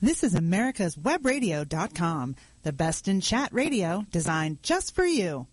This 0.00 0.22
is 0.22 0.36
America's 0.36 0.94
Webradio.com, 0.94 2.36
the 2.62 2.72
best 2.72 3.08
in 3.08 3.20
chat 3.20 3.52
radio 3.52 4.06
designed 4.12 4.62
just 4.62 4.94
for 4.94 5.04
you. 5.04 5.48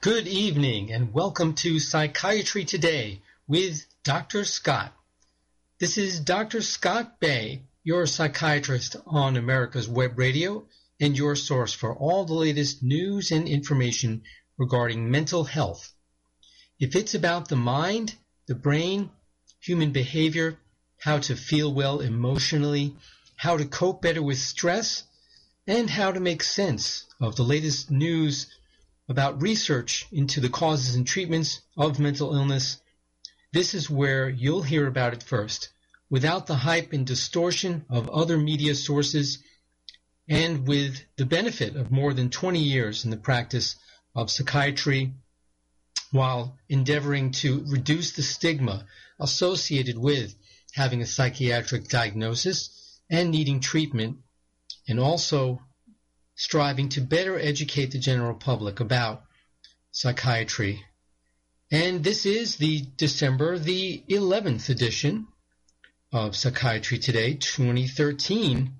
Good 0.00 0.28
evening 0.28 0.92
and 0.92 1.12
welcome 1.12 1.54
to 1.54 1.80
Psychiatry 1.80 2.64
Today 2.64 3.20
with 3.48 3.84
Dr. 4.04 4.44
Scott. 4.44 4.92
This 5.80 5.98
is 5.98 6.20
Dr. 6.20 6.60
Scott 6.62 7.18
Bay, 7.18 7.62
your 7.82 8.06
psychiatrist 8.06 8.94
on 9.04 9.36
America's 9.36 9.88
Web 9.88 10.16
Radio 10.16 10.66
and 11.00 11.18
your 11.18 11.34
source 11.34 11.72
for 11.72 11.92
all 11.96 12.24
the 12.24 12.34
latest 12.34 12.84
news 12.84 13.32
and 13.32 13.48
information 13.48 14.22
regarding 14.56 15.10
mental 15.10 15.42
health. 15.42 15.92
If 16.78 16.94
it's 16.94 17.16
about 17.16 17.48
the 17.48 17.56
mind, 17.56 18.14
the 18.46 18.54
brain, 18.54 19.10
human 19.58 19.90
behavior, 19.90 20.56
how 20.98 21.18
to 21.18 21.36
feel 21.36 21.72
well 21.72 22.00
emotionally, 22.00 22.94
how 23.36 23.56
to 23.56 23.64
cope 23.64 24.02
better 24.02 24.22
with 24.22 24.38
stress, 24.38 25.04
and 25.66 25.88
how 25.88 26.10
to 26.12 26.20
make 26.20 26.42
sense 26.42 27.04
of 27.20 27.36
the 27.36 27.42
latest 27.42 27.90
news 27.90 28.46
about 29.08 29.40
research 29.40 30.06
into 30.12 30.40
the 30.40 30.48
causes 30.48 30.94
and 30.94 31.06
treatments 31.06 31.60
of 31.76 31.98
mental 31.98 32.34
illness. 32.34 32.78
This 33.52 33.74
is 33.74 33.88
where 33.88 34.28
you'll 34.28 34.62
hear 34.62 34.86
about 34.86 35.14
it 35.14 35.22
first, 35.22 35.70
without 36.10 36.46
the 36.46 36.56
hype 36.56 36.92
and 36.92 37.06
distortion 37.06 37.84
of 37.88 38.08
other 38.08 38.36
media 38.36 38.74
sources, 38.74 39.38
and 40.28 40.66
with 40.66 41.00
the 41.16 41.24
benefit 41.24 41.76
of 41.76 41.90
more 41.90 42.12
than 42.12 42.28
20 42.28 42.58
years 42.58 43.04
in 43.04 43.10
the 43.10 43.16
practice 43.16 43.76
of 44.14 44.30
psychiatry, 44.30 45.12
while 46.10 46.58
endeavoring 46.68 47.30
to 47.30 47.64
reduce 47.68 48.12
the 48.12 48.22
stigma 48.22 48.86
associated 49.20 49.98
with 49.98 50.34
having 50.78 51.02
a 51.02 51.06
psychiatric 51.06 51.88
diagnosis 51.88 53.00
and 53.10 53.32
needing 53.32 53.58
treatment, 53.58 54.16
and 54.86 55.00
also 55.00 55.60
striving 56.36 56.88
to 56.88 57.00
better 57.00 57.36
educate 57.36 57.90
the 57.90 57.98
general 57.98 58.34
public 58.34 58.78
about 58.78 59.24
psychiatry. 59.90 60.80
And 61.72 62.04
this 62.04 62.26
is 62.26 62.56
the 62.56 62.86
December 62.96 63.58
the 63.58 64.04
11th 64.08 64.68
edition 64.68 65.26
of 66.12 66.36
Psychiatry 66.36 66.98
Today 66.98 67.34
2013, 67.34 68.72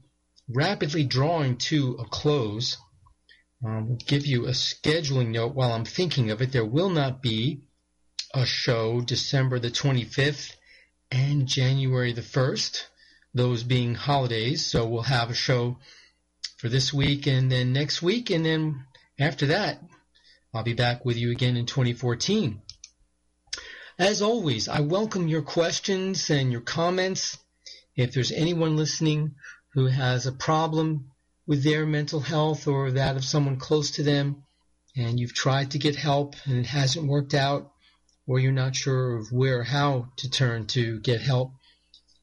rapidly 0.49 1.03
drawing 1.03 1.57
to 1.71 1.97
a 1.99 2.05
close. 2.05 2.77
Um, 3.65 3.89
will 3.89 3.97
give 3.97 4.25
you 4.25 4.47
a 4.47 4.53
scheduling 4.53 5.33
note 5.33 5.53
while 5.53 5.73
I'm 5.73 5.85
thinking 5.85 6.31
of 6.31 6.41
it. 6.43 6.53
There 6.53 6.65
will 6.65 6.91
not 6.91 7.21
be 7.21 7.65
a 8.33 8.47
show 8.47 9.01
December 9.01 9.59
the 9.59 9.73
25th 9.73 10.55
and 11.11 11.47
January 11.47 12.13
the 12.13 12.23
1st, 12.23 12.85
those 13.35 13.63
being 13.63 13.95
holidays. 13.95 14.65
So 14.65 14.87
we'll 14.87 15.03
have 15.03 15.31
a 15.31 15.35
show 15.35 15.79
for 16.59 16.69
this 16.69 16.93
week 16.93 17.27
and 17.27 17.51
then 17.51 17.73
next 17.73 18.03
week. 18.03 18.31
And 18.31 18.45
then 18.45 18.85
after 19.19 19.47
that, 19.47 19.83
I'll 20.53 20.63
be 20.63 20.75
back 20.75 21.05
with 21.05 21.17
you 21.17 21.31
again 21.31 21.57
in 21.57 21.67
2014. 21.67 22.61
As 23.99 24.23
always, 24.23 24.69
I 24.69 24.81
welcome 24.81 25.29
your 25.29 25.43
questions 25.43 26.31
and 26.31 26.53
your 26.53 26.61
comments. 26.61 27.39
If 27.97 28.13
there's 28.13 28.33
anyone 28.33 28.77
listening 28.77 29.35
who 29.75 29.87
has 29.87 30.27
a 30.27 30.33
problem 30.33 31.11
with 31.47 31.65
their 31.65 31.85
mental 31.85 32.21
health 32.21 32.69
or 32.69 32.93
that 32.93 33.17
of 33.17 33.25
someone 33.25 33.57
close 33.57 33.93
to 33.93 34.03
them, 34.03 34.45
and 34.97 35.19
you've 35.19 35.35
tried 35.35 35.73
to 35.73 35.79
get 35.79 35.97
help 35.97 36.35
and 36.45 36.59
it 36.59 36.67
hasn't 36.67 37.09
worked 37.09 37.35
out, 37.35 37.73
or 38.29 38.39
you're 38.39 38.53
not 38.53 38.77
sure 38.77 39.17
of 39.17 39.33
where 39.33 39.61
or 39.61 39.65
how 39.65 40.07
to 40.17 40.31
turn 40.31 40.67
to 40.67 41.01
get 41.01 41.21
help, 41.21 41.53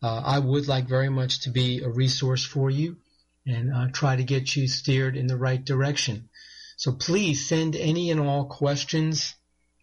uh, 0.04 0.22
I 0.24 0.38
would 0.38 0.68
like 0.68 0.88
very 0.88 1.10
much 1.10 1.42
to 1.42 1.50
be 1.50 1.82
a 1.82 1.90
resource 1.90 2.46
for 2.46 2.70
you 2.70 2.98
and 3.46 3.74
uh, 3.74 3.88
try 3.92 4.16
to 4.16 4.24
get 4.24 4.56
you 4.56 4.68
steered 4.68 5.18
in 5.18 5.26
the 5.26 5.36
right 5.36 5.64
direction. 5.64 6.30
So 6.78 6.92
please 6.92 7.48
send 7.48 7.76
any 7.76 8.12
and 8.12 8.20
all 8.20 8.46
questions 8.46 9.34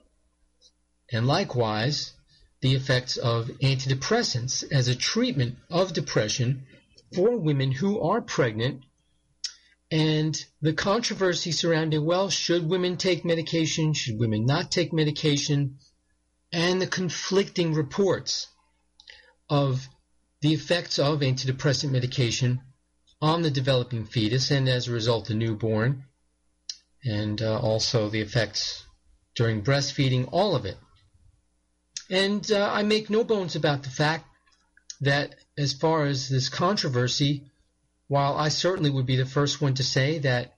and 1.12 1.26
likewise 1.26 2.14
the 2.62 2.76
effects 2.76 3.18
of 3.18 3.48
antidepressants 3.62 4.64
as 4.72 4.88
a 4.88 4.96
treatment 4.96 5.58
of 5.70 5.94
depression 5.94 6.66
for 7.16 7.38
women 7.38 7.72
who 7.72 8.00
are 8.02 8.22
pregnant 8.22 8.84
and 9.92 10.46
the 10.62 10.74
controversy 10.74 11.52
surrounding, 11.52 12.06
well, 12.06 12.30
should 12.30 12.70
women 12.70 12.98
take 12.98 13.26
medication? 13.26 13.94
Should 13.94 14.20
women 14.20 14.46
not 14.46 14.72
take 14.72 14.94
medication? 14.94 15.80
And 16.52 16.82
the 16.82 16.88
conflicting 16.88 17.74
reports 17.74 18.48
of 19.50 19.88
the 20.42 20.54
effects 20.54 21.00
of 21.00 21.20
antidepressant 21.20 21.92
medication 21.92 22.62
on 23.22 23.42
the 23.42 23.52
developing 23.52 24.06
fetus 24.06 24.52
and 24.52 24.70
as 24.70 24.88
a 24.88 24.92
result 24.92 25.28
the 25.28 25.34
newborn, 25.34 26.06
and 27.04 27.42
uh, 27.42 27.60
also 27.60 28.10
the 28.10 28.22
effects 28.22 28.84
during 29.36 29.64
breastfeeding, 29.64 30.30
all 30.32 30.56
of 30.56 30.66
it. 30.66 30.78
And 32.10 32.50
uh, 32.52 32.70
I 32.72 32.84
make 32.84 33.10
no 33.10 33.24
bones 33.24 33.56
about 33.56 33.84
the 33.84 33.90
fact 33.90 34.26
that 35.02 35.36
as 35.58 35.74
far 35.74 36.06
as 36.06 36.30
this 36.30 36.50
controversy, 36.50 37.44
while 38.10 38.36
I 38.36 38.50
certainly 38.50 38.90
would 38.90 39.06
be 39.06 39.16
the 39.16 39.26
first 39.26 39.62
one 39.62 39.76
to 39.76 39.84
say 39.84 40.18
that 40.20 40.58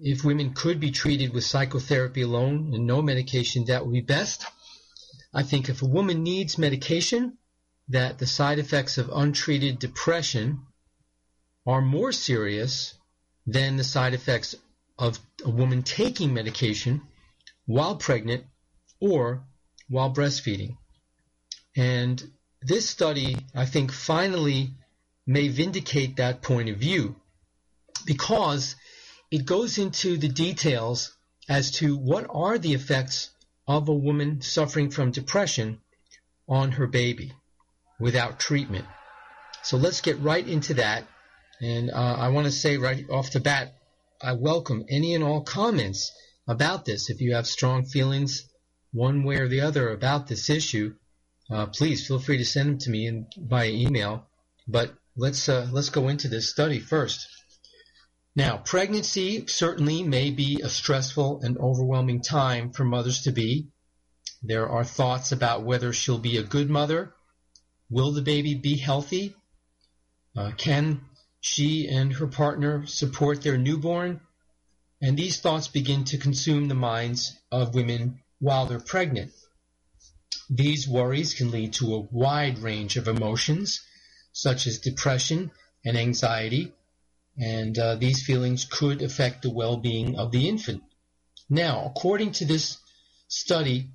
if 0.00 0.24
women 0.24 0.54
could 0.54 0.80
be 0.80 0.90
treated 0.90 1.32
with 1.32 1.44
psychotherapy 1.44 2.22
alone 2.22 2.72
and 2.74 2.86
no 2.86 3.02
medication, 3.02 3.66
that 3.66 3.84
would 3.84 3.92
be 3.92 4.00
best. 4.00 4.46
I 5.32 5.42
think 5.42 5.68
if 5.68 5.82
a 5.82 5.86
woman 5.86 6.22
needs 6.22 6.56
medication, 6.56 7.36
that 7.88 8.18
the 8.18 8.26
side 8.26 8.58
effects 8.58 8.96
of 8.96 9.10
untreated 9.12 9.78
depression 9.78 10.62
are 11.66 11.82
more 11.82 12.12
serious 12.12 12.94
than 13.46 13.76
the 13.76 13.84
side 13.84 14.14
effects 14.14 14.54
of 14.98 15.18
a 15.44 15.50
woman 15.50 15.82
taking 15.82 16.32
medication 16.32 17.02
while 17.66 17.96
pregnant 17.96 18.44
or 19.00 19.44
while 19.88 20.12
breastfeeding. 20.14 20.78
And 21.76 22.30
this 22.62 22.88
study, 22.88 23.36
I 23.54 23.66
think, 23.66 23.92
finally 23.92 24.70
may 25.28 25.48
vindicate 25.48 26.16
that 26.16 26.42
point 26.42 26.70
of 26.70 26.78
view 26.78 27.14
because 28.06 28.74
it 29.30 29.46
goes 29.46 29.78
into 29.78 30.16
the 30.16 30.28
details 30.28 31.16
as 31.48 31.70
to 31.70 31.96
what 31.96 32.26
are 32.30 32.58
the 32.58 32.74
effects 32.74 33.30
of 33.68 33.88
a 33.88 33.94
woman 33.94 34.40
suffering 34.40 34.90
from 34.90 35.12
depression 35.12 35.80
on 36.48 36.72
her 36.72 36.88
baby 36.88 37.32
without 38.00 38.40
treatment. 38.40 38.86
So 39.62 39.76
let's 39.76 40.00
get 40.00 40.18
right 40.20 40.46
into 40.46 40.74
that 40.74 41.06
And 41.60 41.90
uh, 41.90 42.16
I 42.18 42.28
want 42.28 42.46
to 42.46 42.52
say 42.52 42.78
right 42.78 43.04
off 43.10 43.32
the 43.32 43.40
bat, 43.40 43.74
I 44.22 44.34
welcome 44.34 44.84
any 44.88 45.14
and 45.14 45.24
all 45.24 45.42
comments 45.42 46.12
about 46.46 46.84
this. 46.84 47.10
If 47.10 47.20
you 47.20 47.34
have 47.34 47.46
strong 47.46 47.84
feelings 47.84 48.48
one 48.92 49.24
way 49.24 49.36
or 49.36 49.48
the 49.48 49.62
other 49.62 49.90
about 49.90 50.28
this 50.28 50.50
issue, 50.50 50.94
uh, 51.50 51.66
please 51.66 52.06
feel 52.06 52.20
free 52.20 52.38
to 52.38 52.44
send 52.44 52.70
them 52.70 52.78
to 52.78 52.90
me 52.90 53.06
in, 53.06 53.26
email. 53.52 54.26
But 54.68 54.94
let's 55.18 55.48
uh, 55.48 55.68
let's 55.72 55.90
go 55.90 56.08
into 56.08 56.28
this 56.28 56.48
study 56.48 56.78
first. 56.78 57.28
Now, 58.36 58.58
pregnancy 58.58 59.46
certainly 59.48 60.04
may 60.04 60.30
be 60.30 60.60
a 60.62 60.68
stressful 60.68 61.40
and 61.42 61.58
overwhelming 61.58 62.22
time 62.22 62.70
for 62.70 62.84
mothers 62.84 63.22
to 63.22 63.32
be. 63.32 63.66
There 64.42 64.68
are 64.68 64.84
thoughts 64.84 65.32
about 65.32 65.64
whether 65.64 65.92
she'll 65.92 66.18
be 66.18 66.36
a 66.36 66.44
good 66.44 66.70
mother. 66.70 67.12
Will 67.90 68.12
the 68.12 68.22
baby 68.22 68.54
be 68.54 68.76
healthy? 68.76 69.34
Uh, 70.36 70.52
can 70.56 71.00
she 71.40 71.88
and 71.88 72.12
her 72.12 72.28
partner 72.28 72.86
support 72.86 73.42
their 73.42 73.58
newborn? 73.58 74.20
And 75.02 75.16
these 75.16 75.40
thoughts 75.40 75.66
begin 75.66 76.04
to 76.04 76.18
consume 76.18 76.68
the 76.68 76.74
minds 76.76 77.36
of 77.50 77.74
women 77.74 78.20
while 78.38 78.66
they're 78.66 78.78
pregnant. 78.78 79.32
These 80.48 80.86
worries 80.86 81.34
can 81.34 81.50
lead 81.50 81.72
to 81.74 81.94
a 81.94 82.06
wide 82.12 82.60
range 82.60 82.96
of 82.96 83.08
emotions, 83.08 83.80
such 84.38 84.68
as 84.68 84.78
depression 84.78 85.50
and 85.84 85.98
anxiety, 85.98 86.72
and 87.36 87.76
uh, 87.76 87.96
these 87.96 88.24
feelings 88.24 88.64
could 88.64 89.02
affect 89.02 89.42
the 89.42 89.50
well-being 89.50 90.16
of 90.16 90.30
the 90.30 90.48
infant. 90.48 90.80
Now, 91.50 91.86
according 91.86 92.30
to 92.32 92.44
this 92.44 92.78
study, 93.26 93.88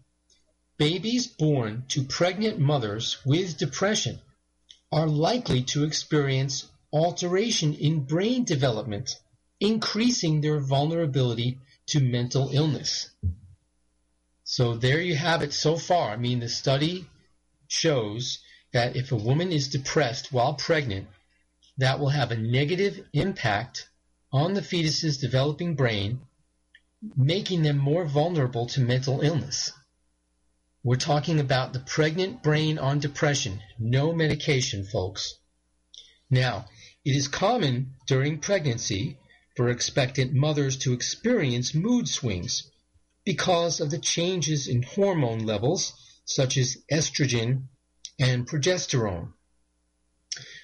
babies 0.78 1.28
born 1.28 1.86
to 1.88 2.04
pregnant 2.04 2.60
mothers 2.60 3.20
with 3.26 3.58
depression 3.58 4.20
are 4.92 5.08
likely 5.08 5.64
to 5.64 5.86
experience 5.86 6.68
alteration 6.92 7.74
in 7.76 8.04
brain 8.04 8.44
development, 8.44 9.16
increasing 9.62 10.42
their 10.42 10.60
vulnerability 10.60 11.58
to 11.86 12.02
mental 12.02 12.50
illness. 12.52 13.10
So 14.44 14.76
there 14.76 15.00
you 15.00 15.16
have 15.16 15.42
it 15.42 15.54
so 15.54 15.78
far. 15.78 16.10
I 16.12 16.18
mean, 16.18 16.42
the 16.42 16.50
study 16.50 17.06
shows 17.70 18.40
that 18.74 18.96
if 18.96 19.12
a 19.12 19.16
woman 19.16 19.52
is 19.52 19.70
depressed 19.70 20.34
while 20.34 20.56
pregnant, 20.56 21.08
that 21.78 22.00
will 22.00 22.10
have 22.10 22.32
a 22.32 22.38
negative 22.38 23.08
impact 23.14 23.88
on 24.32 24.54
the 24.54 24.62
fetus's 24.62 25.18
developing 25.18 25.76
brain, 25.76 26.20
making 27.16 27.62
them 27.62 27.78
more 27.78 28.06
vulnerable 28.06 28.66
to 28.66 28.82
mental 28.82 29.22
illness. 29.22 29.72
We're 30.84 30.96
talking 30.96 31.40
about 31.40 31.72
the 31.72 31.80
pregnant 31.80 32.44
brain 32.44 32.78
on 32.78 33.00
depression. 33.00 33.62
No 33.80 34.12
medication, 34.12 34.86
folks. 34.86 35.36
Now, 36.30 36.66
it 37.06 37.16
is 37.16 37.28
common 37.28 37.94
during 38.08 38.40
pregnancy 38.40 39.18
for 39.56 39.70
expectant 39.70 40.34
mothers 40.34 40.78
to 40.78 40.94
experience 40.94 41.76
mood 41.76 42.08
swings 42.08 42.72
because 43.24 43.80
of 43.80 43.92
the 43.92 44.00
changes 44.00 44.68
in 44.68 44.82
hormone 44.84 45.46
levels 45.46 45.94
such 46.26 46.58
as 46.58 46.78
estrogen 46.92 47.68
and 48.20 48.48
progesterone. 48.48 49.34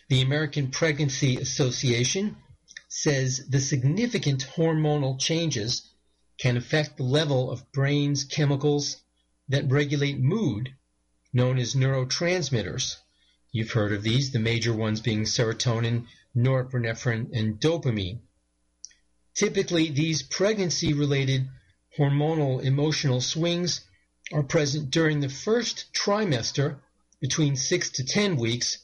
The 0.10 0.22
American 0.22 0.72
Pregnancy 0.72 1.38
Association 1.38 2.38
says 2.88 3.48
the 3.48 3.60
significant 3.60 4.46
hormonal 4.56 5.20
changes 5.20 5.90
can 6.40 6.58
affect 6.58 6.98
the 6.98 7.04
level 7.04 7.52
of 7.52 7.72
brain's 7.72 8.24
chemicals 8.24 8.98
that 9.50 9.70
regulate 9.70 10.20
mood, 10.20 10.74
known 11.34 11.60
as 11.60 11.76
neurotransmitters. 11.76 12.96
You've 13.52 13.72
heard 13.72 13.94
of 13.94 14.04
these, 14.04 14.32
the 14.32 14.40
major 14.40 14.74
ones 14.74 15.02
being 15.02 15.24
serotonin, 15.24 16.08
norepinephrine, 16.36 17.30
and 17.34 17.60
dopamine. 17.60 18.22
Typically, 19.36 19.90
these 19.90 20.24
pregnancy 20.24 20.94
related 20.94 21.48
hormonal 21.98 22.64
emotional 22.64 23.22
swings 23.22 23.82
are 24.32 24.44
present 24.44 24.92
during 24.92 25.20
the 25.20 25.30
first 25.30 25.94
trimester 25.94 26.80
between 27.22 27.56
6 27.56 27.90
to 27.92 28.04
10 28.04 28.38
weeks, 28.38 28.78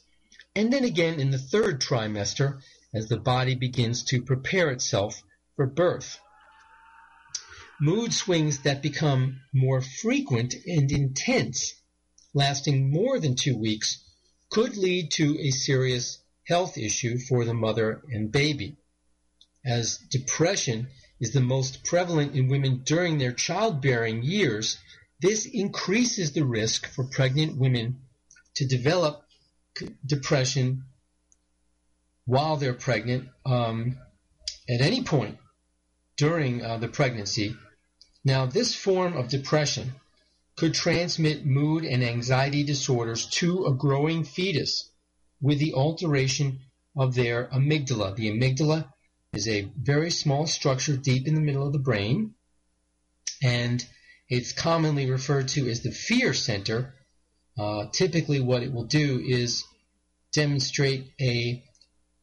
and 0.54 0.72
then 0.72 0.84
again 0.84 1.20
in 1.20 1.30
the 1.30 1.38
third 1.38 1.80
trimester 1.80 2.60
as 2.94 3.08
the 3.08 3.18
body 3.18 3.54
begins 3.54 4.04
to 4.04 4.22
prepare 4.22 4.70
itself 4.70 5.22
for 5.54 5.66
birth. 5.66 6.18
Mood 7.80 8.12
swings 8.12 8.60
that 8.60 8.82
become 8.82 9.40
more 9.52 9.82
frequent 9.82 10.54
and 10.66 10.90
intense, 10.90 11.74
lasting 12.32 12.90
more 12.90 13.18
than 13.18 13.34
two 13.34 13.56
weeks, 13.56 14.02
could 14.50 14.76
lead 14.76 15.10
to 15.10 15.38
a 15.40 15.50
serious 15.50 16.18
health 16.46 16.78
issue 16.78 17.18
for 17.18 17.44
the 17.44 17.54
mother 17.54 18.02
and 18.10 18.32
baby. 18.32 18.76
As 19.64 19.98
depression 20.10 20.88
is 21.20 21.32
the 21.32 21.40
most 21.40 21.84
prevalent 21.84 22.34
in 22.34 22.48
women 22.48 22.82
during 22.84 23.18
their 23.18 23.32
childbearing 23.32 24.22
years, 24.22 24.78
this 25.20 25.44
increases 25.46 26.32
the 26.32 26.44
risk 26.44 26.86
for 26.86 27.04
pregnant 27.04 27.58
women 27.58 28.00
to 28.56 28.66
develop 28.66 29.22
depression 30.04 30.84
while 32.24 32.56
they're 32.56 32.74
pregnant 32.74 33.28
um, 33.44 33.96
at 34.68 34.80
any 34.80 35.02
point 35.04 35.38
during 36.16 36.62
uh, 36.62 36.78
the 36.78 36.88
pregnancy. 36.88 37.54
Now, 38.24 38.46
this 38.46 38.74
form 38.74 39.16
of 39.16 39.28
depression 39.28 39.94
could 40.56 40.74
transmit 40.74 41.44
mood 41.44 41.84
and 41.84 42.02
anxiety 42.02 42.64
disorders 42.64 43.26
to 43.26 43.66
a 43.66 43.74
growing 43.74 44.24
fetus 44.24 44.90
with 45.40 45.58
the 45.58 45.74
alteration 45.74 46.60
of 46.96 47.14
their 47.14 47.46
amygdala. 47.48 48.16
The 48.16 48.30
amygdala 48.30 48.90
is 49.34 49.46
a 49.46 49.68
very 49.76 50.10
small 50.10 50.46
structure 50.46 50.96
deep 50.96 51.28
in 51.28 51.34
the 51.34 51.42
middle 51.42 51.66
of 51.66 51.74
the 51.74 51.78
brain, 51.78 52.34
and 53.42 53.86
it's 54.28 54.52
commonly 54.52 55.10
referred 55.10 55.48
to 55.48 55.68
as 55.68 55.82
the 55.82 55.92
fear 55.92 56.32
center. 56.32 56.94
Uh, 57.58 57.86
typically, 57.92 58.40
what 58.40 58.62
it 58.62 58.72
will 58.72 58.84
do 58.84 59.20
is 59.24 59.64
demonstrate 60.32 61.10
a 61.20 61.62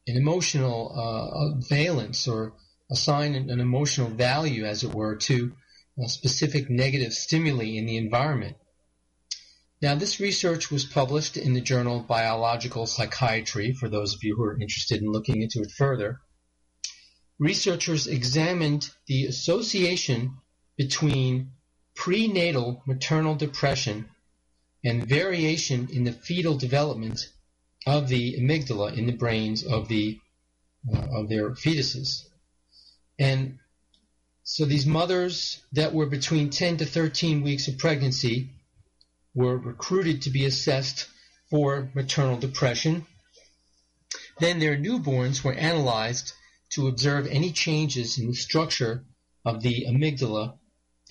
an 0.06 0.16
emotional 0.16 0.92
uh, 0.94 1.58
valence 1.68 2.28
or 2.28 2.52
assign 2.90 3.34
an, 3.34 3.58
emotional 3.58 4.08
value, 4.10 4.64
as 4.64 4.84
it 4.84 4.94
were, 4.94 5.16
to 5.16 5.52
specific 6.06 6.68
negative 6.68 7.12
stimuli 7.12 7.76
in 7.76 7.86
the 7.86 7.96
environment. 7.96 8.56
Now, 9.80 9.94
this 9.94 10.20
research 10.20 10.70
was 10.70 10.84
published 10.84 11.36
in 11.38 11.54
the 11.54 11.60
journal 11.62 12.00
Biological 12.00 12.86
Psychiatry, 12.86 13.72
for 13.72 13.88
those 13.88 14.14
of 14.14 14.22
you 14.22 14.36
who 14.36 14.44
are 14.44 14.60
interested 14.60 15.00
in 15.00 15.10
looking 15.10 15.40
into 15.40 15.62
it 15.62 15.70
further 15.70 16.20
researchers 17.38 18.06
examined 18.06 18.90
the 19.06 19.26
association 19.26 20.36
between 20.76 21.50
prenatal 21.94 22.82
maternal 22.86 23.34
depression 23.34 24.08
and 24.84 25.06
variation 25.06 25.88
in 25.90 26.04
the 26.04 26.12
fetal 26.12 26.56
development 26.56 27.30
of 27.86 28.08
the 28.08 28.36
amygdala 28.38 28.96
in 28.96 29.06
the 29.06 29.12
brains 29.12 29.64
of 29.64 29.88
the 29.88 30.18
uh, 30.92 31.06
of 31.12 31.28
their 31.28 31.50
fetuses. 31.50 32.26
And 33.18 33.58
so 34.42 34.66
these 34.66 34.84
mothers 34.84 35.62
that 35.72 35.94
were 35.94 36.06
between 36.06 36.50
10 36.50 36.78
to 36.78 36.86
13 36.86 37.42
weeks 37.42 37.68
of 37.68 37.78
pregnancy 37.78 38.50
were 39.34 39.56
recruited 39.56 40.22
to 40.22 40.30
be 40.30 40.44
assessed 40.44 41.06
for 41.50 41.90
maternal 41.94 42.36
depression. 42.36 43.06
Then 44.38 44.58
their 44.58 44.76
newborns 44.76 45.42
were 45.42 45.54
analyzed 45.54 46.32
to 46.70 46.88
observe 46.88 47.26
any 47.26 47.52
changes 47.52 48.18
in 48.18 48.26
the 48.26 48.34
structure 48.34 49.04
of 49.44 49.62
the 49.62 49.86
amygdala 49.86 50.58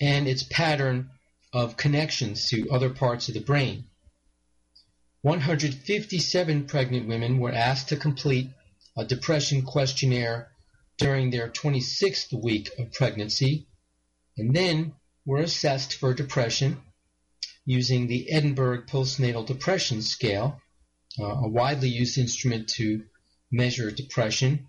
and 0.00 0.28
its 0.28 0.42
pattern 0.42 1.10
of 1.54 1.76
connections 1.76 2.48
to 2.48 2.68
other 2.68 2.90
parts 2.90 3.28
of 3.28 3.34
the 3.34 3.40
brain. 3.40 3.84
157 5.22 6.66
pregnant 6.66 7.08
women 7.08 7.38
were 7.38 7.52
asked 7.52 7.88
to 7.88 7.96
complete 7.96 8.50
a 8.96 9.04
depression 9.04 9.62
questionnaire 9.62 10.50
during 10.98 11.30
their 11.30 11.48
26th 11.48 12.32
week 12.42 12.70
of 12.78 12.92
pregnancy 12.92 13.66
and 14.36 14.54
then 14.54 14.92
were 15.24 15.40
assessed 15.40 15.94
for 15.94 16.12
depression 16.12 16.80
using 17.64 18.06
the 18.06 18.30
Edinburgh 18.30 18.82
Postnatal 18.82 19.46
Depression 19.46 20.02
Scale, 20.02 20.60
uh, 21.18 21.24
a 21.24 21.48
widely 21.48 21.88
used 21.88 22.18
instrument 22.18 22.68
to 22.68 23.04
measure 23.50 23.90
depression 23.90 24.68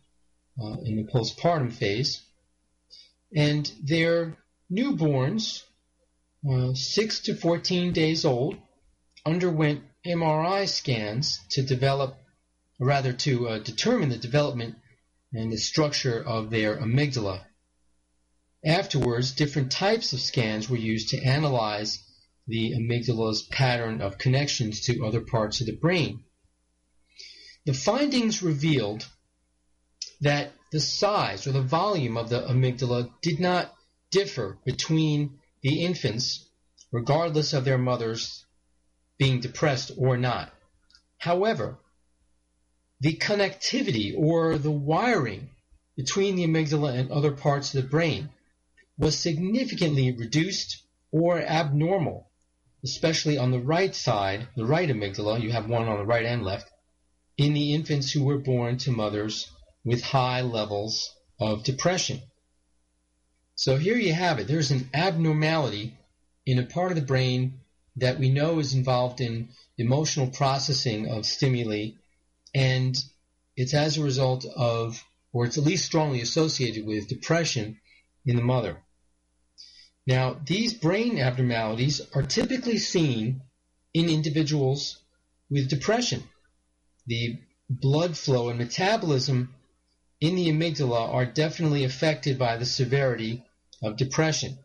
uh, 0.61 0.77
in 0.83 0.95
the 0.95 1.03
postpartum 1.03 1.73
phase. 1.73 2.21
And 3.35 3.69
their 3.83 4.37
newborns, 4.71 5.63
uh, 6.49 6.73
6 6.73 7.19
to 7.21 7.35
14 7.35 7.91
days 7.91 8.25
old, 8.25 8.57
underwent 9.25 9.83
MRI 10.05 10.67
scans 10.67 11.39
to 11.49 11.63
develop, 11.63 12.17
rather 12.79 13.13
to 13.13 13.47
uh, 13.47 13.59
determine 13.59 14.09
the 14.09 14.17
development 14.17 14.75
and 15.33 15.51
the 15.51 15.57
structure 15.57 16.23
of 16.23 16.49
their 16.49 16.77
amygdala. 16.77 17.45
Afterwards, 18.63 19.31
different 19.31 19.71
types 19.71 20.13
of 20.13 20.21
scans 20.21 20.69
were 20.69 20.77
used 20.77 21.09
to 21.09 21.21
analyze 21.21 21.99
the 22.47 22.73
amygdala's 22.73 23.43
pattern 23.43 24.01
of 24.01 24.17
connections 24.17 24.81
to 24.81 25.05
other 25.05 25.21
parts 25.21 25.61
of 25.61 25.67
the 25.67 25.75
brain. 25.75 26.23
The 27.65 27.73
findings 27.73 28.43
revealed 28.43 29.07
that 30.21 30.53
the 30.71 30.79
size 30.79 31.47
or 31.47 31.51
the 31.51 31.61
volume 31.61 32.17
of 32.17 32.29
the 32.29 32.41
amygdala 32.41 33.11
did 33.21 33.39
not 33.39 33.73
differ 34.11 34.59
between 34.65 35.39
the 35.65 35.83
infants, 35.83 36.45
regardless 36.91 37.51
of 37.51 37.65
their 37.65 37.79
mothers 37.79 38.45
being 39.17 39.39
depressed 39.39 39.91
or 39.97 40.15
not. 40.15 40.53
However, 41.17 41.79
the 42.99 43.15
connectivity 43.15 44.13
or 44.15 44.59
the 44.59 44.69
wiring 44.69 45.49
between 45.95 46.35
the 46.35 46.43
amygdala 46.43 46.93
and 46.93 47.09
other 47.09 47.31
parts 47.31 47.73
of 47.73 47.81
the 47.81 47.89
brain 47.89 48.29
was 48.99 49.17
significantly 49.17 50.11
reduced 50.11 50.83
or 51.11 51.41
abnormal, 51.41 52.29
especially 52.83 53.39
on 53.39 53.49
the 53.49 53.59
right 53.59 53.95
side, 53.95 54.47
the 54.55 54.67
right 54.67 54.87
amygdala, 54.87 55.41
you 55.41 55.51
have 55.51 55.67
one 55.67 55.87
on 55.87 55.97
the 55.97 56.05
right 56.05 56.27
and 56.27 56.43
left, 56.43 56.69
in 57.37 57.55
the 57.55 57.73
infants 57.73 58.11
who 58.11 58.23
were 58.23 58.37
born 58.37 58.77
to 58.77 58.91
mothers 58.91 59.49
with 59.83 60.03
high 60.03 60.41
levels 60.41 61.09
of 61.39 61.63
depression. 61.63 62.21
So 63.55 63.77
here 63.77 63.97
you 63.97 64.13
have 64.13 64.39
it. 64.39 64.47
There's 64.47 64.71
an 64.71 64.89
abnormality 64.93 65.97
in 66.45 66.59
a 66.59 66.65
part 66.65 66.91
of 66.91 66.97
the 66.97 67.05
brain 67.05 67.61
that 67.95 68.19
we 68.19 68.29
know 68.29 68.59
is 68.59 68.73
involved 68.73 69.21
in 69.21 69.49
emotional 69.77 70.27
processing 70.27 71.07
of 71.07 71.25
stimuli, 71.25 71.91
and 72.53 72.95
it's 73.55 73.73
as 73.73 73.97
a 73.97 74.03
result 74.03 74.45
of, 74.45 75.01
or 75.31 75.45
it's 75.45 75.57
at 75.57 75.63
least 75.63 75.85
strongly 75.85 76.21
associated 76.21 76.85
with, 76.85 77.07
depression 77.07 77.79
in 78.25 78.35
the 78.35 78.41
mother. 78.41 78.77
Now, 80.05 80.39
these 80.45 80.73
brain 80.73 81.17
abnormalities 81.17 82.01
are 82.13 82.23
typically 82.23 82.77
seen 82.77 83.41
in 83.93 84.09
individuals 84.09 85.01
with 85.49 85.69
depression. 85.69 86.23
The 87.07 87.39
blood 87.69 88.17
flow 88.17 88.49
and 88.49 88.59
metabolism 88.59 89.54
in 90.25 90.35
the 90.35 90.49
amygdala 90.49 91.13
are 91.13 91.25
definitely 91.25 91.83
affected 91.83 92.39
by 92.39 92.57
the 92.57 92.65
severity 92.65 93.43
of 93.83 93.97
depression. 93.97 94.57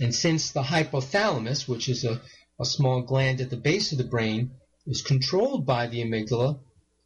And 0.00 0.14
since 0.14 0.50
the 0.50 0.62
hypothalamus, 0.62 1.68
which 1.68 1.88
is 1.88 2.04
a, 2.04 2.20
a 2.58 2.64
small 2.64 3.02
gland 3.02 3.40
at 3.40 3.50
the 3.50 3.56
base 3.56 3.92
of 3.92 3.98
the 3.98 4.04
brain, 4.04 4.50
is 4.86 5.02
controlled 5.02 5.64
by 5.64 5.86
the 5.86 6.02
amygdala, 6.02 6.58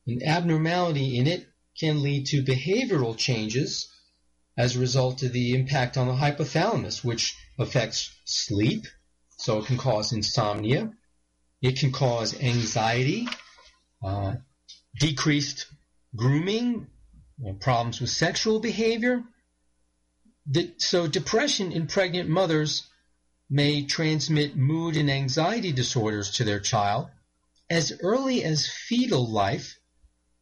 an 0.07 0.23
abnormality 0.23 1.19
in 1.19 1.27
it 1.27 1.47
can 1.79 2.03
lead 2.03 2.27
to 2.27 2.43
behavioral 2.43 3.17
changes 3.17 3.89
as 4.57 4.77
a 4.77 4.81
result 4.81 5.23
of 5.23 5.33
the 5.33 5.55
impact 5.55 5.97
on 5.97 6.07
the 6.07 6.15
hypothalamus, 6.15 7.05
which 7.05 7.37
affects 7.59 8.11
sleep, 8.25 8.87
so 9.37 9.59
it 9.59 9.67
can 9.67 9.77
cause 9.77 10.13
insomnia. 10.13 10.93
It 11.61 11.79
can 11.79 11.93
cause 11.93 12.39
anxiety, 12.41 13.29
uh, 14.03 14.37
decreased 14.99 15.67
grooming, 16.17 16.87
problems 17.61 18.01
with 18.01 18.11
sexual 18.11 18.61
behavior. 18.61 19.23
So 20.79 21.07
depression 21.07 21.73
in 21.73 21.87
pregnant 21.87 22.29
mothers 22.29 22.87
may 23.49 23.85
transmit 23.85 24.57
mood 24.57 24.97
and 24.97 25.11
anxiety 25.11 25.73
disorders 25.73 26.31
to 26.33 26.45
their 26.45 26.61
child 26.61 27.09
as 27.69 27.93
early 28.01 28.43
as 28.45 28.69
fetal 28.69 29.31
life, 29.31 29.79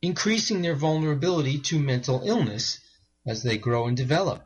increasing 0.00 0.62
their 0.62 0.75
vulnerability 0.75 1.59
to 1.59 1.78
mental 1.78 2.23
illness 2.25 2.78
as 3.26 3.43
they 3.43 3.59
grow 3.59 3.87
and 3.87 3.97
develop. 3.97 4.45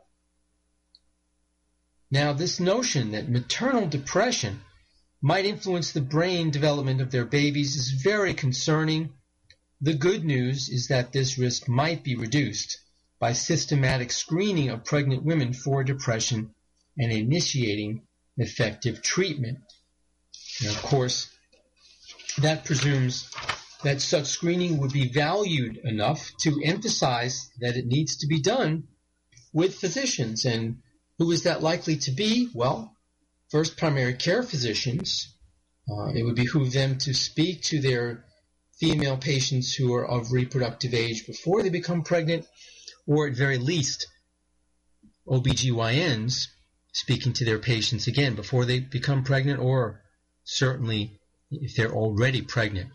Now, 2.11 2.33
this 2.33 2.61
notion 2.61 3.13
that 3.13 3.29
maternal 3.29 3.87
depression 3.87 4.61
might 5.21 5.45
influence 5.45 5.93
the 5.93 6.01
brain 6.01 6.51
development 6.51 7.01
of 7.01 7.11
their 7.11 7.25
babies 7.25 7.77
is 7.77 8.03
very 8.03 8.35
concerning 8.35 9.13
the 9.83 9.95
good 9.95 10.25
news 10.25 10.69
is 10.69 10.89
that 10.89 11.13
this 11.13 11.37
risk 11.39 11.69
might 11.69 12.05
be 12.05 12.15
reduced 12.15 12.79
by 13.19 13.33
systematic 13.33 14.13
screening 14.13 14.71
of 14.71 14.85
pregnant 14.85 15.25
women 15.25 15.53
for 15.53 15.83
depression 15.83 16.55
and 16.97 17.11
initiating 17.11 18.03
effective 18.37 19.03
treatment. 19.03 19.59
And 20.61 20.71
of 20.71 20.81
course, 20.83 21.31
that 22.39 22.65
presumes 22.65 23.29
that 23.83 24.01
such 24.01 24.27
screening 24.27 24.79
would 24.79 24.93
be 24.93 25.09
valued 25.09 25.79
enough 25.79 26.31
to 26.39 26.63
emphasize 26.63 27.51
that 27.59 27.77
it 27.77 27.87
needs 27.87 28.19
to 28.19 28.29
be 28.29 28.41
done 28.41 28.85
with 29.53 29.75
physicians. 29.75 30.45
And 30.45 30.83
who 31.19 31.33
is 31.33 31.43
that 31.43 31.61
likely 31.61 31.97
to 31.97 32.13
be? 32.13 32.49
Well, 32.55 32.97
first 33.51 33.77
primary 33.77 34.15
care 34.15 34.45
physicians. 34.45 35.35
Uh, 35.91 36.13
it 36.15 36.23
would 36.23 36.37
behoove 36.37 36.73
them 36.73 36.99
to 36.99 37.13
speak 37.13 37.63
to 37.63 37.81
their 37.81 38.25
female 38.83 39.17
patients 39.17 39.73
who 39.73 39.95
are 39.95 40.05
of 40.05 40.33
reproductive 40.33 40.93
age 40.93 41.25
before 41.25 41.63
they 41.63 41.69
become 41.69 42.03
pregnant, 42.03 42.45
or 43.07 43.29
at 43.29 43.37
very 43.37 43.57
least, 43.57 44.09
OBGYNs 45.29 46.49
speaking 46.93 47.33
to 47.33 47.45
their 47.45 47.61
patients 47.61 48.09
again 48.09 48.35
before 48.35 48.65
they 48.65 48.81
become 48.81 49.23
pregnant, 49.23 49.61
or 49.61 50.03
certainly 50.43 51.21
if 51.53 51.77
they're 51.77 51.95
already 51.95 52.43
pregnant. 52.43 52.91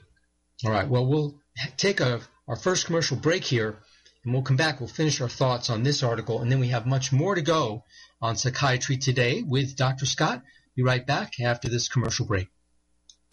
All 0.65 0.71
right, 0.71 0.89
well, 0.89 1.05
we'll 1.05 1.39
take 1.77 2.01
a, 2.01 2.19
our 2.49 2.57
first 2.57 2.85
commercial 2.85 3.15
break 3.15 3.45
here, 3.45 3.77
and 4.25 4.33
we'll 4.33 4.43
come 4.43 4.57
back. 4.57 4.81
We'll 4.81 4.89
finish 4.89 5.21
our 5.21 5.29
thoughts 5.29 5.69
on 5.69 5.83
this 5.83 6.03
article, 6.03 6.41
and 6.41 6.51
then 6.51 6.59
we 6.59 6.67
have 6.67 6.85
much 6.85 7.13
more 7.13 7.33
to 7.33 7.41
go 7.41 7.85
on 8.21 8.35
Psychiatry 8.35 8.97
Today 8.97 9.41
with 9.41 9.77
Dr. 9.77 10.05
Scott. 10.05 10.43
Be 10.75 10.83
right 10.83 11.07
back 11.07 11.39
after 11.39 11.69
this 11.69 11.87
commercial 11.87 12.25
break. 12.25 12.49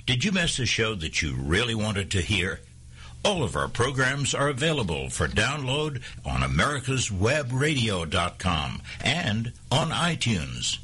Did 0.07 0.23
you 0.23 0.33
miss 0.33 0.59
a 0.59 0.67
show 0.67 0.95
that 0.97 1.23
you 1.23 1.35
really 1.35 1.75
wanted 1.75 2.11
to 2.11 2.21
hear? 2.21 2.61
All 3.25 3.43
of 3.43 3.57
our 3.57 3.69
programs 3.69 4.35
are 4.35 4.51
available 4.51 5.09
for 5.09 5.27
download 5.27 6.03
on 6.27 6.43
americaswebradio.com 6.43 8.83
and 9.03 9.53
on 9.71 9.89
iTunes. 9.89 10.77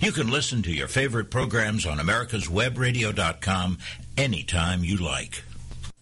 You 0.00 0.10
can 0.10 0.28
listen 0.28 0.62
to 0.62 0.72
your 0.72 0.88
favorite 0.88 1.30
programs 1.30 1.86
on 1.86 1.98
americaswebradio.com 1.98 3.78
anytime 4.16 4.82
you 4.82 4.96
like. 4.96 5.44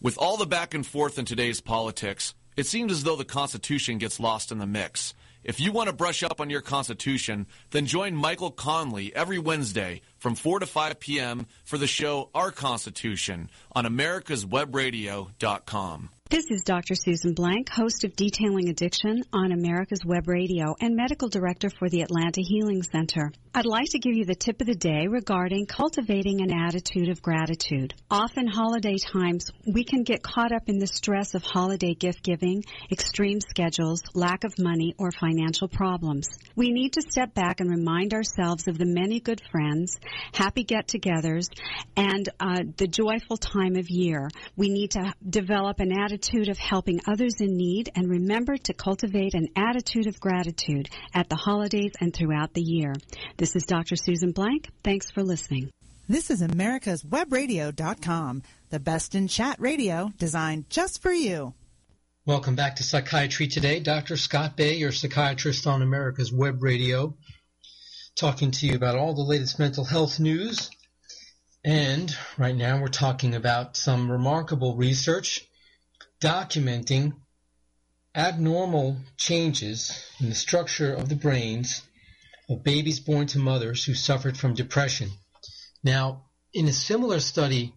With 0.00 0.16
all 0.16 0.38
the 0.38 0.46
back 0.46 0.72
and 0.72 0.86
forth 0.86 1.18
in 1.18 1.26
today's 1.26 1.60
politics, 1.60 2.32
it 2.56 2.64
seems 2.64 2.90
as 2.90 3.04
though 3.04 3.16
the 3.16 3.26
Constitution 3.26 3.98
gets 3.98 4.18
lost 4.18 4.50
in 4.50 4.60
the 4.60 4.66
mix. 4.66 5.12
If 5.44 5.58
you 5.58 5.72
want 5.72 5.88
to 5.88 5.92
brush 5.92 6.22
up 6.22 6.40
on 6.40 6.50
your 6.50 6.60
Constitution, 6.60 7.48
then 7.70 7.86
join 7.86 8.14
Michael 8.14 8.52
Conley 8.52 9.12
every 9.14 9.38
Wednesday 9.38 10.02
from 10.18 10.34
4 10.36 10.60
to 10.60 10.66
5 10.66 11.00
p.m. 11.00 11.48
for 11.64 11.78
the 11.78 11.88
show 11.88 12.30
Our 12.34 12.50
Constitution 12.52 13.50
on 13.72 13.84
americaswebradio.com. 13.84 16.10
This 16.30 16.50
is 16.50 16.62
Dr. 16.62 16.94
Susan 16.94 17.34
Blank, 17.34 17.68
host 17.68 18.04
of 18.04 18.16
Detailing 18.16 18.70
Addiction 18.70 19.22
on 19.32 19.52
America's 19.52 20.04
Web 20.04 20.28
Radio 20.28 20.74
and 20.80 20.96
medical 20.96 21.28
director 21.28 21.68
for 21.68 21.90
the 21.90 22.02
Atlanta 22.02 22.40
Healing 22.40 22.82
Center. 22.82 23.32
I'd 23.54 23.66
like 23.66 23.90
to 23.90 23.98
give 23.98 24.14
you 24.14 24.24
the 24.24 24.34
tip 24.34 24.62
of 24.62 24.66
the 24.66 24.74
day 24.74 25.08
regarding 25.08 25.66
cultivating 25.66 26.40
an 26.40 26.50
attitude 26.50 27.10
of 27.10 27.20
gratitude. 27.20 27.92
Often 28.10 28.46
holiday 28.46 28.96
times, 28.96 29.50
we 29.66 29.84
can 29.84 30.04
get 30.04 30.22
caught 30.22 30.52
up 30.52 30.70
in 30.70 30.78
the 30.78 30.86
stress 30.86 31.34
of 31.34 31.42
holiday 31.42 31.92
gift 31.92 32.22
giving, 32.22 32.64
extreme 32.90 33.40
schedules, 33.40 34.00
lack 34.14 34.44
of 34.44 34.54
money, 34.58 34.94
or 34.96 35.10
financial 35.10 35.68
problems. 35.68 36.30
We 36.56 36.70
need 36.70 36.94
to 36.94 37.02
step 37.02 37.34
back 37.34 37.60
and 37.60 37.68
remind 37.68 38.14
ourselves 38.14 38.68
of 38.68 38.78
the 38.78 38.86
many 38.86 39.20
good 39.20 39.42
friends, 39.50 40.00
happy 40.32 40.64
get-togethers, 40.64 41.48
and 41.94 42.30
uh, 42.40 42.62
the 42.78 42.86
joyful 42.88 43.36
time 43.36 43.76
of 43.76 43.90
year. 43.90 44.30
We 44.56 44.70
need 44.70 44.92
to 44.92 45.12
develop 45.28 45.78
an 45.80 45.92
attitude 45.92 46.48
of 46.48 46.56
helping 46.56 47.00
others 47.06 47.34
in 47.40 47.58
need 47.58 47.90
and 47.94 48.08
remember 48.08 48.56
to 48.56 48.72
cultivate 48.72 49.34
an 49.34 49.48
attitude 49.56 50.06
of 50.06 50.18
gratitude 50.18 50.88
at 51.12 51.28
the 51.28 51.36
holidays 51.36 51.92
and 52.00 52.14
throughout 52.14 52.54
the 52.54 52.62
year. 52.62 52.94
This 53.42 53.56
is 53.56 53.64
Dr. 53.64 53.96
Susan 53.96 54.30
Blank. 54.30 54.68
Thanks 54.84 55.10
for 55.10 55.24
listening. 55.24 55.72
This 56.08 56.30
is 56.30 56.42
America's 56.42 57.02
Webradio.com, 57.02 58.44
the 58.70 58.78
best 58.78 59.16
in 59.16 59.26
chat 59.26 59.56
radio 59.58 60.12
designed 60.16 60.70
just 60.70 61.02
for 61.02 61.12
you. 61.12 61.52
Welcome 62.24 62.54
back 62.54 62.76
to 62.76 62.84
Psychiatry 62.84 63.48
Today. 63.48 63.80
Dr. 63.80 64.16
Scott 64.16 64.56
Bay, 64.56 64.76
your 64.76 64.92
psychiatrist 64.92 65.66
on 65.66 65.82
America's 65.82 66.32
Web 66.32 66.62
Radio, 66.62 67.16
talking 68.14 68.52
to 68.52 68.66
you 68.68 68.76
about 68.76 68.94
all 68.94 69.12
the 69.12 69.22
latest 69.22 69.58
mental 69.58 69.84
health 69.84 70.20
news. 70.20 70.70
And 71.64 72.16
right 72.38 72.54
now 72.54 72.80
we're 72.80 72.86
talking 72.86 73.34
about 73.34 73.76
some 73.76 74.08
remarkable 74.08 74.76
research 74.76 75.44
documenting 76.20 77.14
abnormal 78.14 78.98
changes 79.16 80.00
in 80.20 80.28
the 80.28 80.36
structure 80.36 80.94
of 80.94 81.08
the 81.08 81.16
brains 81.16 81.82
of 82.48 82.64
babies 82.64 83.00
born 83.00 83.26
to 83.28 83.38
mothers 83.38 83.84
who 83.84 83.94
suffered 83.94 84.36
from 84.36 84.54
depression. 84.54 85.10
Now, 85.82 86.26
in 86.52 86.68
a 86.68 86.72
similar 86.72 87.20
study 87.20 87.74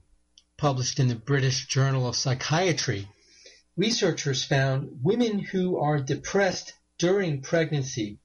published 0.57 0.99
in 0.99 1.07
the 1.07 1.15
British 1.15 1.67
Journal 1.67 2.07
of 2.07 2.15
Psychiatry, 2.15 3.07
researchers 3.77 4.43
found 4.43 4.99
women 5.03 5.39
who 5.39 5.77
are 5.77 5.99
depressed 5.99 6.73
during 6.97 7.41
pregnancy 7.41 8.19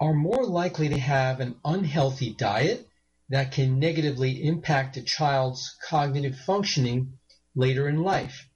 are 0.00 0.14
more 0.14 0.44
likely 0.44 0.88
to 0.88 0.98
have 0.98 1.40
an 1.40 1.56
unhealthy 1.64 2.34
diet 2.34 2.88
that 3.28 3.52
can 3.52 3.78
negatively 3.78 4.44
impact 4.44 4.96
a 4.96 5.02
child's 5.02 5.76
cognitive 5.88 6.38
functioning 6.38 7.18
later 7.54 7.88
in 7.88 8.02
life. 8.02 8.48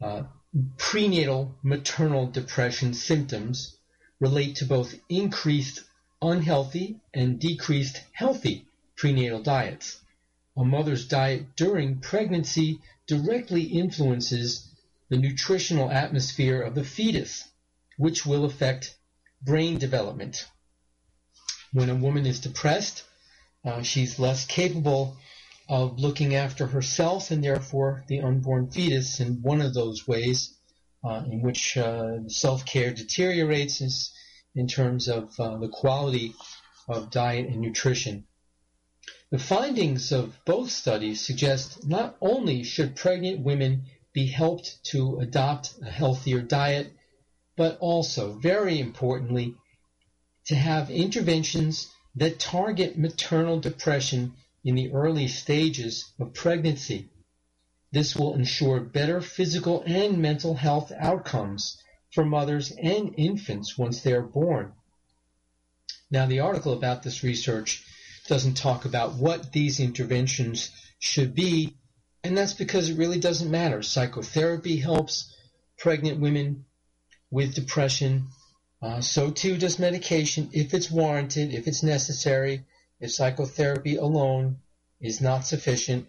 Uh, 0.00 0.22
prenatal 0.78 1.58
maternal 1.62 2.26
depression 2.26 2.94
symptoms 2.94 3.77
relate 4.20 4.56
to 4.56 4.64
both 4.64 4.94
increased 5.08 5.84
unhealthy 6.20 7.00
and 7.14 7.38
decreased 7.38 8.02
healthy 8.12 8.66
prenatal 8.96 9.42
diets. 9.42 10.00
A 10.56 10.64
mother's 10.64 11.06
diet 11.06 11.54
during 11.54 12.00
pregnancy 12.00 12.80
directly 13.06 13.62
influences 13.62 14.66
the 15.08 15.16
nutritional 15.16 15.90
atmosphere 15.90 16.60
of 16.60 16.74
the 16.74 16.84
fetus, 16.84 17.44
which 17.96 18.26
will 18.26 18.44
affect 18.44 18.96
brain 19.40 19.78
development. 19.78 20.46
When 21.72 21.88
a 21.88 21.94
woman 21.94 22.26
is 22.26 22.40
depressed, 22.40 23.04
uh, 23.64 23.82
she's 23.82 24.18
less 24.18 24.44
capable 24.44 25.16
of 25.68 25.98
looking 26.00 26.34
after 26.34 26.66
herself 26.66 27.30
and 27.30 27.44
therefore 27.44 28.04
the 28.08 28.20
unborn 28.20 28.70
fetus. 28.70 29.20
in 29.20 29.42
one 29.42 29.60
of 29.60 29.74
those 29.74 30.08
ways 30.08 30.57
in 31.30 31.42
which 31.42 31.76
uh, 31.76 32.28
self-care 32.28 32.92
deteriorates 32.92 33.80
is 33.80 34.12
in 34.54 34.66
terms 34.66 35.08
of 35.08 35.38
uh, 35.38 35.56
the 35.58 35.68
quality 35.68 36.34
of 36.88 37.10
diet 37.10 37.46
and 37.48 37.60
nutrition. 37.60 38.26
The 39.30 39.38
findings 39.38 40.10
of 40.10 40.38
both 40.44 40.70
studies 40.70 41.20
suggest 41.20 41.86
not 41.86 42.16
only 42.20 42.62
should 42.62 42.96
pregnant 42.96 43.40
women 43.40 43.84
be 44.12 44.26
helped 44.26 44.82
to 44.84 45.18
adopt 45.20 45.74
a 45.82 45.90
healthier 45.90 46.40
diet, 46.40 46.92
but 47.56 47.76
also, 47.78 48.38
very 48.38 48.78
importantly, 48.78 49.54
to 50.46 50.54
have 50.54 50.90
interventions 50.90 51.88
that 52.14 52.38
target 52.38 52.96
maternal 52.96 53.60
depression 53.60 54.32
in 54.64 54.74
the 54.74 54.90
early 54.92 55.28
stages 55.28 56.10
of 56.18 56.32
pregnancy. 56.32 57.08
This 57.90 58.14
will 58.14 58.34
ensure 58.34 58.80
better 58.80 59.20
physical 59.20 59.82
and 59.86 60.18
mental 60.18 60.54
health 60.54 60.92
outcomes 60.98 61.78
for 62.12 62.24
mothers 62.24 62.70
and 62.70 63.14
infants 63.16 63.78
once 63.78 64.02
they 64.02 64.12
are 64.12 64.22
born. 64.22 64.72
Now, 66.10 66.26
the 66.26 66.40
article 66.40 66.72
about 66.72 67.02
this 67.02 67.22
research 67.22 67.84
doesn't 68.26 68.54
talk 68.54 68.84
about 68.84 69.14
what 69.14 69.52
these 69.52 69.80
interventions 69.80 70.70
should 70.98 71.34
be, 71.34 71.76
and 72.22 72.36
that's 72.36 72.54
because 72.54 72.90
it 72.90 72.98
really 72.98 73.20
doesn't 73.20 73.50
matter. 73.50 73.82
Psychotherapy 73.82 74.76
helps 74.76 75.34
pregnant 75.78 76.20
women 76.20 76.64
with 77.30 77.54
depression. 77.54 78.28
Uh, 78.82 79.00
so 79.00 79.30
too 79.30 79.56
does 79.56 79.78
medication 79.78 80.50
if 80.52 80.74
it's 80.74 80.90
warranted, 80.90 81.54
if 81.54 81.66
it's 81.66 81.82
necessary, 81.82 82.64
if 83.00 83.12
psychotherapy 83.12 83.96
alone 83.96 84.58
is 85.00 85.20
not 85.20 85.46
sufficient. 85.46 86.06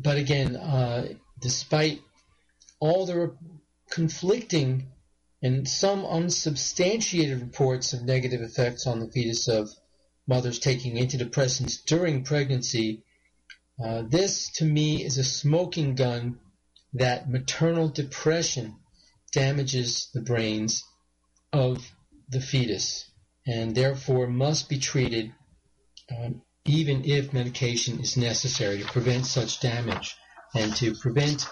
But 0.00 0.16
again, 0.16 0.54
uh, 0.54 1.14
despite 1.40 2.00
all 2.78 3.04
the 3.04 3.36
conflicting 3.90 4.92
and 5.42 5.68
some 5.68 6.04
unsubstantiated 6.04 7.40
reports 7.40 7.92
of 7.92 8.04
negative 8.04 8.40
effects 8.40 8.86
on 8.86 9.00
the 9.00 9.10
fetus 9.10 9.48
of 9.48 9.70
mothers 10.26 10.60
taking 10.60 10.96
antidepressants 10.96 11.84
during 11.84 12.22
pregnancy, 12.22 13.02
uh, 13.84 14.02
this 14.02 14.50
to 14.52 14.64
me 14.64 15.04
is 15.04 15.18
a 15.18 15.24
smoking 15.24 15.96
gun 15.96 16.38
that 16.92 17.28
maternal 17.28 17.88
depression 17.88 18.76
damages 19.32 20.10
the 20.14 20.20
brains 20.20 20.84
of 21.52 21.90
the 22.28 22.40
fetus 22.40 23.10
and 23.46 23.74
therefore 23.74 24.28
must 24.28 24.68
be 24.68 24.78
treated 24.78 25.32
um, 26.16 26.42
even 26.64 27.04
if 27.04 27.32
medication 27.32 28.00
is 28.00 28.16
necessary 28.16 28.78
to 28.78 28.86
prevent 28.86 29.26
such 29.26 29.60
damage 29.60 30.16
and 30.54 30.74
to 30.76 30.94
prevent 30.94 31.46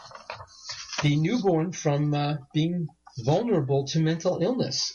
the 1.03 1.17
newborn 1.17 1.73
from 1.73 2.15
uh, 2.15 2.35
being 2.53 2.87
vulnerable 3.25 3.87
to 3.87 4.01
mental 4.01 4.43
illness. 4.43 4.95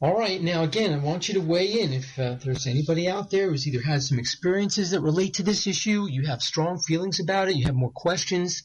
All 0.00 0.16
right, 0.16 0.40
now 0.40 0.62
again, 0.62 0.94
I 0.94 0.98
want 0.98 1.26
you 1.26 1.34
to 1.34 1.40
weigh 1.40 1.80
in. 1.80 1.92
If 1.92 2.18
uh, 2.18 2.36
there's 2.36 2.68
anybody 2.68 3.08
out 3.08 3.30
there 3.30 3.50
who's 3.50 3.66
either 3.66 3.82
had 3.82 4.02
some 4.02 4.18
experiences 4.20 4.92
that 4.92 5.00
relate 5.00 5.34
to 5.34 5.42
this 5.42 5.66
issue, 5.66 6.06
you 6.08 6.26
have 6.26 6.40
strong 6.40 6.78
feelings 6.78 7.18
about 7.18 7.48
it, 7.48 7.56
you 7.56 7.64
have 7.66 7.74
more 7.74 7.90
questions, 7.92 8.62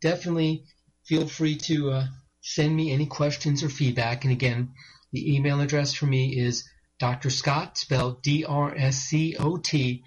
definitely 0.00 0.64
feel 1.04 1.26
free 1.26 1.56
to 1.56 1.90
uh, 1.90 2.06
send 2.42 2.76
me 2.76 2.92
any 2.92 3.06
questions 3.06 3.64
or 3.64 3.68
feedback. 3.68 4.24
And 4.24 4.32
again, 4.32 4.72
the 5.12 5.34
email 5.34 5.60
address 5.60 5.94
for 5.94 6.06
me 6.06 6.38
is 6.38 6.64
Dr. 7.02 7.30
Scott, 7.30 7.76
spelled 7.76 8.22
D-R-S-C-O-T, 8.22 10.04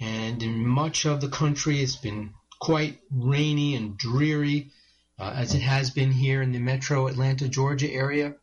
and 0.00 0.42
in 0.42 0.66
much 0.66 1.04
of 1.04 1.20
the 1.20 1.28
country, 1.28 1.82
it's 1.82 1.96
been 1.96 2.32
quite 2.60 3.00
rainy 3.10 3.74
and 3.74 3.96
dreary, 3.96 4.70
uh, 5.18 5.32
as 5.34 5.54
it 5.54 5.62
has 5.62 5.90
been 5.90 6.12
here 6.12 6.42
in 6.42 6.52
the 6.52 6.58
metro 6.58 7.06
Atlanta, 7.06 7.48
Georgia 7.48 7.90
area. 7.90 8.34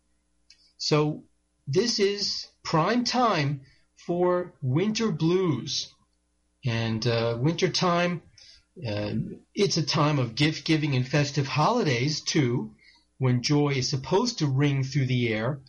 So 0.78 1.24
this 1.68 2.00
is 2.00 2.48
prime 2.64 3.04
time 3.04 3.62
for 3.96 4.54
winter 4.62 5.12
blues. 5.12 5.94
And 6.66 7.06
uh, 7.06 7.38
winter 7.40 7.70
time 7.70 8.22
uh, 8.88 9.14
it's 9.54 9.78
a 9.78 9.86
time 9.86 10.18
of 10.18 10.34
gift 10.34 10.66
giving 10.66 10.96
and 10.96 11.08
festive 11.08 11.48
holidays, 11.48 12.22
too, 12.22 12.74
when 13.20 13.44
joy 13.44 13.70
is 13.70 13.90
supposed 13.90 14.40
to 14.40 14.48
ring 14.48 14.84
through 14.84 15.06
the 15.06 15.32
air. 15.32 15.60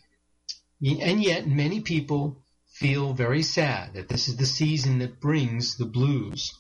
And 0.80 1.22
yet, 1.22 1.46
many 1.46 1.80
people 1.80 2.42
feel 2.66 3.12
very 3.12 3.42
sad 3.42 3.94
that 3.94 4.08
this 4.08 4.28
is 4.28 4.36
the 4.36 4.46
season 4.46 4.98
that 4.98 5.20
brings 5.20 5.76
the 5.76 5.84
blues. 5.84 6.58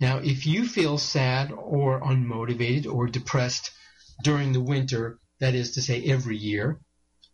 Now, 0.00 0.18
if 0.18 0.46
you 0.46 0.66
feel 0.66 0.98
sad 0.98 1.52
or 1.52 2.00
unmotivated 2.00 2.86
or 2.86 3.06
depressed 3.06 3.70
during 4.22 4.52
the 4.52 4.60
winter, 4.60 5.18
that 5.40 5.54
is 5.54 5.72
to 5.72 5.82
say, 5.82 6.02
every 6.04 6.36
year, 6.36 6.80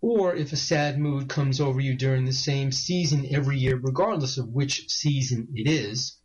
or 0.01 0.35
if 0.35 0.53
a 0.53 0.57
sad 0.57 0.99
mood 0.99 1.29
comes 1.29 1.61
over 1.61 1.81
you 1.81 1.95
during 1.95 2.25
the 2.25 2.33
same 2.33 2.73
season 2.73 3.27
every 3.31 3.59
year, 3.59 3.77
regardless 3.77 4.39
of 4.39 4.49
which 4.49 4.89
season 4.89 5.49
it 5.55 5.69
is, 5.69 6.17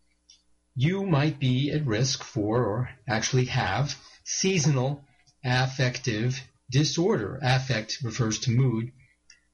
you 0.76 1.06
might 1.06 1.40
be 1.40 1.72
at 1.72 1.86
risk 1.86 2.24
for 2.24 2.64
or 2.64 2.90
actually 3.08 3.46
have 3.46 3.98
seasonal 4.24 5.04
affective 5.44 6.42
disorder. 6.70 7.40
Affect 7.42 8.00
refers 8.04 8.40
to 8.40 8.52
mood, 8.52 8.92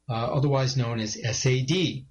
uh, 0.09 0.13
otherwise 0.13 0.77
known 0.77 0.99
as 0.99 1.17
SAD. 1.37 2.05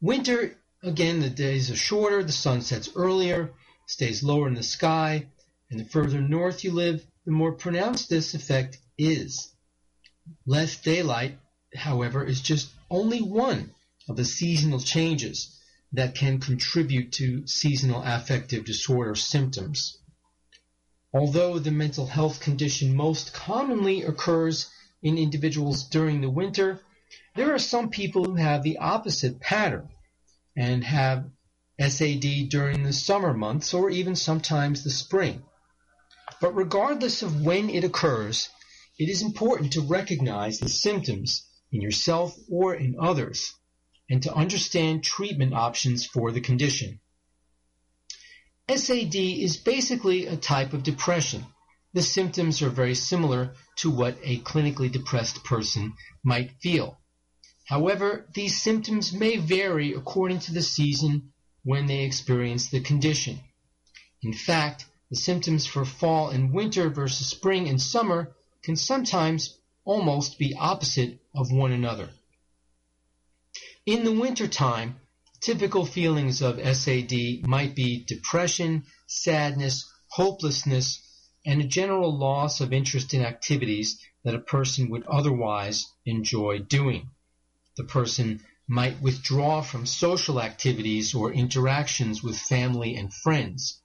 Winter, 0.00 0.58
again, 0.86 1.18
the 1.18 1.28
days 1.28 1.68
are 1.68 1.76
shorter, 1.76 2.22
the 2.22 2.30
sun 2.30 2.62
sets 2.62 2.88
earlier, 2.94 3.52
stays 3.86 4.22
lower 4.22 4.46
in 4.46 4.54
the 4.54 4.62
sky, 4.62 5.26
and 5.68 5.80
the 5.80 5.84
further 5.84 6.20
north 6.20 6.62
you 6.62 6.70
live, 6.70 7.04
the 7.24 7.32
more 7.32 7.52
pronounced 7.52 8.08
this 8.08 8.34
effect 8.34 8.78
is. 8.96 9.50
Less 10.46 10.76
daylight, 10.76 11.38
however, 11.74 12.24
is 12.24 12.40
just 12.40 12.70
only 12.88 13.20
one 13.20 13.74
of 14.08 14.16
the 14.16 14.24
seasonal 14.24 14.78
changes 14.78 15.58
that 15.92 16.14
can 16.14 16.38
contribute 16.38 17.10
to 17.12 17.44
seasonal 17.48 18.02
affective 18.04 18.64
disorder 18.64 19.16
symptoms. 19.16 19.98
Although 21.12 21.58
the 21.58 21.72
mental 21.72 22.06
health 22.06 22.38
condition 22.38 22.94
most 22.94 23.34
commonly 23.34 24.04
occurs 24.04 24.70
in 25.02 25.18
individuals 25.18 25.88
during 25.88 26.20
the 26.20 26.30
winter, 26.30 26.80
there 27.34 27.52
are 27.52 27.58
some 27.58 27.90
people 27.90 28.24
who 28.24 28.36
have 28.36 28.62
the 28.62 28.78
opposite 28.78 29.40
pattern 29.40 29.88
and 30.56 30.82
have 30.84 31.30
SAD 31.78 32.48
during 32.48 32.82
the 32.82 32.92
summer 32.92 33.34
months 33.34 33.74
or 33.74 33.90
even 33.90 34.16
sometimes 34.16 34.82
the 34.82 34.90
spring. 34.90 35.42
But 36.40 36.54
regardless 36.54 37.22
of 37.22 37.42
when 37.42 37.68
it 37.70 37.84
occurs, 37.84 38.48
it 38.98 39.08
is 39.08 39.22
important 39.22 39.74
to 39.74 39.82
recognize 39.82 40.58
the 40.58 40.68
symptoms 40.68 41.46
in 41.70 41.82
yourself 41.82 42.34
or 42.50 42.74
in 42.74 42.96
others 42.98 43.52
and 44.08 44.22
to 44.22 44.34
understand 44.34 45.04
treatment 45.04 45.52
options 45.52 46.06
for 46.06 46.32
the 46.32 46.40
condition. 46.40 47.00
SAD 48.74 49.14
is 49.14 49.58
basically 49.58 50.26
a 50.26 50.36
type 50.36 50.72
of 50.72 50.82
depression. 50.82 51.46
The 51.92 52.02
symptoms 52.02 52.62
are 52.62 52.70
very 52.70 52.94
similar 52.94 53.54
to 53.76 53.90
what 53.90 54.18
a 54.22 54.40
clinically 54.40 54.90
depressed 54.90 55.44
person 55.44 55.94
might 56.24 56.52
feel. 56.62 56.98
However, 57.66 58.28
these 58.32 58.62
symptoms 58.62 59.12
may 59.12 59.38
vary 59.38 59.92
according 59.92 60.38
to 60.40 60.52
the 60.52 60.62
season 60.62 61.32
when 61.64 61.86
they 61.86 62.04
experience 62.04 62.68
the 62.68 62.80
condition. 62.80 63.40
In 64.22 64.32
fact, 64.32 64.86
the 65.10 65.16
symptoms 65.16 65.66
for 65.66 65.84
fall 65.84 66.30
and 66.30 66.52
winter 66.52 66.88
versus 66.90 67.28
spring 67.28 67.68
and 67.68 67.82
summer 67.82 68.36
can 68.62 68.76
sometimes 68.76 69.58
almost 69.84 70.38
be 70.38 70.54
opposite 70.54 71.18
of 71.34 71.50
one 71.50 71.72
another. 71.72 72.10
In 73.84 74.04
the 74.04 74.12
wintertime, 74.12 75.00
typical 75.40 75.84
feelings 75.84 76.42
of 76.42 76.58
SAD 76.58 77.46
might 77.46 77.74
be 77.74 78.04
depression, 78.04 78.84
sadness, 79.06 79.92
hopelessness, 80.08 81.00
and 81.44 81.60
a 81.60 81.66
general 81.66 82.16
loss 82.16 82.60
of 82.60 82.72
interest 82.72 83.12
in 83.12 83.24
activities 83.24 84.00
that 84.22 84.34
a 84.36 84.40
person 84.40 84.88
would 84.90 85.04
otherwise 85.06 85.86
enjoy 86.04 86.60
doing. 86.60 87.10
The 87.76 87.84
person 87.84 88.42
might 88.66 89.00
withdraw 89.02 89.60
from 89.60 89.86
social 89.86 90.40
activities 90.40 91.14
or 91.14 91.32
interactions 91.32 92.22
with 92.22 92.38
family 92.38 92.96
and 92.96 93.12
friends. 93.12 93.80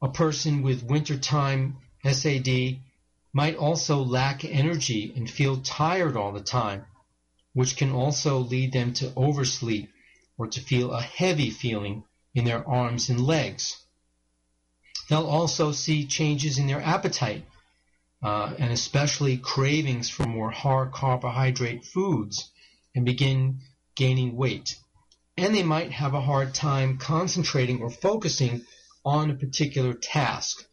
A 0.00 0.08
person 0.08 0.62
with 0.62 0.84
wintertime 0.84 1.78
SAD 2.04 2.78
might 3.32 3.56
also 3.56 4.02
lack 4.02 4.44
energy 4.44 5.12
and 5.16 5.28
feel 5.28 5.60
tired 5.60 6.16
all 6.16 6.32
the 6.32 6.40
time, 6.40 6.86
which 7.52 7.76
can 7.76 7.90
also 7.90 8.38
lead 8.38 8.72
them 8.72 8.92
to 8.94 9.12
oversleep 9.16 9.90
or 10.38 10.46
to 10.46 10.60
feel 10.60 10.92
a 10.92 11.02
heavy 11.02 11.50
feeling 11.50 12.04
in 12.34 12.44
their 12.44 12.66
arms 12.68 13.08
and 13.08 13.20
legs. 13.20 13.76
They'll 15.08 15.26
also 15.26 15.72
see 15.72 16.06
changes 16.06 16.58
in 16.58 16.66
their 16.66 16.80
appetite, 16.80 17.44
uh, 18.22 18.54
and 18.58 18.72
especially 18.72 19.36
cravings 19.36 20.08
for 20.08 20.26
more 20.26 20.50
hard 20.50 20.92
carbohydrate 20.92 21.84
foods, 21.84 22.50
and 22.94 23.04
begin 23.04 23.60
gaining 23.94 24.36
weight. 24.36 24.76
And 25.36 25.54
they 25.54 25.62
might 25.62 25.90
have 25.90 26.14
a 26.14 26.20
hard 26.20 26.54
time 26.54 26.98
concentrating 26.98 27.82
or 27.82 27.90
focusing 27.90 28.62
on 29.04 29.30
a 29.30 29.34
particular 29.34 29.94
task. 29.94 30.64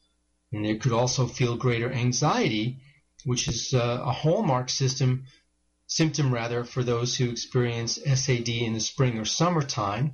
And 0.52 0.66
they 0.66 0.76
could 0.76 0.92
also 0.92 1.28
feel 1.28 1.58
greater 1.58 1.92
anxiety, 1.92 2.78
which 3.26 3.48
is 3.48 3.74
uh, 3.74 4.04
a 4.06 4.12
hallmark 4.12 4.70
system 4.70 5.26
symptom 5.88 6.34
rather 6.34 6.64
for 6.64 6.84
those 6.84 7.18
who 7.18 7.30
experience 7.30 7.96
SAD 7.96 8.48
in 8.48 8.74
the 8.74 8.80
spring 8.80 9.18
or 9.18 9.26
summertime. 9.26 10.14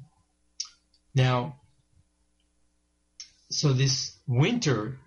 Now, 1.13 1.59
so 3.51 3.73
this 3.73 4.17
winter 4.27 4.97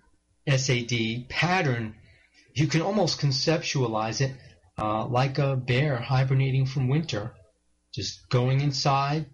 SAD 0.47 1.27
pattern, 1.29 1.95
you 2.53 2.67
can 2.67 2.81
almost 2.81 3.19
conceptualize 3.19 4.21
it 4.21 4.31
uh, 4.81 5.05
like 5.05 5.37
a 5.37 5.55
bear 5.55 5.97
hibernating 5.97 6.65
from 6.65 6.87
winter, 6.87 7.33
just 7.93 8.27
going 8.29 8.61
inside, 8.61 9.27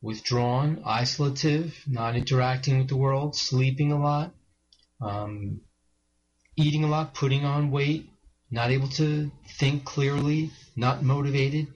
withdrawn, 0.00 0.76
isolative, 0.86 1.72
not 1.88 2.14
interacting 2.14 2.78
with 2.78 2.88
the 2.88 2.96
world, 2.96 3.34
sleeping 3.34 3.90
a 3.90 3.98
lot, 3.98 4.32
um, 5.00 5.60
eating 6.56 6.84
a 6.84 6.88
lot, 6.88 7.14
putting 7.14 7.44
on 7.44 7.72
weight, 7.72 8.08
not 8.50 8.70
able 8.70 8.88
to 8.88 9.30
think 9.58 9.84
clearly, 9.84 10.50
not 10.76 11.02
motivated. 11.02 11.66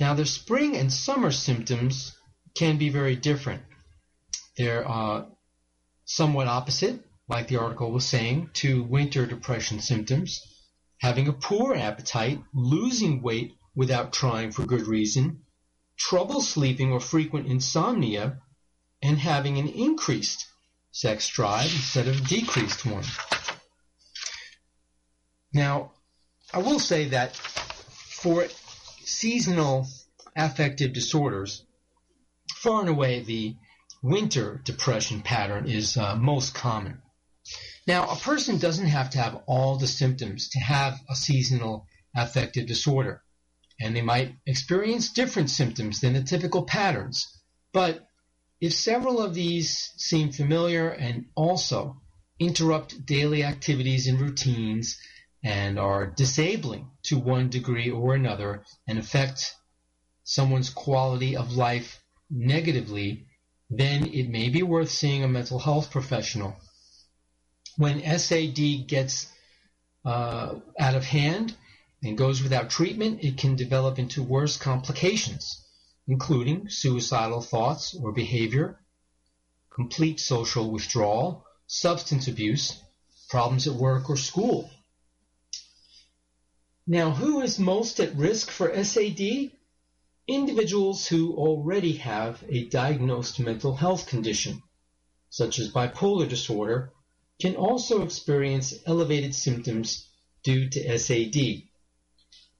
Now, 0.00 0.14
the 0.14 0.24
spring 0.24 0.76
and 0.76 0.92
summer 0.92 1.30
symptoms 1.30 2.16
can 2.54 2.78
be 2.78 2.88
very 2.88 3.16
different. 3.16 3.62
They're 4.56 4.88
uh, 4.88 5.26
somewhat 6.06 6.46
opposite, 6.46 7.00
like 7.28 7.48
the 7.48 7.60
article 7.60 7.90
was 7.92 8.06
saying, 8.06 8.50
to 8.54 8.84
winter 8.84 9.26
depression 9.26 9.80
symptoms. 9.80 10.40
Having 11.04 11.28
a 11.28 11.34
poor 11.34 11.74
appetite, 11.74 12.42
losing 12.54 13.20
weight 13.20 13.58
without 13.74 14.14
trying 14.14 14.52
for 14.52 14.64
good 14.64 14.86
reason, 14.86 15.42
trouble 15.98 16.40
sleeping 16.40 16.92
or 16.92 16.98
frequent 16.98 17.46
insomnia, 17.46 18.40
and 19.02 19.18
having 19.18 19.58
an 19.58 19.68
increased 19.68 20.46
sex 20.92 21.28
drive 21.28 21.70
instead 21.70 22.08
of 22.08 22.26
decreased 22.26 22.86
one. 22.86 23.04
Now, 25.52 25.92
I 26.54 26.60
will 26.60 26.78
say 26.78 27.08
that 27.10 27.36
for 27.36 28.48
seasonal 29.04 29.86
affective 30.34 30.94
disorders, 30.94 31.66
far 32.54 32.80
and 32.80 32.88
away 32.88 33.20
the 33.20 33.56
winter 34.02 34.62
depression 34.64 35.20
pattern 35.20 35.68
is 35.68 35.98
uh, 35.98 36.16
most 36.16 36.54
common. 36.54 37.02
Now, 37.86 38.08
a 38.08 38.16
person 38.16 38.58
doesn't 38.58 38.86
have 38.86 39.10
to 39.10 39.18
have 39.18 39.42
all 39.46 39.76
the 39.76 39.86
symptoms 39.86 40.48
to 40.50 40.58
have 40.58 40.98
a 41.08 41.14
seasonal 41.14 41.86
affective 42.14 42.66
disorder, 42.66 43.22
and 43.78 43.94
they 43.94 44.00
might 44.00 44.36
experience 44.46 45.12
different 45.12 45.50
symptoms 45.50 46.00
than 46.00 46.14
the 46.14 46.22
typical 46.22 46.62
patterns. 46.62 47.26
But 47.72 48.06
if 48.60 48.72
several 48.72 49.20
of 49.20 49.34
these 49.34 49.92
seem 49.96 50.32
familiar 50.32 50.88
and 50.88 51.26
also 51.34 52.00
interrupt 52.38 53.04
daily 53.04 53.44
activities 53.44 54.06
and 54.06 54.18
routines 54.20 54.98
and 55.42 55.78
are 55.78 56.06
disabling 56.06 56.90
to 57.02 57.18
one 57.18 57.50
degree 57.50 57.90
or 57.90 58.14
another 58.14 58.64
and 58.88 58.98
affect 58.98 59.54
someone's 60.22 60.70
quality 60.70 61.36
of 61.36 61.52
life 61.52 62.02
negatively, 62.30 63.26
then 63.68 64.06
it 64.06 64.30
may 64.30 64.48
be 64.48 64.62
worth 64.62 64.90
seeing 64.90 65.22
a 65.22 65.28
mental 65.28 65.58
health 65.58 65.90
professional. 65.90 66.56
When 67.76 68.18
SAD 68.18 68.86
gets 68.86 69.26
uh, 70.04 70.56
out 70.78 70.94
of 70.94 71.04
hand 71.04 71.56
and 72.02 72.18
goes 72.18 72.42
without 72.42 72.70
treatment, 72.70 73.24
it 73.24 73.38
can 73.38 73.56
develop 73.56 73.98
into 73.98 74.22
worse 74.22 74.56
complications, 74.56 75.64
including 76.06 76.68
suicidal 76.68 77.40
thoughts 77.40 77.94
or 77.94 78.12
behavior, 78.12 78.78
complete 79.70 80.20
social 80.20 80.70
withdrawal, 80.70 81.44
substance 81.66 82.28
abuse, 82.28 82.80
problems 83.28 83.66
at 83.66 83.74
work 83.74 84.08
or 84.10 84.16
school, 84.16 84.70
now, 86.86 87.12
who 87.12 87.40
is 87.40 87.58
most 87.58 87.98
at 87.98 88.14
risk 88.14 88.50
for 88.50 88.84
SAD? 88.84 89.52
Individuals 90.26 91.06
who 91.06 91.34
already 91.34 91.96
have 91.96 92.44
a 92.46 92.68
diagnosed 92.68 93.40
mental 93.40 93.74
health 93.74 94.06
condition, 94.06 94.62
such 95.30 95.58
as 95.58 95.72
bipolar 95.72 96.28
disorder, 96.28 96.92
can 97.40 97.56
also 97.56 98.02
experience 98.02 98.74
elevated 98.86 99.34
symptoms 99.34 100.08
due 100.42 100.68
to 100.68 100.98
SAD. 100.98 101.62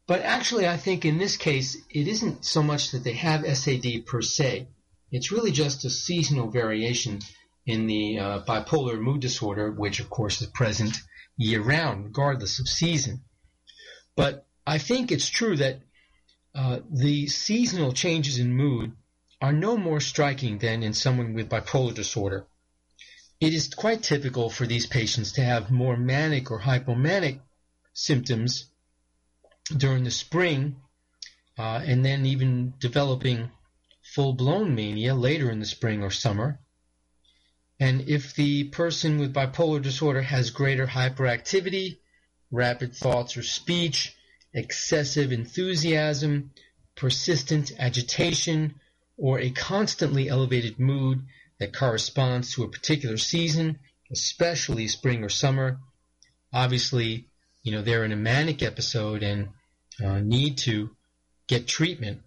But 0.07 0.21
actually, 0.21 0.69
I 0.69 0.77
think 0.77 1.05
in 1.05 1.19
this 1.19 1.37
case, 1.37 1.77
it 1.91 2.09
isn't 2.09 2.45
so 2.45 2.63
much 2.63 2.91
that 2.91 3.05
they 3.05 3.15
have 3.15 3.47
SAD 3.47 4.07
per 4.07 4.21
se. 4.21 4.69
It's 5.11 5.33
really 5.33 5.53
just 5.53 5.85
a 5.85 5.91
seasonal 5.91 6.51
variation 6.51 7.21
in 7.67 7.87
the 7.87 8.19
uh, 8.19 8.45
bipolar 8.45 9.01
mood 9.01 9.21
disorder, 9.21 9.71
which 9.71 10.01
of 10.01 10.11
course 10.11 10.43
is 10.43 10.49
present 10.49 10.97
year 11.37 11.63
round, 11.63 12.05
regardless 12.05 12.59
of 12.59 12.69
season. 12.69 13.23
But 14.17 14.47
I 14.67 14.79
think 14.79 15.11
it's 15.11 15.29
true 15.29 15.57
that 15.57 15.81
uh, 16.55 16.81
the 16.91 17.27
seasonal 17.27 17.93
changes 17.93 18.39
in 18.39 18.55
mood 18.55 18.93
are 19.41 19.53
no 19.53 19.77
more 19.77 20.01
striking 20.01 20.59
than 20.59 20.83
in 20.83 20.95
someone 20.95 21.35
with 21.35 21.49
bipolar 21.49 21.95
disorder. 21.95 22.47
It 23.45 23.53
is 23.53 23.69
quite 23.69 24.03
typical 24.03 24.49
for 24.49 24.67
these 24.67 24.87
patients 24.87 25.33
to 25.33 25.45
have 25.45 25.71
more 25.71 25.99
manic 25.99 26.51
or 26.51 26.59
hypomanic 26.59 27.41
symptoms 27.93 28.71
during 29.77 30.05
the 30.05 30.11
spring 30.11 30.77
uh, 31.59 31.83
and 31.85 32.03
then 32.03 32.25
even 32.25 32.73
developing 32.79 33.51
full-blown 34.03 34.75
mania 34.75 35.15
later 35.15 35.51
in 35.51 35.61
the 35.61 35.67
spring 35.67 36.03
or 36.03 36.11
summer. 36.11 36.59
And 37.79 38.09
if 38.09 38.35
the 38.35 38.65
person 38.65 39.19
with 39.19 39.35
bipolar 39.35 39.83
disorder 39.83 40.23
has 40.23 40.49
greater 40.49 40.87
hyperactivity, 40.87 41.99
rapid 42.51 42.97
thoughts 42.97 43.37
or 43.37 43.43
speech, 43.43 44.17
excessive 44.55 45.33
enthusiasm, 45.33 46.53
persistent 46.95 47.73
agitation, 47.79 48.81
or 49.19 49.39
a 49.39 49.51
constantly 49.51 50.31
elevated 50.31 50.79
mood 50.79 51.27
that 51.59 51.75
corresponds 51.75 52.55
to 52.55 52.65
a 52.65 52.71
particular 52.71 53.17
season, 53.17 53.79
especially 54.11 54.89
spring 54.89 55.23
or 55.25 55.29
summer. 55.29 55.79
Obviously, 56.53 57.29
you 57.63 57.73
know, 57.73 57.83
they're 57.83 58.05
in 58.05 58.13
a 58.13 58.17
manic 58.17 58.63
episode 58.63 59.23
and 59.23 59.49
uh, 60.05 60.21
need 60.21 60.59
to 60.59 60.91
get 61.47 61.67
treatment. 61.67 62.23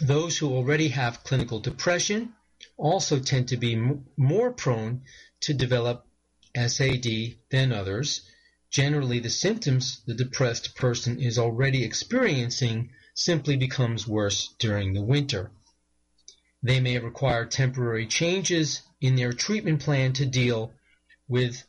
Those 0.00 0.38
who 0.38 0.54
already 0.54 0.88
have 0.88 1.24
clinical 1.24 1.60
depression 1.60 2.32
also 2.76 3.18
tend 3.20 3.48
to 3.48 3.56
be 3.56 3.74
m- 3.74 4.06
more 4.16 4.52
prone 4.52 5.02
to 5.40 5.54
develop 5.54 6.06
SAD 6.54 7.36
than 7.50 7.72
others, 7.72 8.22
generally 8.70 9.18
the 9.18 9.30
symptoms 9.30 10.02
the 10.06 10.14
depressed 10.14 10.74
person 10.74 11.20
is 11.20 11.38
already 11.38 11.84
experiencing 11.84 12.90
simply 13.14 13.56
becomes 13.56 14.08
worse 14.08 14.54
during 14.58 14.92
the 14.92 15.02
winter. 15.02 15.50
They 16.62 16.80
may 16.80 16.98
require 16.98 17.44
temporary 17.46 18.06
changes 18.06 18.82
in 19.00 19.16
their 19.16 19.32
treatment 19.32 19.80
plan 19.80 20.12
to 20.14 20.26
deal 20.26 20.72
with 21.28 21.64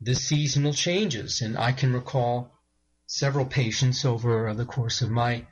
the 0.00 0.14
seasonal 0.14 0.72
changes. 0.72 1.40
And 1.40 1.58
I 1.58 1.72
can 1.72 1.92
recall 1.92 2.52
several 3.06 3.46
patients 3.46 4.04
over 4.04 4.52
the 4.54 4.64
course 4.66 5.02
of 5.02 5.10
my 5.10 5.46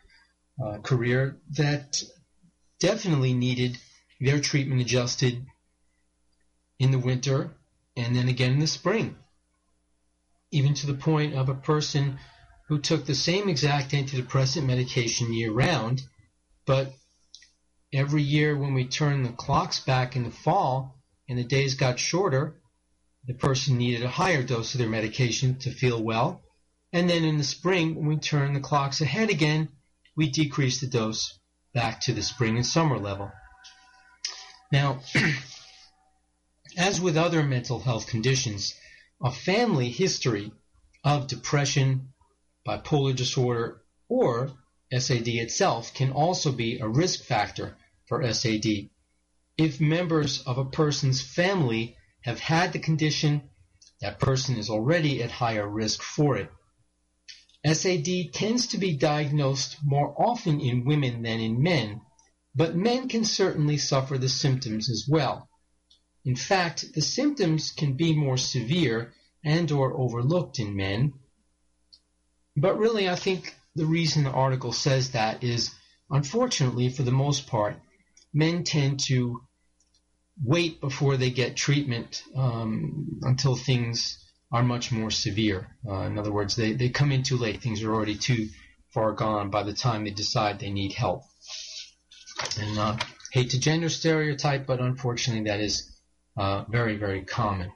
uh, 0.62 0.78
career 0.78 1.36
that 1.50 2.02
definitely 2.78 3.34
needed 3.34 3.78
their 4.20 4.40
treatment 4.40 4.80
adjusted 4.80 5.44
in 6.78 6.90
the 6.90 6.98
winter 6.98 7.50
and 7.96 8.14
then 8.14 8.28
again 8.28 8.52
in 8.52 8.58
the 8.58 8.66
spring 8.66 9.16
even 10.50 10.74
to 10.74 10.86
the 10.86 10.94
point 10.94 11.34
of 11.34 11.48
a 11.48 11.54
person 11.54 12.18
who 12.68 12.78
took 12.78 13.04
the 13.04 13.14
same 13.14 13.48
exact 13.48 13.92
antidepressant 13.92 14.64
medication 14.64 15.32
year 15.32 15.52
round 15.52 16.02
But 16.64 16.92
every 17.96 18.22
year 18.22 18.54
when 18.54 18.74
we 18.74 18.86
turn 18.86 19.22
the 19.22 19.30
clocks 19.30 19.80
back 19.80 20.16
in 20.16 20.24
the 20.24 20.30
fall 20.30 21.02
and 21.28 21.38
the 21.38 21.44
days 21.44 21.74
got 21.74 21.98
shorter, 21.98 22.60
the 23.26 23.32
person 23.32 23.78
needed 23.78 24.02
a 24.02 24.08
higher 24.08 24.42
dose 24.42 24.74
of 24.74 24.78
their 24.78 24.88
medication 24.88 25.58
to 25.58 25.70
feel 25.70 26.02
well. 26.02 26.42
And 26.92 27.08
then 27.08 27.24
in 27.24 27.38
the 27.38 27.44
spring, 27.44 27.94
when 27.94 28.06
we 28.06 28.16
turn 28.16 28.52
the 28.52 28.60
clocks 28.60 29.00
ahead 29.00 29.30
again, 29.30 29.70
we 30.14 30.28
decrease 30.28 30.80
the 30.80 30.86
dose 30.86 31.38
back 31.72 32.02
to 32.02 32.12
the 32.12 32.22
spring 32.22 32.56
and 32.56 32.66
summer 32.66 32.98
level. 32.98 33.32
Now, 34.70 35.00
as 36.76 37.00
with 37.00 37.16
other 37.16 37.42
mental 37.42 37.80
health 37.80 38.06
conditions, 38.06 38.74
a 39.22 39.32
family 39.32 39.88
history 39.88 40.52
of 41.02 41.28
depression, 41.28 42.12
bipolar 42.66 43.16
disorder, 43.16 43.80
or 44.08 44.52
SAD 44.96 45.28
itself 45.28 45.94
can 45.94 46.12
also 46.12 46.52
be 46.52 46.78
a 46.78 46.86
risk 46.86 47.24
factor 47.24 47.76
for 48.06 48.32
SAD. 48.32 48.90
If 49.58 49.80
members 49.80 50.42
of 50.42 50.58
a 50.58 50.64
person's 50.64 51.22
family 51.22 51.96
have 52.22 52.40
had 52.40 52.72
the 52.72 52.78
condition, 52.78 53.42
that 54.00 54.18
person 54.18 54.56
is 54.56 54.70
already 54.70 55.22
at 55.22 55.30
higher 55.30 55.68
risk 55.68 56.02
for 56.02 56.36
it. 56.36 56.50
SAD 57.64 58.32
tends 58.32 58.68
to 58.68 58.78
be 58.78 58.96
diagnosed 58.96 59.78
more 59.82 60.14
often 60.16 60.60
in 60.60 60.84
women 60.84 61.22
than 61.22 61.40
in 61.40 61.62
men, 61.62 62.00
but 62.54 62.76
men 62.76 63.08
can 63.08 63.24
certainly 63.24 63.76
suffer 63.76 64.18
the 64.18 64.28
symptoms 64.28 64.88
as 64.88 65.06
well. 65.08 65.48
In 66.24 66.36
fact, 66.36 66.92
the 66.94 67.00
symptoms 67.00 67.72
can 67.72 67.94
be 67.94 68.14
more 68.14 68.36
severe 68.36 69.14
and 69.44 69.70
or 69.72 69.96
overlooked 69.96 70.58
in 70.58 70.76
men. 70.76 71.14
But 72.56 72.78
really, 72.78 73.08
I 73.08 73.14
think 73.14 73.54
the 73.74 73.86
reason 73.86 74.24
the 74.24 74.30
article 74.30 74.72
says 74.72 75.10
that 75.10 75.44
is, 75.44 75.74
unfortunately, 76.10 76.88
for 76.88 77.02
the 77.02 77.12
most 77.12 77.46
part, 77.46 77.76
men 78.36 78.64
tend 78.64 79.00
to 79.00 79.40
wait 80.44 80.78
before 80.78 81.16
they 81.16 81.30
get 81.30 81.56
treatment 81.56 82.22
um, 82.36 83.18
until 83.22 83.56
things 83.56 84.22
are 84.52 84.62
much 84.62 84.92
more 84.92 85.10
severe. 85.10 85.66
Uh, 85.88 86.02
in 86.02 86.18
other 86.18 86.30
words, 86.30 86.54
they, 86.54 86.74
they 86.74 86.90
come 86.90 87.12
in 87.12 87.22
too 87.22 87.38
late. 87.38 87.62
Things 87.62 87.82
are 87.82 87.92
already 87.94 88.14
too 88.14 88.48
far 88.92 89.12
gone 89.12 89.48
by 89.48 89.62
the 89.62 89.72
time 89.72 90.04
they 90.04 90.10
decide 90.10 90.58
they 90.58 90.70
need 90.70 90.92
help. 90.92 91.22
And 92.60 92.78
uh, 92.78 92.96
hate 93.32 93.50
to 93.50 93.58
gender 93.58 93.88
stereotype, 93.88 94.66
but 94.66 94.80
unfortunately 94.80 95.44
that 95.50 95.60
is 95.60 95.90
uh, 96.36 96.64
very, 96.68 96.96
very 96.98 97.22
common. 97.22 97.72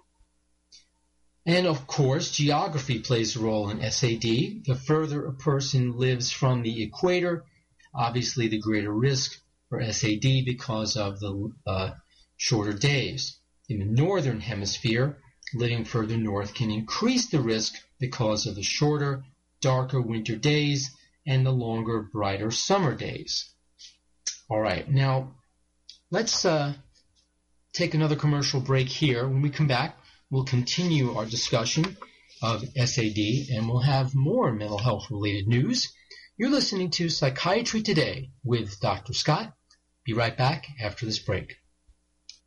And 1.46 1.66
of 1.66 1.86
course, 1.86 2.32
geography 2.32 2.98
plays 2.98 3.34
a 3.34 3.40
role 3.40 3.70
in 3.70 3.80
SAD. 3.90 4.64
The 4.66 4.78
further 4.86 5.24
a 5.24 5.32
person 5.32 5.96
lives 5.96 6.30
from 6.30 6.60
the 6.60 6.82
equator, 6.82 7.44
obviously 7.94 8.48
the 8.48 8.60
greater 8.60 8.92
risk 8.92 9.40
for 9.70 9.80
SAD 9.80 10.44
because 10.44 10.96
of 10.96 11.20
the 11.20 11.52
uh, 11.64 11.90
shorter 12.36 12.72
days. 12.72 13.38
In 13.68 13.78
the 13.78 13.84
northern 13.84 14.40
hemisphere, 14.40 15.16
living 15.54 15.84
further 15.84 16.16
north 16.16 16.54
can 16.54 16.72
increase 16.72 17.30
the 17.30 17.40
risk 17.40 17.74
because 18.00 18.46
of 18.46 18.56
the 18.56 18.64
shorter, 18.64 19.24
darker 19.60 20.00
winter 20.00 20.34
days 20.34 20.90
and 21.24 21.46
the 21.46 21.52
longer, 21.52 22.02
brighter 22.02 22.50
summer 22.50 22.96
days. 22.96 23.48
All 24.50 24.60
right, 24.60 24.90
now 24.90 25.36
let's 26.10 26.44
uh, 26.44 26.74
take 27.72 27.94
another 27.94 28.16
commercial 28.16 28.60
break 28.60 28.88
here. 28.88 29.28
When 29.28 29.40
we 29.40 29.50
come 29.50 29.68
back, 29.68 29.96
we'll 30.30 30.44
continue 30.44 31.14
our 31.14 31.26
discussion 31.26 31.96
of 32.42 32.64
SAD 32.74 33.18
and 33.52 33.68
we'll 33.68 33.80
have 33.80 34.16
more 34.16 34.50
mental 34.52 34.78
health 34.78 35.06
related 35.10 35.46
news. 35.46 35.92
You're 36.36 36.50
listening 36.50 36.90
to 36.92 37.08
Psychiatry 37.08 37.82
Today 37.82 38.30
with 38.42 38.80
Dr. 38.80 39.12
Scott. 39.12 39.52
Be 40.10 40.14
right 40.14 40.36
back 40.36 40.66
after 40.82 41.06
this 41.06 41.20
break. 41.20 41.58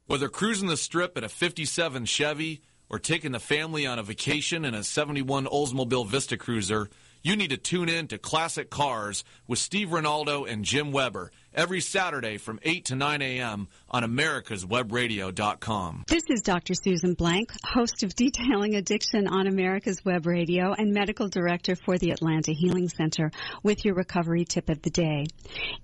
Whether 0.06 0.28
cruising 0.28 0.67
the 0.67 0.76
strip 0.76 1.17
in 1.17 1.23
a 1.23 1.30
57 1.30 2.04
Chevy 2.04 2.62
or 2.89 2.99
taking 2.99 3.32
the 3.32 3.39
family 3.39 3.88
on 3.88 3.97
a 3.97 4.04
vacation 4.04 4.65
in 4.65 4.73
a 4.73 4.84
71 4.84 5.45
Oldsmobile 5.45 6.06
Vista 6.06 6.36
Cruiser, 6.36 6.89
you 7.21 7.38
need 7.38 7.52
to 7.52 7.58
tune 7.58 7.88
in 7.88 8.10
to 8.10 8.17
Classic 8.17 8.69
Cars 8.69 9.23
with 9.47 9.60
Steve 9.60 9.88
Ronaldo 9.88 10.45
and 10.45 10.65
Jim 10.65 10.91
Weber 10.91 11.32
every 11.55 11.81
Saturday 11.81 12.37
from 12.37 12.59
8 12.63 12.85
to 12.85 12.95
9 12.95 13.21
a.m. 13.21 13.67
on 13.89 14.03
americaswebradio.com. 14.03 16.03
This 16.07 16.23
is 16.29 16.41
Dr. 16.41 16.73
Susan 16.73 17.13
Blank, 17.13 17.51
host 17.63 18.03
of 18.03 18.15
Detailing 18.15 18.75
Addiction 18.75 19.27
on 19.27 19.47
America's 19.47 20.03
Web 20.03 20.25
Radio 20.25 20.73
and 20.73 20.93
medical 20.93 21.29
director 21.29 21.75
for 21.75 21.97
the 21.97 22.11
Atlanta 22.11 22.53
Healing 22.53 22.89
Center 22.89 23.31
with 23.63 23.85
your 23.85 23.95
recovery 23.95 24.45
tip 24.45 24.69
of 24.69 24.81
the 24.81 24.89
day. 24.89 25.25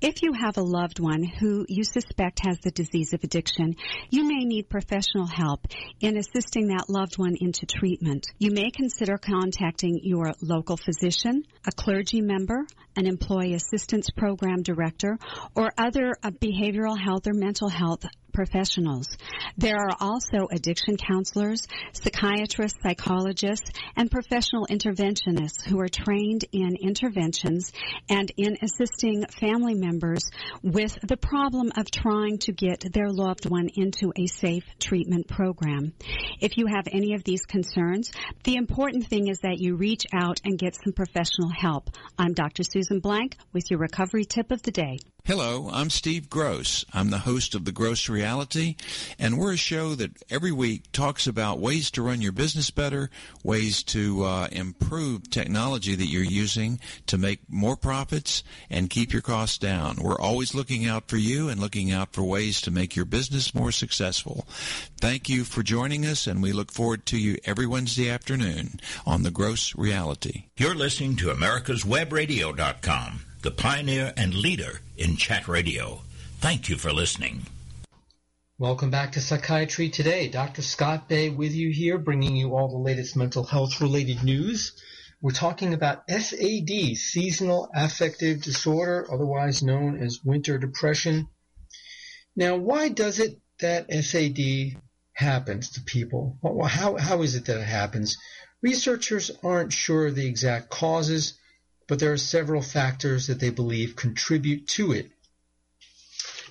If 0.01 0.23
you 0.23 0.33
have 0.33 0.57
a 0.57 0.61
loved 0.61 0.99
one 0.99 1.23
who 1.23 1.65
you 1.67 1.83
suspect 1.83 2.41
has 2.45 2.59
the 2.59 2.71
disease 2.71 3.13
of 3.13 3.23
addiction, 3.23 3.75
you 4.09 4.27
may 4.27 4.45
need 4.45 4.69
professional 4.69 5.27
help 5.27 5.67
in 5.99 6.17
assisting 6.17 6.67
that 6.67 6.89
loved 6.89 7.17
one 7.17 7.35
into 7.39 7.65
treatment. 7.65 8.27
You 8.37 8.51
may 8.51 8.71
consider 8.71 9.17
contacting 9.17 9.99
your 10.03 10.33
local 10.41 10.77
physician, 10.77 11.43
a 11.67 11.71
clergy 11.71 12.21
member, 12.21 12.65
an 12.95 13.05
employee 13.05 13.53
assistance 13.53 14.09
program 14.09 14.61
director, 14.61 15.17
or 15.59 15.73
other 15.77 16.15
uh, 16.23 16.31
behavioral 16.31 16.97
health 16.97 17.27
or 17.27 17.33
mental 17.33 17.67
health 17.67 18.05
professionals. 18.31 19.07
There 19.57 19.77
are 19.77 19.95
also 19.99 20.47
addiction 20.51 20.97
counselors, 20.97 21.67
psychiatrists, 21.93 22.79
psychologists, 22.81 23.71
and 23.95 24.09
professional 24.09 24.67
interventionists 24.67 25.65
who 25.65 25.79
are 25.79 25.87
trained 25.87 26.45
in 26.51 26.75
interventions 26.75 27.71
and 28.09 28.31
in 28.37 28.57
assisting 28.61 29.25
family 29.39 29.75
members 29.75 30.29
with 30.63 30.97
the 31.07 31.17
problem 31.17 31.71
of 31.75 31.89
trying 31.91 32.37
to 32.39 32.51
get 32.51 32.83
their 32.93 33.09
loved 33.09 33.49
one 33.49 33.69
into 33.75 34.11
a 34.15 34.27
safe 34.27 34.65
treatment 34.79 35.27
program. 35.27 35.93
If 36.39 36.57
you 36.57 36.67
have 36.67 36.87
any 36.91 37.13
of 37.13 37.23
these 37.23 37.45
concerns, 37.45 38.11
the 38.43 38.55
important 38.55 39.07
thing 39.07 39.27
is 39.27 39.39
that 39.39 39.59
you 39.59 39.75
reach 39.75 40.05
out 40.13 40.39
and 40.43 40.57
get 40.57 40.75
some 40.75 40.93
professional 40.93 41.49
help. 41.49 41.89
I'm 42.17 42.33
Dr. 42.33 42.63
Susan 42.63 42.99
Blank 42.99 43.37
with 43.53 43.69
your 43.69 43.79
recovery 43.79 44.25
tip 44.25 44.51
of 44.51 44.61
the 44.61 44.71
day. 44.71 44.99
Hello, 45.25 45.69
I'm 45.71 45.89
Steve 45.89 46.29
Gross. 46.29 46.85
I'm 46.91 47.11
the 47.11 47.19
host 47.19 47.53
of 47.53 47.63
The 47.63 47.71
Gross 47.71 48.09
Reality, 48.19 48.75
and 49.17 49.37
we're 49.37 49.53
a 49.53 49.57
show 49.57 49.95
that 49.95 50.11
every 50.29 50.51
week 50.51 50.91
talks 50.91 51.25
about 51.25 51.59
ways 51.59 51.89
to 51.91 52.01
run 52.01 52.21
your 52.21 52.33
business 52.33 52.69
better, 52.69 53.09
ways 53.45 53.81
to 53.83 54.25
uh, 54.25 54.47
improve 54.51 55.29
technology 55.29 55.95
that 55.95 56.07
you're 56.07 56.21
using 56.21 56.81
to 57.07 57.17
make 57.17 57.39
more 57.47 57.77
profits 57.77 58.43
and 58.69 58.89
keep 58.89 59.13
your 59.13 59.21
costs 59.21 59.57
down. 59.57 59.95
We're 60.01 60.19
always 60.19 60.53
looking 60.53 60.85
out 60.85 61.07
for 61.07 61.15
you 61.15 61.47
and 61.47 61.61
looking 61.61 61.93
out 61.93 62.11
for 62.11 62.23
ways 62.23 62.59
to 62.61 62.71
make 62.71 62.93
your 62.93 63.05
business 63.05 63.55
more 63.55 63.71
successful. 63.71 64.45
Thank 64.99 65.29
you 65.29 65.45
for 65.45 65.63
joining 65.63 66.05
us, 66.05 66.27
and 66.27 66.43
we 66.43 66.51
look 66.51 66.73
forward 66.73 67.05
to 67.05 67.17
you 67.17 67.37
every 67.45 67.67
Wednesday 67.67 68.09
afternoon 68.09 68.81
on 69.05 69.23
The 69.23 69.31
Gross 69.31 69.73
Reality. 69.77 70.43
You're 70.57 70.75
listening 70.75 71.15
to 71.17 71.31
America's 71.31 71.85
americaswebradio.com 71.85 73.21
the 73.41 73.51
pioneer 73.51 74.13
and 74.17 74.33
leader 74.33 74.81
in 74.97 75.15
chat 75.15 75.47
radio. 75.47 76.01
Thank 76.39 76.69
you 76.69 76.77
for 76.77 76.91
listening. 76.91 77.45
Welcome 78.59 78.89
back 78.89 79.13
to 79.13 79.21
Psychiatry 79.21 79.87
Today. 79.87 80.27
Dr. 80.27 80.61
Scott 80.61 81.07
Bay 81.07 81.29
with 81.29 81.55
you 81.55 81.71
here, 81.71 81.97
bringing 81.97 82.35
you 82.35 82.57
all 82.57 82.67
the 82.67 82.77
latest 82.77 83.15
mental 83.15 83.45
health 83.45 83.79
related 83.79 84.21
news. 84.21 84.73
We're 85.21 85.31
talking 85.31 85.73
about 85.73 86.03
SAD, 86.09 86.97
seasonal 86.97 87.69
affective 87.73 88.41
disorder, 88.41 89.07
otherwise 89.09 89.63
known 89.63 90.03
as 90.03 90.25
winter 90.25 90.57
depression. 90.57 91.29
Now, 92.35 92.57
why 92.57 92.89
does 92.89 93.21
it 93.21 93.39
that 93.61 93.93
SAD 93.93 94.81
happens 95.13 95.69
to 95.69 95.81
people? 95.81 96.37
How, 96.67 96.97
how 96.97 97.21
is 97.21 97.35
it 97.35 97.45
that 97.45 97.61
it 97.61 97.65
happens? 97.65 98.17
Researchers 98.61 99.31
aren't 99.41 99.71
sure 99.71 100.07
of 100.07 100.15
the 100.15 100.27
exact 100.27 100.69
causes 100.69 101.39
but 101.89 101.97
there 101.97 102.13
are 102.13 102.17
several 102.17 102.61
factors 102.61 103.27
that 103.27 103.39
they 103.39 103.49
believe 103.49 103.95
contribute 103.95 104.67
to 104.67 104.91
it. 104.91 105.09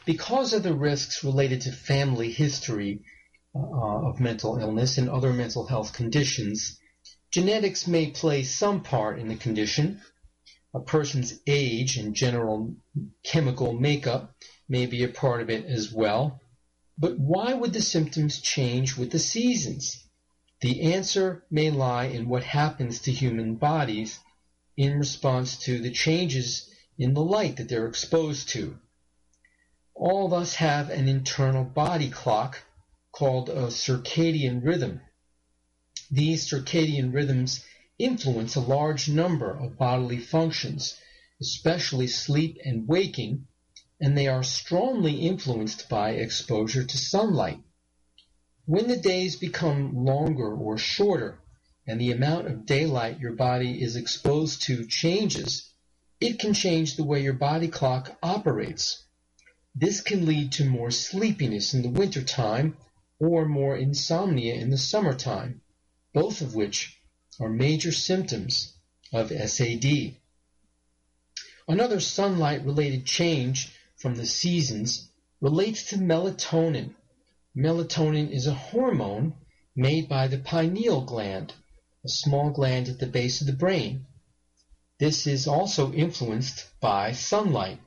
Because 0.08 0.54
of 0.54 0.62
the 0.62 0.72
risks 0.72 1.22
related 1.22 1.60
to 1.60 1.70
family 1.70 2.32
history 2.32 3.02
uh, 3.54 3.58
of 4.08 4.20
mental 4.20 4.56
illness 4.56 4.96
and 4.96 5.06
other 5.10 5.34
mental 5.34 5.66
health 5.66 5.92
conditions, 5.92 6.78
genetics 7.30 7.86
may 7.86 8.10
play 8.10 8.42
some 8.42 8.82
part 8.82 9.18
in 9.18 9.28
the 9.28 9.36
condition. 9.36 10.00
A 10.72 10.80
person's 10.80 11.38
age 11.46 11.98
and 11.98 12.14
general 12.14 12.74
chemical 13.22 13.74
makeup 13.74 14.34
may 14.66 14.86
be 14.86 15.04
a 15.04 15.08
part 15.08 15.42
of 15.42 15.50
it 15.50 15.66
as 15.66 15.92
well. 15.92 16.40
But 16.96 17.18
why 17.18 17.52
would 17.52 17.74
the 17.74 17.82
symptoms 17.82 18.40
change 18.40 18.96
with 18.96 19.10
the 19.10 19.18
seasons? 19.18 20.08
The 20.62 20.94
answer 20.94 21.44
may 21.50 21.70
lie 21.70 22.06
in 22.06 22.30
what 22.30 22.44
happens 22.44 23.00
to 23.00 23.12
human 23.12 23.56
bodies 23.56 24.18
in 24.74 24.98
response 24.98 25.58
to 25.64 25.78
the 25.80 25.92
changes 25.92 26.66
in 26.96 27.12
the 27.12 27.22
light 27.22 27.58
that 27.58 27.68
they're 27.68 27.88
exposed 27.88 28.48
to. 28.54 28.78
All 30.00 30.26
of 30.26 30.32
us 30.32 30.54
have 30.54 30.90
an 30.90 31.08
internal 31.08 31.64
body 31.64 32.08
clock 32.08 32.62
called 33.10 33.48
a 33.48 33.68
circadian 33.68 34.64
rhythm. 34.64 35.00
These 36.08 36.48
circadian 36.48 37.12
rhythms 37.12 37.64
influence 37.98 38.54
a 38.54 38.60
large 38.60 39.08
number 39.08 39.50
of 39.50 39.76
bodily 39.76 40.20
functions, 40.20 40.96
especially 41.40 42.06
sleep 42.06 42.58
and 42.64 42.86
waking, 42.86 43.48
and 44.00 44.16
they 44.16 44.28
are 44.28 44.44
strongly 44.44 45.14
influenced 45.14 45.88
by 45.88 46.10
exposure 46.10 46.84
to 46.84 46.96
sunlight. 46.96 47.58
When 48.66 48.86
the 48.86 48.98
days 48.98 49.34
become 49.34 50.04
longer 50.04 50.54
or 50.54 50.78
shorter, 50.78 51.40
and 51.88 52.00
the 52.00 52.12
amount 52.12 52.46
of 52.46 52.66
daylight 52.66 53.18
your 53.18 53.32
body 53.32 53.82
is 53.82 53.96
exposed 53.96 54.62
to 54.62 54.86
changes, 54.86 55.68
it 56.20 56.38
can 56.38 56.54
change 56.54 56.94
the 56.94 57.02
way 57.04 57.20
your 57.20 57.32
body 57.32 57.66
clock 57.66 58.16
operates. 58.22 59.04
This 59.74 60.00
can 60.00 60.26
lead 60.26 60.52
to 60.52 60.64
more 60.64 60.90
sleepiness 60.90 61.74
in 61.74 61.82
the 61.82 61.90
wintertime 61.90 62.76
or 63.20 63.46
more 63.46 63.76
insomnia 63.76 64.54
in 64.54 64.70
the 64.70 64.78
summertime, 64.78 65.60
both 66.12 66.40
of 66.40 66.54
which 66.54 67.00
are 67.40 67.48
major 67.48 67.92
symptoms 67.92 68.74
of 69.12 69.30
SAD. 69.30 70.16
Another 71.68 72.00
sunlight 72.00 72.64
related 72.64 73.04
change 73.04 73.72
from 73.96 74.14
the 74.14 74.26
seasons 74.26 75.10
relates 75.40 75.90
to 75.90 75.96
melatonin. 75.96 76.94
Melatonin 77.54 78.30
is 78.30 78.46
a 78.46 78.54
hormone 78.54 79.34
made 79.76 80.08
by 80.08 80.28
the 80.28 80.38
pineal 80.38 81.02
gland, 81.02 81.52
a 82.04 82.08
small 82.08 82.50
gland 82.50 82.88
at 82.88 82.98
the 82.98 83.06
base 83.06 83.40
of 83.40 83.46
the 83.46 83.52
brain. 83.52 84.06
This 84.98 85.26
is 85.26 85.46
also 85.46 85.92
influenced 85.92 86.66
by 86.80 87.12
sunlight. 87.12 87.80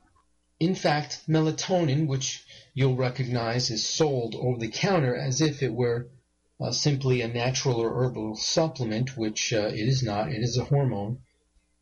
In 0.61 0.75
fact, 0.75 1.23
melatonin, 1.27 2.05
which 2.05 2.45
you'll 2.75 2.95
recognize 2.95 3.71
is 3.71 3.83
sold 3.83 4.35
over 4.35 4.59
the 4.59 4.67
counter 4.67 5.15
as 5.15 5.41
if 5.41 5.63
it 5.63 5.73
were 5.73 6.11
uh, 6.59 6.71
simply 6.71 7.21
a 7.21 7.27
natural 7.27 7.77
or 7.77 7.95
herbal 7.95 8.35
supplement, 8.35 9.17
which 9.17 9.53
uh, 9.53 9.71
it 9.73 9.87
is 9.87 10.03
not, 10.03 10.31
it 10.31 10.43
is 10.43 10.59
a 10.59 10.65
hormone, 10.65 11.23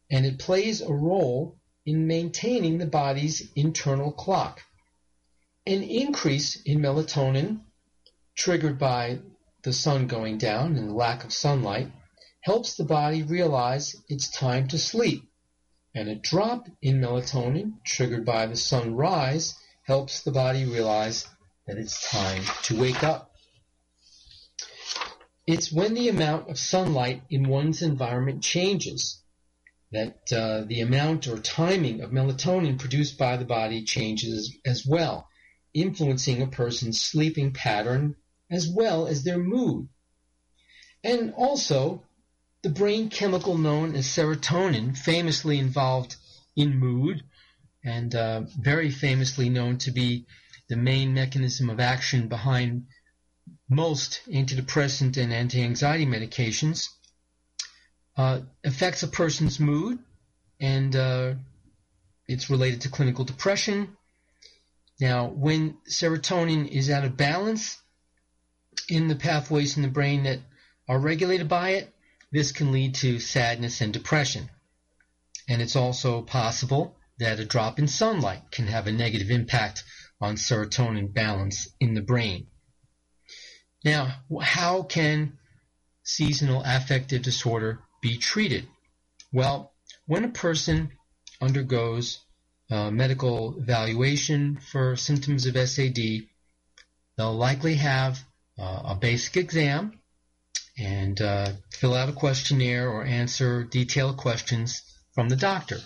and 0.10 0.26
it 0.26 0.40
plays 0.40 0.80
a 0.80 0.94
role 0.94 1.60
in 1.86 2.08
maintaining 2.08 2.78
the 2.78 2.86
body's 2.86 3.52
internal 3.54 4.14
clock. 4.14 4.62
An 5.68 5.84
increase 5.84 6.56
in 6.62 6.80
melatonin, 6.80 7.60
triggered 8.38 8.80
by 8.80 9.20
the 9.64 9.74
sun 9.74 10.08
going 10.08 10.38
down 10.38 10.78
and 10.78 10.88
the 10.88 10.94
lack 10.94 11.26
of 11.26 11.34
sunlight, 11.34 11.92
helps 12.44 12.78
the 12.78 12.86
body 12.86 13.24
realize 13.24 13.94
it's 14.08 14.32
time 14.32 14.70
to 14.70 14.78
sleep 14.78 15.29
and 16.00 16.08
a 16.08 16.16
drop 16.16 16.70
in 16.82 17.02
melatonin 17.02 17.74
triggered 17.84 18.24
by 18.26 18.46
the 18.46 18.56
sunrise 18.56 19.56
helps 19.84 20.22
the 20.22 20.32
body 20.32 20.64
realize 20.64 21.28
that 21.68 21.78
it's 21.78 22.10
time 22.10 22.42
to 22.64 22.80
wake 22.80 23.04
up. 23.04 23.36
It's 25.46 25.74
when 25.74 25.96
the 25.96 26.08
amount 26.08 26.50
of 26.50 26.58
sunlight 26.58 27.24
in 27.30 27.50
one's 27.50 27.82
environment 27.82 28.42
changes 28.42 29.22
that 29.92 30.32
uh, 30.32 30.62
the 30.62 30.80
amount 30.80 31.28
or 31.28 31.38
timing 31.38 32.00
of 32.00 32.12
melatonin 32.12 32.80
produced 32.80 33.18
by 33.18 33.36
the 33.36 33.44
body 33.44 33.84
changes 33.84 34.56
as 34.66 34.86
well, 34.86 35.28
influencing 35.74 36.42
a 36.42 36.48
person's 36.48 37.02
sleeping 37.02 37.52
pattern 37.52 38.16
as 38.50 38.70
well 38.70 39.06
as 39.06 39.24
their 39.24 39.38
mood. 39.38 39.90
And 41.04 41.34
also, 41.36 42.06
the 42.62 42.70
brain 42.70 43.10
chemical 43.10 43.58
known 43.58 43.96
as 43.96 44.06
serotonin, 44.06 44.98
famously 44.98 45.60
involved 45.60 46.16
in 46.56 46.78
mood 46.78 47.24
and 47.84 48.14
uh, 48.14 48.42
very 48.60 48.90
famously 48.90 49.50
known 49.50 49.78
to 49.78 49.92
be 49.92 50.26
the 50.68 50.76
main 50.76 51.14
mechanism 51.14 51.70
of 51.70 51.80
action 51.80 52.28
behind 52.28 52.86
most 53.70 54.22
antidepressant 54.28 55.18
and 55.18 55.32
anti-anxiety 55.32 56.06
medications, 56.06 56.90
uh, 58.18 58.42
affects 58.64 59.04
a 59.04 59.08
person's 59.08 59.60
mood, 59.60 59.98
and 60.60 60.96
uh, 60.96 61.34
it's 62.28 62.50
related 62.50 62.82
to 62.82 62.90
clinical 62.90 63.24
depression. 63.24 63.96
Now, 65.00 65.28
when 65.28 65.78
serotonin 65.88 66.68
is 66.68 66.90
out 66.90 67.06
of 67.06 67.16
balance 67.16 67.78
in 68.90 69.08
the 69.08 69.16
pathways 69.16 69.78
in 69.78 69.84
the 69.84 69.90
brain 69.90 70.24
that 70.24 70.40
are 70.90 71.00
regulated 71.00 71.48
by 71.48 71.72
it, 71.72 71.94
this 72.32 72.52
can 72.52 72.72
lead 72.72 72.96
to 72.96 73.20
sadness 73.20 73.82
and 73.82 73.92
depression. 73.94 74.50
And 75.48 75.62
it's 75.62 75.76
also 75.76 76.22
possible 76.22 76.96
that 77.18 77.40
a 77.40 77.46
drop 77.46 77.80
in 77.80 77.88
sunlight 77.88 78.52
can 78.52 78.68
have 78.68 78.88
a 78.88 78.92
negative 78.92 79.32
impact 79.32 79.84
on 80.22 80.36
serotonin 80.36 81.14
balance 81.14 81.68
in 81.80 81.94
the 81.94 82.02
brain. 82.02 82.48
Now, 83.84 84.22
how 84.42 84.84
can 84.84 85.38
seasonal 86.04 86.62
affective 86.66 87.22
disorder 87.22 87.80
be 88.02 88.18
treated? 88.18 88.68
Well, 89.32 89.74
when 90.06 90.24
a 90.24 90.30
person 90.30 90.92
undergoes 91.42 92.20
medical 92.70 93.60
evaluation 93.60 94.60
for 94.60 94.96
symptoms 94.96 95.46
of 95.46 95.58
SAD, 95.58 96.28
they'll 97.18 97.36
likely 97.36 97.76
have 97.76 98.24
uh, 98.58 98.82
a 98.86 98.96
basic 98.96 99.38
exam 99.38 99.99
and 100.80 101.20
uh, 101.22 101.52
fill 101.72 101.94
out 101.94 102.10
a 102.10 102.14
questionnaire 102.14 102.90
or 102.90 103.04
answer 103.04 103.64
detailed 103.64 104.18
questions 104.18 104.82
from 105.14 105.30
the 105.30 105.36
doctor. 105.36 105.80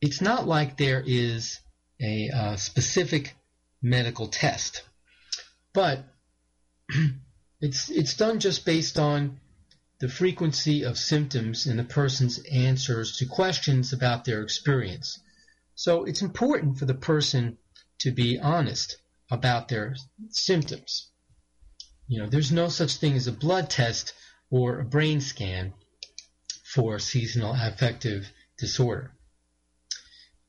It's 0.00 0.20
not 0.20 0.46
like 0.46 0.76
there 0.76 1.02
is 1.06 1.60
a 2.00 2.30
uh, 2.30 2.56
specific 2.56 3.34
medical 3.82 4.28
test, 4.28 4.82
but 5.72 6.04
it's 7.60 7.90
it's 7.90 8.14
done 8.14 8.40
just 8.40 8.64
based 8.64 8.98
on 8.98 9.40
the 10.00 10.08
frequency 10.08 10.84
of 10.84 10.96
symptoms 10.96 11.66
and 11.66 11.78
the 11.78 11.84
person's 11.84 12.38
answers 12.50 13.16
to 13.16 13.26
questions 13.26 13.92
about 13.92 14.24
their 14.24 14.42
experience. 14.42 15.18
So 15.74 16.04
it's 16.04 16.22
important 16.22 16.78
for 16.78 16.86
the 16.86 16.94
person 16.94 17.58
to 18.00 18.12
be 18.12 18.38
honest 18.38 18.96
about 19.30 19.68
their 19.68 19.96
symptoms. 20.30 21.08
You 22.08 22.22
know, 22.22 22.26
there's 22.26 22.50
no 22.50 22.70
such 22.70 22.96
thing 22.96 23.16
as 23.16 23.26
a 23.26 23.32
blood 23.32 23.68
test 23.68 24.14
or 24.50 24.80
a 24.80 24.84
brain 24.84 25.20
scan 25.20 25.74
for 26.64 26.98
seasonal 26.98 27.52
affective 27.54 28.32
disorder. 28.58 29.12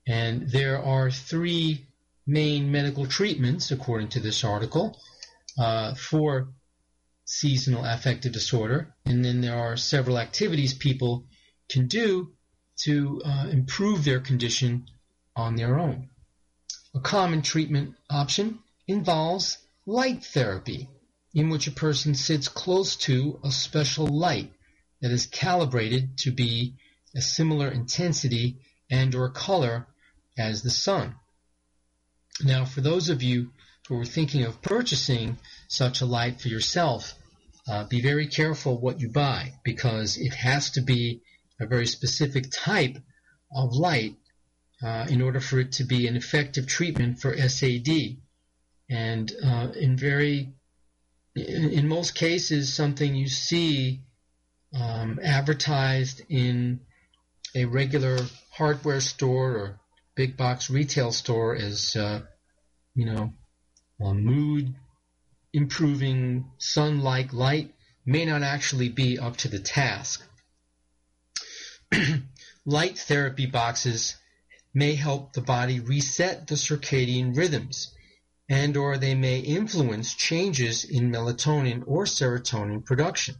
And 0.08 0.50
there 0.50 0.82
are 0.82 1.12
three 1.12 1.86
main 2.26 2.72
medical 2.72 3.06
treatments, 3.06 3.72
according 3.72 4.08
to 4.10 4.22
this 4.22 4.46
article, 4.46 4.98
uh, 5.58 5.96
for 5.96 6.54
seasonal 7.26 7.84
affective 7.84 8.32
disorder. 8.32 8.96
And 9.06 9.24
then 9.26 9.42
there 9.42 9.58
are 9.58 9.76
several 9.76 10.18
activities 10.18 10.74
people 10.74 11.26
can 11.70 11.88
do 11.88 12.32
to 12.84 13.22
uh, 13.26 13.48
improve 13.52 14.06
their 14.06 14.22
condition 14.22 14.86
on 15.36 15.58
their 15.58 15.78
own. 15.78 16.10
A 16.96 17.02
common 17.02 17.42
treatment 17.42 17.96
option 18.10 18.60
involves 18.88 19.58
light 19.86 20.24
therapy 20.24 20.88
in 21.34 21.50
which 21.50 21.68
a 21.68 21.72
person 21.72 22.16
sits 22.16 22.48
close 22.48 22.96
to 22.96 23.40
a 23.44 23.52
special 23.52 24.08
light 24.08 24.52
that 25.02 25.12
is 25.12 25.26
calibrated 25.26 26.18
to 26.18 26.32
be 26.32 26.76
a 27.16 27.22
similar 27.22 27.70
intensity 27.70 28.58
and 28.90 29.16
or 29.16 29.30
color 29.30 29.88
as 30.38 30.62
the 30.62 30.70
sun. 30.70 31.16
Now, 32.44 32.66
for 32.66 32.82
those 32.82 33.10
of 33.10 33.22
you 33.22 33.52
who 33.88 34.00
are 34.00 34.06
thinking 34.06 34.44
of 34.44 34.62
purchasing 34.62 35.38
such 35.68 36.02
a 36.02 36.06
light 36.06 36.42
for 36.42 36.48
yourself, 36.48 37.14
uh, 37.68 37.84
be 37.86 38.02
very 38.02 38.28
careful 38.28 38.80
what 38.80 39.00
you 39.00 39.10
buy 39.10 39.54
because 39.64 40.18
it 40.18 40.34
has 40.34 40.72
to 40.72 40.82
be 40.82 41.22
a 41.60 41.68
very 41.68 41.86
specific 41.86 42.46
type 42.52 42.98
of 43.54 43.74
light 43.74 44.16
uh, 44.82 45.06
in 45.10 45.22
order 45.22 45.40
for 45.40 45.60
it 45.60 45.74
to 45.74 45.84
be 45.84 46.08
an 46.08 46.16
effective 46.16 46.66
treatment 46.66 47.20
for 47.20 47.36
SAD. 47.36 48.18
And 48.90 49.32
uh, 49.44 49.68
in 49.76 49.98
very 49.98 50.54
in, 51.48 51.88
most 51.88 52.16
cases, 52.16 52.74
something 52.74 53.16
you 53.16 53.28
see 53.28 54.02
um, 54.74 55.20
advertised 55.24 56.22
in 56.30 56.82
a 57.56 57.66
regular 57.66 58.18
hardware 58.52 59.02
store 59.02 59.52
or 59.52 59.80
big 60.16 60.38
box 60.38 60.70
retail 60.70 61.12
store 61.12 61.56
as, 61.56 61.96
uh, 61.96 62.22
you 62.94 63.06
know, 63.06 63.34
mood 64.00 64.76
improving 65.54 66.46
sun-like 66.58 67.34
light 67.34 67.74
may 68.06 68.26
not 68.26 68.44
actually 68.44 68.90
be 68.90 69.20
up 69.20 69.38
to 69.38 69.48
the 69.48 69.60
task. 69.60 70.24
light 72.66 72.98
therapy 72.98 73.46
boxes 73.46 74.16
may 74.74 74.96
help 74.96 75.34
the 75.34 75.42
body 75.42 75.80
reset 75.80 76.48
the 76.48 76.56
circadian 76.56 77.36
rhythms 77.36 77.94
and 78.50 78.76
or 78.76 78.98
they 78.98 79.14
may 79.14 79.40
influence 79.40 80.16
changes 80.16 80.84
in 80.84 81.12
melatonin 81.12 81.84
or 81.86 82.06
serotonin 82.06 82.84
production. 82.84 83.36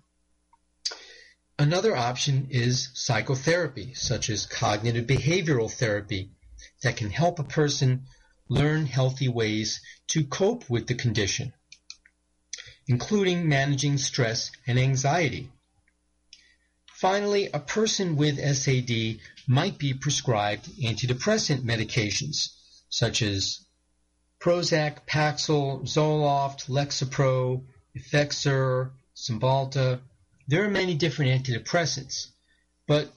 Another 1.58 1.98
option 1.98 2.48
is 2.52 2.90
psychotherapy, 2.94 3.94
such 3.96 4.30
as 4.30 4.46
cognitive 4.46 5.08
behavioral 5.08 5.70
therapy, 5.70 6.32
that 6.84 6.96
can 6.96 7.10
help 7.10 7.40
a 7.40 7.44
person 7.44 8.06
learn 8.48 8.86
healthy 8.86 9.28
ways 9.28 9.82
to 10.08 10.24
cope 10.24 10.70
with 10.70 10.88
the 10.88 10.96
condition, 10.96 11.54
including 12.88 13.50
managing 13.50 13.98
stress 13.98 14.52
and 14.68 14.80
anxiety. 14.80 15.52
Finally, 16.94 17.50
a 17.54 17.60
person 17.60 18.16
with 18.16 18.38
SAD 18.38 19.20
might 19.48 19.78
be 19.78 19.94
prescribed 19.94 20.66
antidepressant 20.84 21.64
medications, 21.64 22.50
such 22.90 23.22
as 23.22 23.66
Prozac, 24.40 25.06
Paxil, 25.06 25.84
Zoloft, 25.84 26.70
Lexapro, 26.70 27.66
Effexor, 27.98 28.92
Cymbalta. 29.16 30.00
There 30.48 30.64
are 30.64 30.70
many 30.70 30.96
different 30.96 31.44
antidepressants. 31.44 32.28
But 32.88 33.12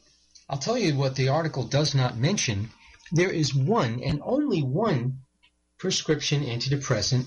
I'll 0.49 0.59
tell 0.59 0.77
you 0.77 0.97
what 0.97 1.15
the 1.15 1.29
article 1.29 1.63
does 1.63 1.95
not 1.95 2.19
mention. 2.19 2.71
There 3.13 3.31
is 3.31 3.55
one 3.55 4.03
and 4.03 4.21
only 4.25 4.63
one 4.63 5.21
prescription 5.79 6.43
antidepressant 6.45 7.27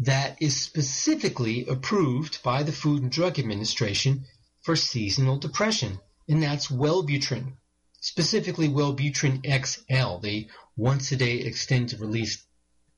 that 0.00 0.40
is 0.40 0.60
specifically 0.60 1.66
approved 1.66 2.42
by 2.42 2.62
the 2.62 2.72
Food 2.72 3.02
and 3.02 3.12
Drug 3.12 3.38
Administration 3.38 4.24
for 4.62 4.76
seasonal 4.76 5.38
depression, 5.38 5.98
and 6.28 6.42
that's 6.42 6.68
Wellbutrin, 6.68 7.54
specifically 8.00 8.68
Wellbutrin 8.68 9.44
XL, 9.44 10.18
the 10.20 10.48
once 10.76 11.12
a 11.12 11.16
day 11.16 11.38
extended 11.40 12.00
release 12.00 12.44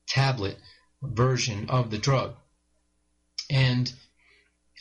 tablet 0.07 0.57
version 1.01 1.69
of 1.69 1.91
the 1.91 1.97
drug. 1.97 2.35
And 3.49 3.91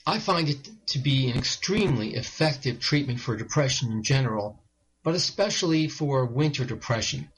I 0.07 0.18
find 0.18 0.49
it 0.49 0.68
to 0.89 0.99
be 0.99 1.31
an 1.31 1.39
extremely 1.39 2.14
effective 2.14 2.81
treatment 2.81 3.21
for 3.21 3.37
depression 3.37 3.93
in 3.93 4.03
general, 4.03 4.62
but 5.03 5.14
especially 5.14 5.89
for 5.89 6.25
winter 6.25 6.64
depression. 6.64 7.29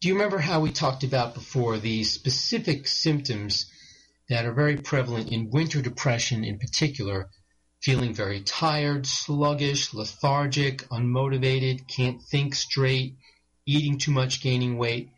Do 0.00 0.08
you 0.08 0.14
remember 0.14 0.38
how 0.38 0.60
we 0.60 0.72
talked 0.72 1.04
about 1.04 1.34
before 1.34 1.78
the 1.78 2.04
specific 2.04 2.86
symptoms 2.86 3.70
that 4.28 4.46
are 4.46 4.52
very 4.52 4.76
prevalent 4.76 5.30
in 5.30 5.50
winter 5.50 5.82
depression 5.82 6.44
in 6.44 6.58
particular? 6.58 7.28
Feeling 7.82 8.14
very 8.14 8.40
tired, 8.40 9.06
sluggish, 9.06 9.92
lethargic, 9.92 10.88
unmotivated, 10.88 11.86
can't 11.86 12.22
think 12.22 12.54
straight, 12.54 13.16
eating 13.66 13.98
too 13.98 14.10
much, 14.10 14.42
gaining 14.42 14.76
weight. 14.78 15.10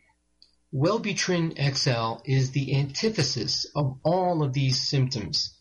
Wellbutrin 0.75 1.53
XL 1.53 2.23
is 2.25 2.49
the 2.49 2.75
antithesis 2.75 3.67
of 3.75 3.99
all 4.01 4.41
of 4.41 4.53
these 4.53 4.81
symptoms. 4.81 5.53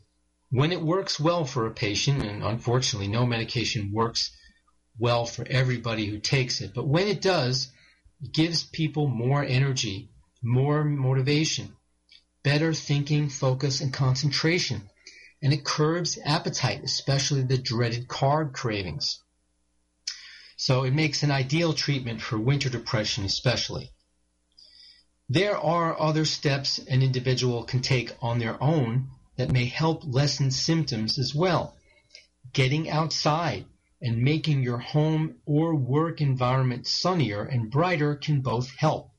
When 0.49 0.73
it 0.73 0.81
works 0.81 1.21
well 1.21 1.45
for 1.45 1.67
a 1.67 1.75
patient, 1.75 2.23
and 2.23 2.43
unfortunately 2.43 3.09
no 3.09 3.27
medication 3.27 3.93
works 3.93 4.31
well 4.99 5.27
for 5.27 5.47
everybody 5.47 6.07
who 6.07 6.19
takes 6.19 6.63
it, 6.63 6.73
but 6.75 6.89
when 6.89 7.09
it 7.09 7.21
does, 7.21 7.71
it 8.23 8.33
gives 8.33 8.63
people 8.63 9.07
more 9.07 9.45
energy, 9.45 10.09
more 10.43 10.83
motivation, 10.83 11.77
better 12.43 12.73
thinking, 12.73 13.29
focus, 13.29 13.83
and 13.83 13.93
concentration, 13.93 14.89
and 15.43 15.53
it 15.53 15.63
curbs 15.63 16.19
appetite, 16.25 16.85
especially 16.85 17.43
the 17.43 17.59
dreaded 17.59 18.09
carb 18.09 18.55
cravings. 18.55 19.23
So 20.57 20.85
it 20.85 20.95
makes 20.95 21.23
an 21.23 21.31
ideal 21.31 21.75
treatment 21.75 22.23
for 22.23 22.39
winter 22.39 22.71
depression 22.71 23.27
especially. 23.27 23.91
There 25.29 25.57
are 25.57 26.01
other 26.01 26.25
steps 26.25 26.79
an 26.79 27.03
individual 27.03 27.63
can 27.65 27.81
take 27.81 28.13
on 28.21 28.39
their 28.39 28.61
own 28.63 29.11
that 29.37 29.53
may 29.53 29.67
help 29.67 30.03
lessen 30.05 30.51
symptoms 30.51 31.19
as 31.19 31.35
well. 31.35 31.77
Getting 32.53 32.91
outside 32.91 33.65
and 34.01 34.19
making 34.19 34.63
your 34.63 34.79
home 34.79 35.37
or 35.47 35.75
work 35.75 36.21
environment 36.21 36.87
sunnier 36.87 37.45
and 37.45 37.71
brighter 37.71 38.17
can 38.17 38.41
both 38.41 38.75
help. 38.77 39.11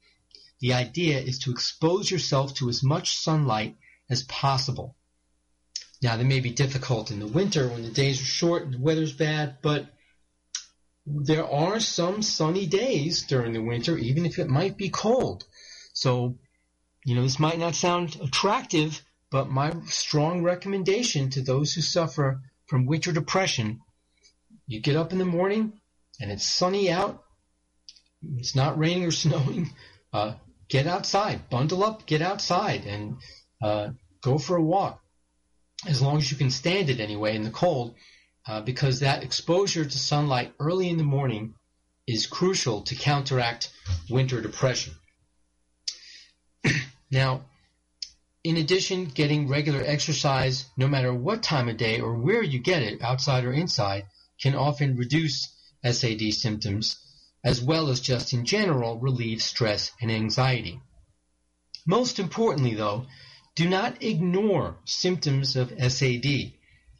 The 0.59 0.73
idea 0.73 1.19
is 1.19 1.39
to 1.39 1.51
expose 1.51 2.11
yourself 2.11 2.53
to 2.55 2.69
as 2.69 2.83
much 2.83 3.17
sunlight 3.17 3.77
as 4.09 4.23
possible. 4.23 4.95
Now, 6.01 6.17
they 6.17 6.25
may 6.25 6.41
be 6.41 6.51
difficult 6.51 7.11
in 7.11 7.19
the 7.19 7.27
winter 7.27 7.69
when 7.69 7.81
the 7.81 7.89
days 7.89 8.21
are 8.21 8.25
short 8.25 8.63
and 8.63 8.73
the 8.73 8.79
weather's 8.79 9.13
bad, 9.13 9.57
but 9.61 9.87
there 11.05 11.49
are 11.49 11.79
some 11.79 12.21
sunny 12.21 12.65
days 12.65 13.23
during 13.23 13.53
the 13.53 13.61
winter, 13.61 13.97
even 13.97 14.25
if 14.25 14.37
it 14.37 14.49
might 14.49 14.77
be 14.77 14.89
cold. 14.89 15.45
So, 15.93 16.37
you 17.05 17.15
know, 17.15 17.21
this 17.21 17.39
might 17.39 17.59
not 17.59 17.75
sound 17.75 18.17
attractive, 18.21 19.01
but 19.31 19.49
my 19.49 19.73
strong 19.85 20.43
recommendation 20.43 21.29
to 21.31 21.41
those 21.41 21.73
who 21.73 21.81
suffer 21.81 22.41
from 22.67 22.85
winter 22.85 23.11
depression, 23.11 23.81
you 24.67 24.79
get 24.79 24.95
up 24.95 25.11
in 25.11 25.19
the 25.19 25.25
morning 25.25 25.79
and 26.19 26.31
it's 26.31 26.45
sunny 26.45 26.91
out, 26.91 27.23
it's 28.37 28.55
not 28.55 28.77
raining 28.77 29.05
or 29.05 29.11
snowing, 29.23 29.71
uh, 30.11 30.33
get 30.67 30.87
outside, 30.87 31.49
bundle 31.49 31.83
up, 31.83 32.05
get 32.05 32.21
outside 32.21 32.85
and 32.85 33.17
uh, 33.61 33.89
go 34.21 34.37
for 34.37 34.55
a 34.55 34.61
walk. 34.61 34.99
As 35.85 36.01
long 36.01 36.17
as 36.17 36.31
you 36.31 36.37
can 36.37 36.49
stand 36.49 36.89
it 36.89 36.99
anyway 36.99 37.35
in 37.35 37.43
the 37.43 37.51
cold, 37.51 37.95
uh, 38.47 38.61
because 38.61 38.99
that 38.99 39.23
exposure 39.23 39.85
to 39.85 39.97
sunlight 39.99 40.53
early 40.59 40.89
in 40.89 40.97
the 40.97 41.03
morning 41.03 41.53
is 42.07 42.25
crucial 42.25 42.81
to 42.83 42.95
counteract 42.95 43.71
winter 44.09 44.41
depression. 44.41 44.93
Now, 47.13 47.45
in 48.43 48.57
addition, 48.57 49.05
getting 49.05 49.47
regular 49.47 49.83
exercise, 49.83 50.65
no 50.75 50.87
matter 50.87 51.13
what 51.13 51.43
time 51.43 51.69
of 51.69 51.77
day 51.77 51.99
or 51.99 52.15
where 52.15 52.41
you 52.41 52.57
get 52.57 52.81
it, 52.81 53.03
outside 53.03 53.45
or 53.45 53.53
inside, 53.53 54.07
can 54.41 54.55
often 54.55 54.97
reduce 54.97 55.55
SAD 55.85 56.33
symptoms, 56.33 56.97
as 57.43 57.61
well 57.61 57.89
as 57.89 57.99
just 57.99 58.33
in 58.33 58.45
general 58.45 58.97
relieve 58.97 59.43
stress 59.43 59.91
and 60.01 60.11
anxiety. 60.11 60.81
Most 61.85 62.17
importantly, 62.17 62.73
though, 62.73 63.05
do 63.53 63.69
not 63.69 64.01
ignore 64.01 64.79
symptoms 64.85 65.55
of 65.55 65.69
SAD. 65.69 66.53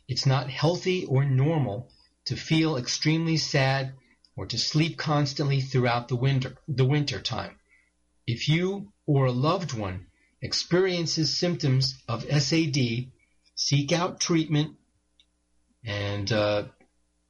It's 0.08 0.28
not 0.28 0.48
healthy 0.48 1.06
or 1.06 1.26
normal 1.26 1.90
to 2.26 2.36
feel 2.36 2.78
extremely 2.78 3.38
sad 3.38 3.96
or 4.36 4.46
to 4.46 4.60
sleep 4.60 4.96
constantly 4.96 5.60
throughout 5.60 6.08
the 6.08 6.16
winter, 6.16 6.56
the 6.68 6.86
winter 6.86 7.20
time. 7.20 7.58
If 8.28 8.48
you 8.48 8.93
or 9.06 9.26
a 9.26 9.32
loved 9.32 9.74
one 9.74 10.08
experiences 10.42 11.38
symptoms 11.38 11.96
of 12.08 12.24
SAD, 12.24 13.08
seek 13.56 13.92
out 13.92 14.20
treatment 14.20 14.76
and 15.86 16.32
uh, 16.32 16.66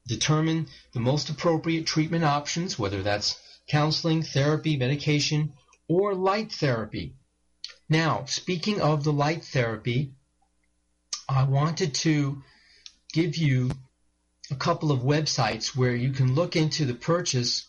determine 0.07 0.67
the 0.93 0.99
most 0.99 1.29
appropriate 1.29 1.85
treatment 1.85 2.23
options, 2.23 2.77
whether 2.77 3.03
that's 3.03 3.39
counseling, 3.67 4.23
therapy, 4.23 4.77
medication, 4.77 5.53
or 5.87 6.15
light 6.15 6.51
therapy. 6.51 7.13
Now, 7.89 8.25
speaking 8.25 8.81
of 8.81 9.03
the 9.03 9.13
light 9.13 9.43
therapy, 9.43 10.13
I 11.29 11.43
wanted 11.43 11.93
to 11.95 12.41
give 13.13 13.37
you 13.37 13.71
a 14.51 14.55
couple 14.55 14.91
of 14.91 15.01
websites 15.01 15.75
where 15.75 15.95
you 15.95 16.11
can 16.11 16.35
look 16.35 16.55
into 16.55 16.85
the 16.85 16.95
purchase 16.95 17.65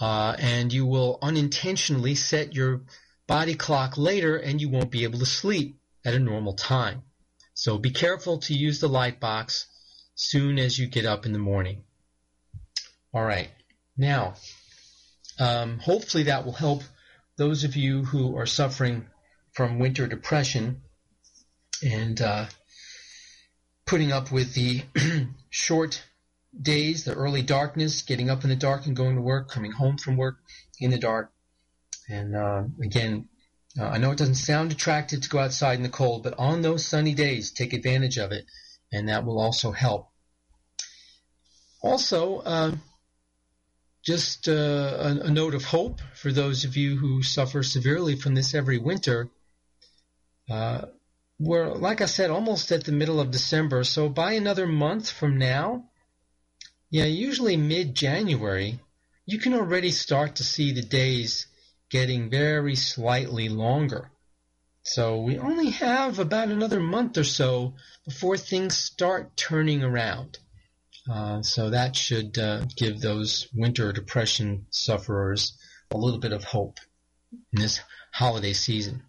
Uh, 0.00 0.36
and 0.38 0.72
you 0.72 0.86
will 0.86 1.18
unintentionally 1.22 2.14
set 2.14 2.54
your 2.54 2.82
body 3.26 3.54
clock 3.54 3.96
later 3.96 4.36
and 4.36 4.60
you 4.60 4.68
won't 4.68 4.90
be 4.90 5.04
able 5.04 5.18
to 5.18 5.26
sleep 5.26 5.76
at 6.04 6.14
a 6.14 6.18
normal 6.18 6.54
time. 6.54 7.02
So 7.54 7.78
be 7.78 7.90
careful 7.90 8.38
to 8.40 8.54
use 8.54 8.80
the 8.80 8.88
light 8.88 9.20
box 9.20 9.66
soon 10.14 10.58
as 10.58 10.78
you 10.78 10.86
get 10.86 11.06
up 11.06 11.24
in 11.24 11.32
the 11.32 11.38
morning. 11.38 11.84
All 13.12 13.24
right. 13.24 13.50
Now, 13.96 14.34
um, 15.38 15.78
hopefully 15.78 16.24
that 16.24 16.44
will 16.44 16.52
help 16.52 16.82
those 17.36 17.64
of 17.64 17.76
you 17.76 18.04
who 18.04 18.36
are 18.36 18.46
suffering 18.46 19.06
from 19.54 19.78
winter 19.78 20.06
depression 20.06 20.82
and 21.82 22.20
uh, 22.20 22.46
putting 23.86 24.12
up 24.12 24.30
with 24.30 24.54
the 24.54 24.82
short 25.50 26.02
days, 26.60 27.04
the 27.04 27.14
early 27.14 27.42
darkness, 27.42 28.02
getting 28.02 28.30
up 28.30 28.44
in 28.44 28.50
the 28.50 28.56
dark 28.56 28.86
and 28.86 28.96
going 28.96 29.16
to 29.16 29.22
work, 29.22 29.50
coming 29.50 29.72
home 29.72 29.96
from 29.96 30.16
work 30.16 30.38
in 30.78 30.90
the 30.90 30.98
dark. 30.98 31.32
And 32.08 32.36
uh, 32.36 32.64
again, 32.82 33.28
uh, 33.78 33.86
I 33.86 33.98
know 33.98 34.12
it 34.12 34.18
doesn't 34.18 34.36
sound 34.36 34.72
attractive 34.72 35.22
to 35.22 35.28
go 35.28 35.38
outside 35.38 35.76
in 35.76 35.82
the 35.82 35.88
cold, 35.88 36.22
but 36.22 36.38
on 36.38 36.62
those 36.62 36.86
sunny 36.86 37.14
days, 37.14 37.50
take 37.50 37.72
advantage 37.72 38.18
of 38.18 38.30
it, 38.30 38.46
and 38.92 39.08
that 39.08 39.24
will 39.24 39.40
also 39.40 39.72
help. 39.72 40.08
Also, 41.82 42.38
uh, 42.38 42.72
just 44.02 44.48
a, 44.48 45.22
a, 45.24 45.30
note 45.30 45.54
of 45.54 45.64
hope 45.64 46.00
for 46.14 46.30
those 46.30 46.64
of 46.64 46.76
you 46.76 46.96
who 46.96 47.22
suffer 47.22 47.62
severely 47.62 48.16
from 48.16 48.34
this 48.34 48.54
every 48.54 48.78
winter. 48.78 49.30
Uh, 50.50 50.86
we're, 51.38 51.72
like 51.74 52.00
I 52.00 52.06
said, 52.06 52.30
almost 52.30 52.70
at 52.72 52.84
the 52.84 52.92
middle 52.92 53.20
of 53.20 53.30
December, 53.30 53.84
so 53.84 54.08
by 54.08 54.32
another 54.32 54.66
month 54.66 55.10
from 55.10 55.38
now, 55.38 55.88
yeah, 56.90 57.06
usually 57.06 57.56
mid-January, 57.56 58.78
you 59.26 59.38
can 59.38 59.54
already 59.54 59.90
start 59.90 60.36
to 60.36 60.44
see 60.44 60.72
the 60.72 60.82
days 60.82 61.46
getting 61.90 62.30
very 62.30 62.76
slightly 62.76 63.48
longer. 63.48 64.10
So 64.82 65.20
we 65.20 65.38
only 65.38 65.70
have 65.70 66.18
about 66.18 66.48
another 66.48 66.78
month 66.78 67.16
or 67.16 67.24
so 67.24 67.74
before 68.04 68.36
things 68.36 68.76
start 68.76 69.36
turning 69.36 69.82
around. 69.82 70.38
Uh, 71.10 71.42
so 71.42 71.70
that 71.70 71.96
should 71.96 72.38
uh, 72.38 72.64
give 72.76 73.00
those 73.00 73.48
winter 73.54 73.92
depression 73.92 74.66
sufferers 74.70 75.56
a 75.90 75.96
little 75.96 76.20
bit 76.20 76.32
of 76.32 76.44
hope 76.44 76.78
in 77.32 77.62
this 77.62 77.80
holiday 78.12 78.52
season. 78.52 79.02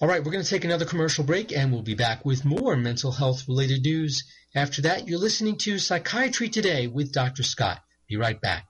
All 0.00 0.08
right, 0.08 0.24
we're 0.24 0.32
going 0.32 0.44
to 0.44 0.48
take 0.48 0.64
another 0.64 0.86
commercial 0.86 1.24
break 1.24 1.52
and 1.52 1.72
we'll 1.72 1.82
be 1.82 1.94
back 1.94 2.24
with 2.24 2.44
more 2.44 2.76
mental 2.76 3.12
health 3.12 3.46
related 3.46 3.82
news 3.82 4.24
after 4.54 4.82
that, 4.82 5.06
you're 5.06 5.18
listening 5.18 5.56
to 5.58 5.78
Psychiatry 5.78 6.48
Today 6.48 6.88
with 6.88 7.12
Dr. 7.12 7.44
Scott. 7.44 7.80
Be 8.08 8.16
right 8.16 8.40
back. 8.40 8.66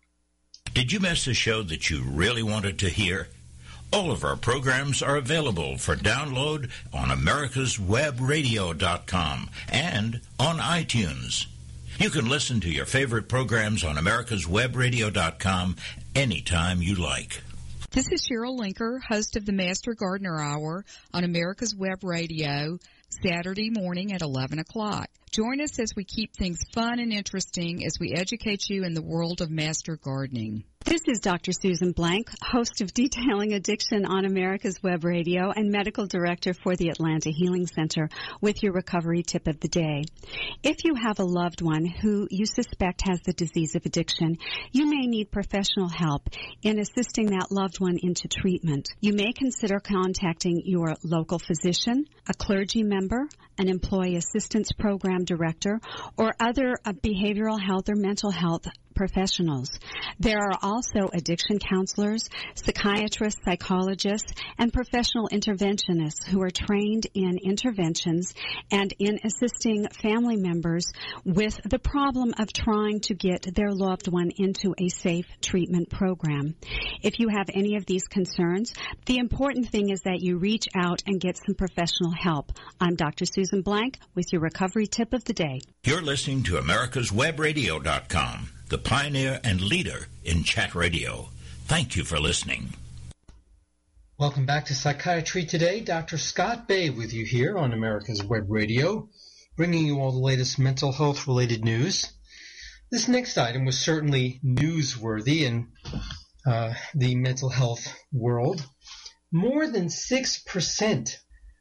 Did 0.75 0.93
you 0.93 1.01
miss 1.01 1.27
a 1.27 1.33
show 1.33 1.63
that 1.63 1.89
you 1.89 2.03
really 2.03 2.43
wanted 2.43 2.79
to 2.81 2.91
hear? 2.91 3.29
All 3.93 4.13
of 4.13 4.23
our 4.23 4.37
programs 4.37 5.03
are 5.03 5.17
available 5.17 5.79
for 5.79 5.97
download 5.97 6.71
on 6.93 7.09
americaswebradio.com 7.09 9.51
and 9.69 10.21
on 10.39 10.59
iTunes. 10.59 11.47
You 11.99 12.11
can 12.11 12.29
listen 12.29 12.61
to 12.61 12.71
your 12.71 12.87
favorite 12.87 13.29
programs 13.29 13.83
on 13.83 13.97
americaswebradio.com 13.97 15.77
anytime 16.15 16.83
you 16.83 16.95
like. 16.95 17.43
This 17.93 18.07
is 18.13 18.25
Cheryl 18.25 18.57
Linker, 18.57 19.01
host 19.03 19.35
of 19.35 19.45
the 19.45 19.53
Master 19.53 19.95
Gardener 19.95 20.39
Hour 20.39 20.85
on 21.13 21.25
America's 21.25 21.75
Web 21.75 22.05
Radio, 22.05 22.79
Saturday 23.09 23.69
morning 23.69 24.13
at 24.13 24.23
11 24.23 24.61
o'clock. 24.61 25.09
Join 25.33 25.61
us 25.61 25.77
as 25.81 25.97
we 25.97 26.05
keep 26.05 26.33
things 26.33 26.61
fun 26.73 27.01
and 27.01 27.13
interesting 27.13 27.85
as 27.85 27.99
we 27.99 28.13
educate 28.13 28.69
you 28.69 28.85
in 28.85 28.95
the 28.95 29.03
world 29.03 29.41
of 29.41 29.51
master 29.51 29.97
gardening. 29.97 30.63
This 30.87 31.03
is 31.07 31.21
Dr. 31.21 31.53
Susan 31.53 31.93
Blank, 31.93 32.31
host 32.43 32.81
of 32.81 32.95
Detailing 32.95 33.53
Addiction 33.53 34.07
on 34.07 34.25
America's 34.25 34.83
Web 34.83 35.05
Radio 35.05 35.51
and 35.51 35.71
medical 35.71 36.07
director 36.07 36.55
for 36.55 36.75
the 36.75 36.89
Atlanta 36.89 37.31
Healing 37.31 37.67
Center 37.67 38.09
with 38.41 38.63
your 38.63 38.73
recovery 38.73 39.23
tip 39.23 39.47
of 39.47 39.61
the 39.61 39.69
day. 39.69 40.05
If 40.63 40.85
you 40.85 40.95
have 40.95 41.19
a 41.19 41.25
loved 41.25 41.61
one 41.61 41.85
who 41.85 42.27
you 42.31 42.47
suspect 42.47 43.03
has 43.07 43.21
the 43.21 43.35
disease 43.35 43.75
of 43.75 43.85
addiction, 43.85 44.39
you 44.73 44.87
may 44.87 45.07
need 45.07 45.31
professional 45.31 45.91
help 45.91 46.31
in 46.63 46.79
assisting 46.79 47.27
that 47.27 47.53
loved 47.53 47.79
one 47.79 47.99
into 48.03 48.27
treatment. 48.27 48.89
You 49.01 49.13
may 49.13 49.35
consider 49.35 49.81
contacting 49.81 50.63
your 50.65 50.97
local 51.05 51.39
physician, 51.39 52.07
a 52.27 52.33
clergy 52.33 52.85
member, 52.85 53.29
an 53.59 53.69
employee 53.69 54.17
assistance 54.17 54.73
program 54.73 55.25
director, 55.25 55.79
or 56.17 56.33
other 56.41 56.79
uh, 56.87 56.95
behavioral 56.95 57.61
health 57.61 57.91
or 57.91 57.97
mental 57.97 58.31
health 58.31 58.67
professionals. 59.01 59.71
There 60.19 60.37
are 60.37 60.59
also 60.61 61.09
addiction 61.15 61.59
counselors, 61.59 62.29
psychiatrists, 62.55 63.41
psychologists, 63.43 64.35
and 64.59 64.71
professional 64.71 65.27
interventionists 65.33 66.29
who 66.29 66.43
are 66.43 66.51
trained 66.51 67.07
in 67.15 67.39
interventions 67.43 68.35
and 68.71 68.93
in 68.99 69.19
assisting 69.25 69.89
family 70.03 70.37
members 70.37 70.93
with 71.25 71.59
the 71.65 71.79
problem 71.79 72.35
of 72.39 72.53
trying 72.53 73.01
to 73.01 73.15
get 73.15 73.47
their 73.55 73.73
loved 73.73 74.09
one 74.09 74.33
into 74.37 74.75
a 74.77 74.91
safe 74.91 75.25
treatment 75.41 75.89
program. 75.89 76.55
If 77.03 77.21
you 77.21 77.29
have 77.29 77.49
any 77.55 77.77
of 77.77 77.87
these 77.87 78.07
concerns, 78.07 78.75
the 79.07 79.17
important 79.17 79.71
thing 79.71 79.89
is 79.89 80.03
that 80.03 80.21
you 80.21 80.37
reach 80.37 80.69
out 80.77 81.03
and 81.07 81.19
get 81.19 81.39
some 81.39 81.55
professional 81.55 82.13
help. 82.13 82.53
I'm 82.79 82.97
Dr. 82.97 83.25
Susan 83.25 83.63
Blank 83.63 83.99
with 84.15 84.31
your 84.31 84.43
recovery 84.43 84.87
tip 84.87 85.15
of 85.15 85.25
the 85.25 85.33
day. 85.33 85.61
You're 85.85 86.03
listening 86.03 86.43
to 86.43 86.57
americaswebradio.com 86.57 88.60
the 88.71 88.79
pioneer 88.79 89.41
and 89.43 89.61
leader 89.61 90.07
in 90.25 90.45
chat 90.45 90.75
radio. 90.77 91.29
Thank 91.67 91.97
you 91.97 92.05
for 92.05 92.19
listening. 92.21 92.73
Welcome 94.17 94.47
back 94.47 94.67
to 94.67 94.75
Psychiatry 94.75 95.45
Today. 95.45 95.81
Dr. 95.81 96.19
Scott 96.19 96.69
Bay 96.69 96.89
with 96.89 97.13
you 97.13 97.25
here 97.25 97.59
on 97.59 97.73
America's 97.73 98.23
Web 98.23 98.47
Radio, 98.49 99.09
bringing 99.57 99.87
you 99.87 99.99
all 99.99 100.13
the 100.13 100.19
latest 100.19 100.59
mental 100.59 100.93
health 100.93 101.27
related 101.27 101.65
news. 101.65 102.13
This 102.93 103.09
next 103.09 103.37
item 103.39 103.65
was 103.65 103.79
certainly 103.79 104.41
newsworthy 104.45 105.41
in 105.41 105.69
uh, 106.47 106.75
the 106.95 107.17
mental 107.17 107.49
health 107.49 107.93
world. 108.13 108.65
More 109.33 109.67
than 109.67 109.87
6% 109.87 111.17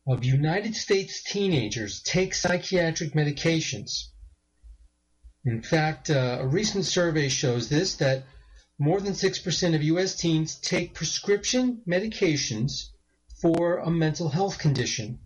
of 0.08 0.24
United 0.24 0.76
States 0.76 1.24
teenagers 1.24 2.02
take 2.04 2.36
psychiatric 2.36 3.14
medications. 3.14 4.10
In 5.46 5.62
fact, 5.62 6.10
uh, 6.10 6.40
a 6.42 6.48
recent 6.48 6.86
survey 6.86 7.30
shows 7.30 7.70
this 7.70 7.96
that 7.96 8.26
more 8.78 9.00
than 9.00 9.14
6% 9.14 9.76
of 9.76 9.84
U.S. 9.84 10.16
teens 10.16 10.56
take 10.56 10.94
prescription 10.94 11.82
medications 11.88 12.90
for 13.42 13.78
a 13.78 13.90
mental 13.90 14.30
health 14.30 14.58
condition, 14.58 15.20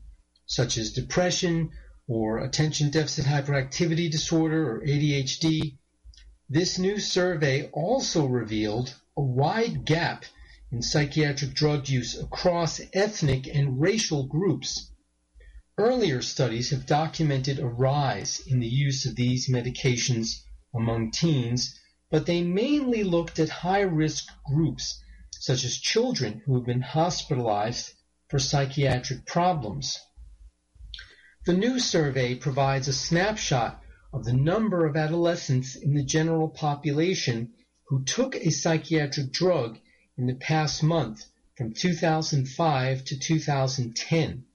such 0.46 0.78
as 0.78 0.92
depression 0.92 1.72
or 2.08 2.40
attention 2.40 2.92
deficit 2.92 3.26
hyperactivity 3.26 4.12
disorder 4.12 4.76
or 4.76 4.82
ADHD. 4.86 5.78
This 6.50 6.78
new 6.78 7.00
survey 7.00 7.70
also 7.72 8.26
revealed 8.26 8.94
a 9.18 9.22
wide 9.22 9.86
gap 9.86 10.26
in 10.72 10.82
psychiatric 10.82 11.54
drug 11.54 11.90
use 11.90 12.20
across 12.20 12.82
ethnic 12.94 13.48
and 13.48 13.80
racial 13.80 14.26
groups. 14.26 14.92
Earlier 15.80 16.22
studies 16.22 16.70
have 16.70 16.86
documented 16.86 17.58
a 17.58 17.66
rise 17.66 18.40
in 18.46 18.60
the 18.60 18.68
use 18.68 19.08
of 19.08 19.16
these 19.16 19.50
medications 19.50 20.44
among 20.72 21.10
teens, 21.10 21.80
but 22.12 22.28
they 22.28 22.44
mainly 22.44 23.04
looked 23.04 23.40
at 23.40 23.50
high-risk 23.50 24.28
groups, 24.46 25.02
such 25.32 25.64
as 25.64 25.80
children 25.80 26.44
who 26.46 26.54
have 26.54 26.66
been 26.68 26.84
hospitalized 26.84 27.92
for 28.30 28.38
psychiatric 28.38 29.26
problems. 29.26 29.98
The 31.48 31.54
new 31.54 31.80
survey 31.80 32.36
provides 32.36 32.88
a 32.88 32.94
snapshot 32.94 33.82
of 34.14 34.26
the 34.26 34.34
number 34.34 34.86
of 34.86 34.96
adolescents 34.96 35.76
in 35.76 35.96
the 35.96 36.04
general 36.04 36.50
population 36.50 37.52
who 37.88 38.04
took 38.04 38.36
a 38.36 38.52
psychiatric 38.52 39.32
drug 39.32 39.80
in 40.20 40.28
the 40.28 40.36
past 40.36 40.84
month 40.84 41.26
from 41.58 41.74
2005 41.74 43.06
to 43.06 43.18
2010 43.18 44.46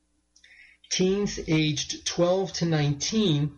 teens 0.91 1.39
aged 1.47 2.07
12 2.07 2.53
to 2.55 2.65
19 2.65 3.53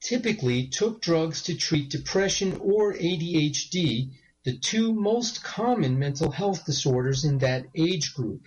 typically 0.00 0.68
took 0.68 1.00
drugs 1.00 1.42
to 1.42 1.54
treat 1.54 1.90
depression 1.90 2.56
or 2.60 2.94
ADHD, 2.94 4.12
the 4.44 4.56
two 4.56 4.92
most 4.94 5.42
common 5.42 5.98
mental 5.98 6.30
health 6.30 6.64
disorders 6.64 7.24
in 7.24 7.38
that 7.38 7.66
age 7.74 8.14
group. 8.14 8.46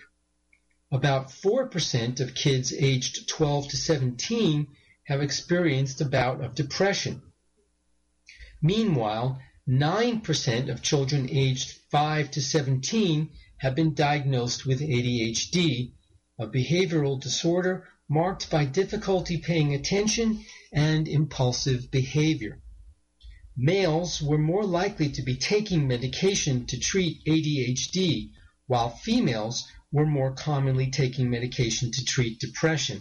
About 0.90 1.28
4% 1.28 2.20
of 2.20 2.34
kids 2.34 2.72
aged 2.72 3.28
12 3.28 3.68
to 3.68 3.76
17 3.76 4.66
have 5.04 5.20
experienced 5.20 6.00
a 6.00 6.04
bout 6.04 6.42
of 6.42 6.54
depression. 6.54 7.22
Meanwhile, 8.62 9.40
9% 9.68 10.70
of 10.70 10.82
children 10.82 11.28
aged 11.30 11.78
5 11.90 12.30
to 12.32 12.40
17 12.42 13.30
have 13.58 13.74
been 13.74 13.94
diagnosed 13.94 14.64
with 14.64 14.80
ADHD, 14.80 15.92
a 16.38 16.46
behavioral 16.46 17.20
disorder 17.20 17.86
marked 18.10 18.50
by 18.50 18.64
difficulty 18.64 19.38
paying 19.38 19.72
attention 19.72 20.44
and 20.72 21.06
impulsive 21.06 21.90
behavior. 21.92 22.60
Males 23.56 24.20
were 24.20 24.36
more 24.38 24.64
likely 24.64 25.08
to 25.08 25.22
be 25.22 25.36
taking 25.36 25.86
medication 25.86 26.66
to 26.66 26.78
treat 26.78 27.24
ADHD, 27.24 28.32
while 28.66 28.90
females 28.90 29.68
were 29.92 30.06
more 30.06 30.34
commonly 30.34 30.90
taking 30.90 31.30
medication 31.30 31.92
to 31.92 32.04
treat 32.04 32.40
depression. 32.40 33.00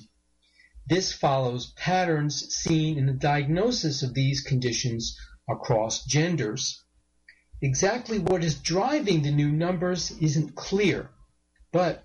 This 0.88 1.12
follows 1.12 1.72
patterns 1.76 2.54
seen 2.54 3.00
in 3.00 3.08
the 3.08 3.14
diagnosis 3.14 4.04
of 4.04 4.14
these 4.14 4.42
conditions 4.42 5.18
across 5.50 6.06
genders. 6.06 6.84
Exactly 7.62 8.20
what 8.20 8.44
is 8.44 8.56
driving 8.60 9.24
the 9.24 9.32
new 9.32 9.52
numbers 9.52 10.12
isn't 10.20 10.56
clear, 10.56 11.10
but 11.72 12.04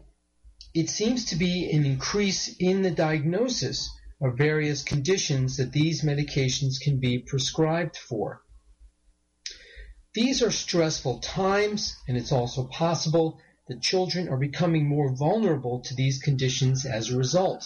it 0.74 0.90
seems 0.90 1.26
to 1.26 1.36
be 1.36 1.70
an 1.70 1.86
increase 1.86 2.56
in 2.58 2.82
the 2.82 2.90
diagnosis 2.90 3.88
of 4.20 4.36
various 4.36 4.82
conditions 4.82 5.56
that 5.56 5.70
these 5.70 6.02
medications 6.02 6.80
can 6.80 6.98
be 6.98 7.16
prescribed 7.18 7.96
for. 7.96 8.42
These 10.14 10.42
are 10.42 10.50
stressful 10.50 11.20
times, 11.20 11.94
and 12.08 12.16
it's 12.16 12.32
also 12.32 12.64
possible 12.64 13.38
that 13.68 13.82
children 13.82 14.28
are 14.28 14.36
becoming 14.36 14.88
more 14.88 15.14
vulnerable 15.14 15.80
to 15.82 15.94
these 15.94 16.18
conditions 16.18 16.84
as 16.84 17.08
a 17.08 17.16
result. 17.16 17.64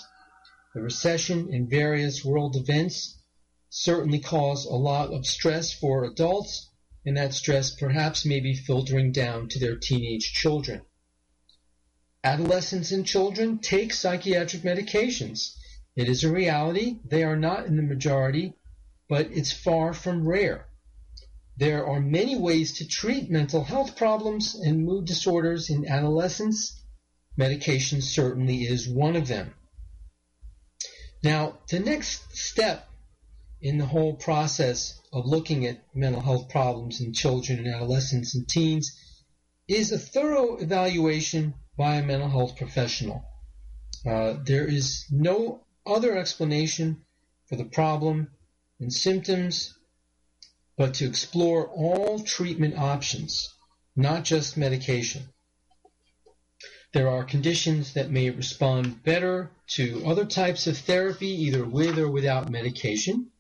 The 0.75 0.83
recession 0.83 1.49
and 1.53 1.69
various 1.69 2.23
world 2.23 2.57
events 2.57 3.19
certainly 3.71 4.19
cause 4.19 4.67
a 4.67 4.75
lot 4.75 5.15
of 5.15 5.27
stress 5.27 5.73
for 5.73 6.05
adults, 6.05 6.71
and 7.07 7.17
that 7.17 7.33
stress 7.33 7.75
perhaps 7.75 8.27
may 8.27 8.41
be 8.41 8.55
filtering 8.55 9.13
down 9.13 9.49
to 9.49 9.59
their 9.59 9.77
teenage 9.77 10.33
children. 10.35 10.83
Adolescents 12.25 12.91
and 12.91 13.07
children 13.07 13.59
take 13.59 13.93
psychiatric 13.93 14.62
medications. 14.62 15.55
It 15.95 16.09
is 16.09 16.25
a 16.25 16.33
reality. 16.33 16.99
They 17.05 17.23
are 17.23 17.37
not 17.37 17.66
in 17.66 17.77
the 17.77 17.83
majority, 17.83 18.55
but 19.09 19.31
it's 19.31 19.53
far 19.53 19.95
from 19.95 20.27
rare. 20.27 20.66
There 21.57 21.87
are 21.87 22.01
many 22.01 22.37
ways 22.37 22.79
to 22.79 22.87
treat 22.87 23.31
mental 23.31 23.64
health 23.64 23.97
problems 23.97 24.55
and 24.55 24.85
mood 24.85 25.07
disorders 25.07 25.71
in 25.71 25.87
adolescence. 25.87 26.83
Medication 27.37 28.01
certainly 28.01 28.62
is 28.62 28.89
one 28.89 29.16
of 29.16 29.29
them. 29.29 29.55
Now, 31.23 31.59
the 31.69 31.81
next 31.81 32.37
step 32.37 32.89
in 33.61 33.79
the 33.79 33.87
whole 33.87 34.14
process 34.14 35.01
of 35.12 35.27
looking 35.27 35.66
at 35.66 35.83
mental 35.95 36.23
health 36.23 36.49
problems 36.49 37.01
in 37.01 37.12
children 37.12 37.59
and 37.59 37.75
adolescents 37.75 38.35
and 38.35 38.49
teens 38.49 38.97
is 39.66 39.91
a 39.91 39.99
thorough 39.99 40.57
evaluation 40.57 41.55
by 41.79 41.95
a 41.95 42.05
mental 42.05 42.29
health 42.29 42.57
professional. 42.57 43.24
Uh, 44.05 44.35
there 44.45 44.66
is 44.66 45.07
no 45.11 45.64
other 45.87 46.18
explanation 46.18 47.05
for 47.47 47.57
the 47.57 47.64
problem 47.64 48.29
and 48.81 48.93
symptoms 48.93 49.79
but 50.76 50.95
to 50.95 51.07
explore 51.07 51.66
all 51.66 52.20
treatment 52.20 52.76
options, 52.79 53.55
not 53.97 54.24
just 54.24 54.57
medication. 54.57 55.22
There 56.93 57.09
are 57.09 57.24
conditions 57.24 57.95
that 57.95 58.11
may 58.11 58.31
respond 58.31 59.03
better 59.03 59.51
to 59.74 60.05
other 60.07 60.24
types 60.24 60.66
of 60.66 60.79
therapy, 60.79 61.29
either 61.29 61.64
with 61.64 61.99
or 61.99 62.11
without 62.11 62.51
medication. 62.51 63.31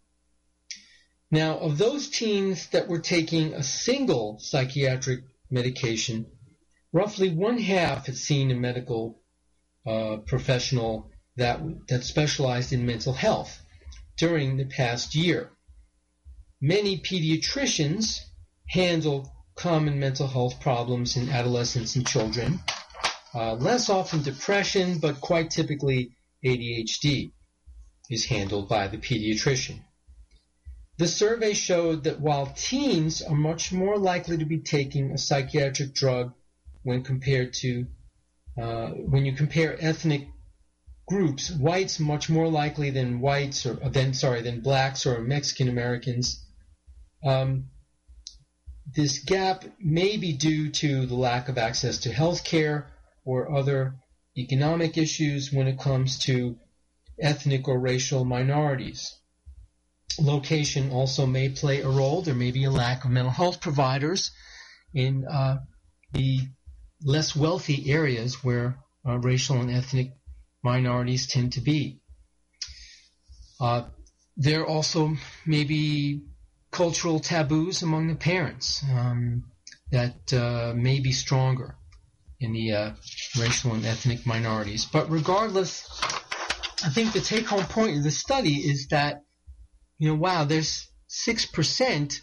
Now, 1.30 1.58
of 1.58 1.78
those 1.78 2.08
teens 2.08 2.68
that 2.68 2.88
were 2.88 3.00
taking 3.00 3.54
a 3.54 3.62
single 3.62 4.38
psychiatric 4.40 5.20
medication, 5.50 6.26
roughly 6.98 7.30
one 7.30 7.58
half 7.58 8.06
had 8.06 8.16
seen 8.16 8.50
a 8.50 8.56
medical 8.56 9.22
uh, 9.86 10.16
professional 10.26 11.08
that, 11.36 11.60
that 11.86 12.02
specialized 12.02 12.72
in 12.72 12.84
mental 12.84 13.12
health 13.12 13.62
during 14.16 14.56
the 14.56 14.64
past 14.64 15.14
year. 15.14 15.48
Many 16.60 16.98
pediatricians 16.98 18.18
handle 18.66 19.32
common 19.54 20.00
mental 20.00 20.26
health 20.26 20.58
problems 20.58 21.16
in 21.16 21.28
adolescents 21.28 21.94
and 21.94 22.04
children. 22.04 22.58
Uh, 23.32 23.54
less 23.54 23.88
often 23.88 24.24
depression, 24.24 24.98
but 24.98 25.20
quite 25.20 25.50
typically 25.50 26.10
ADHD 26.44 27.30
is 28.10 28.24
handled 28.24 28.68
by 28.68 28.88
the 28.88 28.98
pediatrician. 28.98 29.78
The 30.96 31.06
survey 31.06 31.54
showed 31.54 32.02
that 32.04 32.20
while 32.20 32.52
teens 32.56 33.22
are 33.22 33.36
much 33.36 33.70
more 33.70 33.98
likely 33.98 34.38
to 34.38 34.44
be 34.44 34.58
taking 34.58 35.12
a 35.12 35.18
psychiatric 35.18 35.94
drug 35.94 36.34
when 36.82 37.02
compared 37.02 37.52
to 37.52 37.86
uh, 38.60 38.88
when 38.88 39.24
you 39.24 39.32
compare 39.32 39.76
ethnic 39.80 40.26
groups, 41.06 41.50
whites 41.50 41.98
much 42.00 42.28
more 42.28 42.48
likely 42.48 42.90
than 42.90 43.20
whites 43.20 43.64
or 43.64 43.74
than 43.74 44.12
sorry 44.12 44.42
than 44.42 44.60
blacks 44.60 45.06
or 45.06 45.20
Mexican 45.20 45.68
Americans. 45.68 46.44
Um, 47.24 47.70
this 48.94 49.18
gap 49.20 49.64
may 49.78 50.16
be 50.16 50.32
due 50.32 50.70
to 50.70 51.06
the 51.06 51.14
lack 51.14 51.48
of 51.48 51.58
access 51.58 51.98
to 51.98 52.12
health 52.12 52.44
care 52.44 52.90
or 53.24 53.54
other 53.54 53.94
economic 54.36 54.96
issues 54.96 55.52
when 55.52 55.66
it 55.66 55.78
comes 55.78 56.18
to 56.20 56.58
ethnic 57.20 57.68
or 57.68 57.78
racial 57.78 58.24
minorities. 58.24 59.14
Location 60.18 60.90
also 60.90 61.26
may 61.26 61.48
play 61.48 61.80
a 61.80 61.88
role. 61.88 62.22
There 62.22 62.34
may 62.34 62.50
be 62.50 62.64
a 62.64 62.70
lack 62.70 63.04
of 63.04 63.10
mental 63.10 63.30
health 63.32 63.60
providers 63.60 64.30
in 64.94 65.26
uh, 65.26 65.58
the 66.12 66.40
less 67.02 67.36
wealthy 67.36 67.90
areas 67.90 68.42
where 68.44 68.78
uh, 69.06 69.18
racial 69.18 69.60
and 69.60 69.70
ethnic 69.70 70.12
minorities 70.62 71.26
tend 71.26 71.52
to 71.52 71.60
be. 71.60 72.00
Uh, 73.60 73.82
there 74.36 74.66
also 74.66 75.16
may 75.46 75.64
be 75.64 76.22
cultural 76.70 77.18
taboos 77.18 77.82
among 77.82 78.08
the 78.08 78.14
parents 78.14 78.84
um, 78.92 79.44
that 79.90 80.32
uh, 80.32 80.72
may 80.76 81.00
be 81.00 81.12
stronger 81.12 81.76
in 82.40 82.52
the 82.52 82.72
uh, 82.72 82.90
racial 83.38 83.72
and 83.72 83.84
ethnic 83.84 84.24
minorities. 84.26 84.84
But 84.84 85.10
regardless, 85.10 85.88
I 86.84 86.90
think 86.90 87.12
the 87.12 87.20
take 87.20 87.46
home 87.46 87.64
point 87.64 87.96
of 87.96 88.04
the 88.04 88.10
study 88.10 88.56
is 88.56 88.88
that, 88.88 89.24
you 89.98 90.08
know, 90.08 90.14
wow, 90.14 90.44
there's 90.44 90.88
6%. 91.10 92.20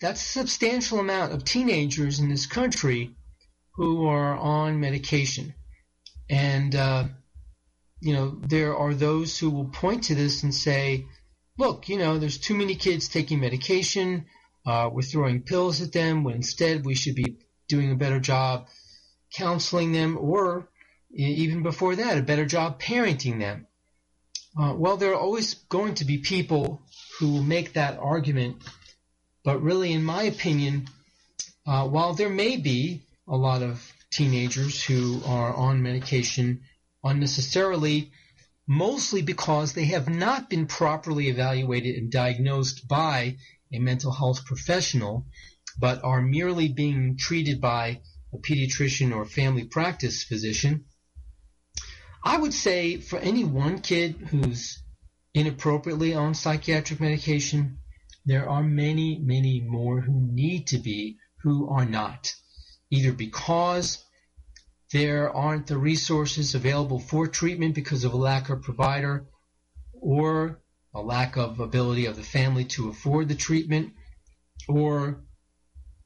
That's 0.00 0.20
a 0.20 0.28
substantial 0.28 0.98
amount 0.98 1.32
of 1.32 1.44
teenagers 1.44 2.18
in 2.18 2.28
this 2.28 2.46
country 2.46 3.14
who 3.76 4.06
are 4.06 4.36
on 4.36 4.80
medication. 4.80 5.54
And, 6.28 6.74
uh, 6.74 7.04
you 8.00 8.14
know, 8.14 8.38
there 8.42 8.76
are 8.76 8.94
those 8.94 9.38
who 9.38 9.50
will 9.50 9.68
point 9.68 10.04
to 10.04 10.14
this 10.14 10.42
and 10.42 10.54
say, 10.54 11.06
look, 11.58 11.88
you 11.88 11.98
know, 11.98 12.18
there's 12.18 12.38
too 12.38 12.54
many 12.54 12.74
kids 12.74 13.08
taking 13.08 13.40
medication. 13.40 14.26
Uh, 14.66 14.90
we're 14.92 15.02
throwing 15.02 15.42
pills 15.42 15.80
at 15.80 15.92
them 15.92 16.24
when 16.24 16.36
instead 16.36 16.84
we 16.84 16.94
should 16.94 17.14
be 17.14 17.38
doing 17.68 17.92
a 17.92 17.96
better 17.96 18.20
job 18.20 18.66
counseling 19.34 19.92
them 19.92 20.16
or 20.18 20.68
even 21.14 21.62
before 21.62 21.96
that, 21.96 22.18
a 22.18 22.22
better 22.22 22.46
job 22.46 22.80
parenting 22.80 23.38
them. 23.38 23.66
Uh, 24.58 24.74
well, 24.74 24.96
there 24.96 25.12
are 25.12 25.20
always 25.20 25.54
going 25.54 25.94
to 25.94 26.04
be 26.04 26.18
people 26.18 26.82
who 27.18 27.32
will 27.32 27.42
make 27.42 27.74
that 27.74 27.98
argument, 27.98 28.56
but 29.44 29.62
really, 29.62 29.92
in 29.92 30.02
my 30.02 30.24
opinion, 30.24 30.88
uh, 31.66 31.86
while 31.86 32.14
there 32.14 32.30
may 32.30 32.56
be 32.56 33.05
a 33.28 33.36
lot 33.36 33.62
of 33.62 33.92
teenagers 34.10 34.82
who 34.84 35.20
are 35.24 35.54
on 35.54 35.82
medication 35.82 36.62
unnecessarily, 37.02 38.12
mostly 38.66 39.22
because 39.22 39.72
they 39.72 39.86
have 39.86 40.08
not 40.08 40.48
been 40.48 40.66
properly 40.66 41.28
evaluated 41.28 41.96
and 41.96 42.10
diagnosed 42.10 42.86
by 42.88 43.36
a 43.72 43.78
mental 43.78 44.12
health 44.12 44.44
professional, 44.44 45.26
but 45.78 46.02
are 46.04 46.22
merely 46.22 46.68
being 46.68 47.16
treated 47.16 47.60
by 47.60 48.00
a 48.32 48.38
pediatrician 48.38 49.14
or 49.14 49.24
family 49.24 49.64
practice 49.64 50.22
physician. 50.22 50.84
I 52.24 52.36
would 52.36 52.54
say 52.54 52.96
for 52.98 53.18
any 53.18 53.44
one 53.44 53.80
kid 53.80 54.16
who's 54.30 54.82
inappropriately 55.34 56.14
on 56.14 56.34
psychiatric 56.34 57.00
medication, 57.00 57.78
there 58.24 58.48
are 58.48 58.62
many, 58.62 59.18
many 59.18 59.60
more 59.60 60.00
who 60.00 60.28
need 60.32 60.68
to 60.68 60.78
be 60.78 61.18
who 61.42 61.68
are 61.68 61.84
not, 61.84 62.32
either 62.90 63.12
because 63.12 64.04
there 64.92 65.34
aren't 65.34 65.66
the 65.66 65.78
resources 65.78 66.54
available 66.54 66.98
for 66.98 67.26
treatment 67.26 67.74
because 67.74 68.04
of 68.04 68.12
a 68.12 68.16
lack 68.16 68.48
of 68.50 68.62
provider 68.62 69.26
or 69.92 70.60
a 70.94 71.00
lack 71.00 71.36
of 71.36 71.60
ability 71.60 72.06
of 72.06 72.16
the 72.16 72.22
family 72.22 72.64
to 72.64 72.88
afford 72.88 73.28
the 73.28 73.34
treatment 73.34 73.92
or 74.68 75.20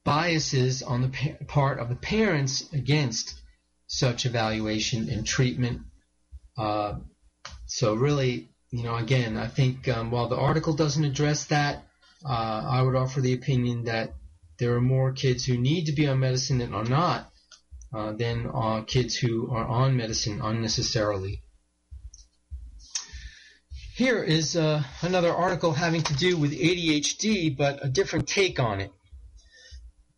biases 0.03 0.81
on 0.81 1.01
the 1.01 1.37
part 1.47 1.79
of 1.79 1.89
the 1.89 1.95
parents 1.95 2.71
against 2.73 3.39
such 3.87 4.25
evaluation 4.25 5.09
and 5.09 5.25
treatment. 5.25 5.81
Uh, 6.57 6.95
so 7.67 7.93
really, 7.93 8.49
you 8.71 8.83
know, 8.83 8.95
again, 8.95 9.37
I 9.37 9.47
think 9.47 9.87
um, 9.87 10.11
while 10.11 10.27
the 10.27 10.37
article 10.37 10.73
doesn't 10.73 11.03
address 11.03 11.45
that, 11.45 11.85
uh, 12.25 12.63
I 12.67 12.81
would 12.81 12.95
offer 12.95 13.21
the 13.21 13.33
opinion 13.33 13.85
that 13.85 14.13
there 14.61 14.75
are 14.75 14.81
more 14.81 15.11
kids 15.11 15.43
who 15.43 15.57
need 15.57 15.87
to 15.87 15.91
be 15.91 16.07
on 16.07 16.19
medicine 16.19 16.59
than 16.59 16.75
are 16.75 16.85
not, 16.85 17.31
uh, 17.91 18.11
than 18.11 18.47
uh, 18.53 18.83
kids 18.85 19.15
who 19.15 19.49
are 19.49 19.65
on 19.65 19.97
medicine 19.97 20.39
unnecessarily. 20.39 21.41
Here 23.95 24.21
is 24.21 24.55
uh, 24.55 24.83
another 25.01 25.33
article 25.33 25.73
having 25.73 26.03
to 26.03 26.13
do 26.13 26.37
with 26.37 26.51
ADHD, 26.51 27.57
but 27.57 27.83
a 27.83 27.89
different 27.89 28.27
take 28.27 28.59
on 28.59 28.81
it. 28.81 28.91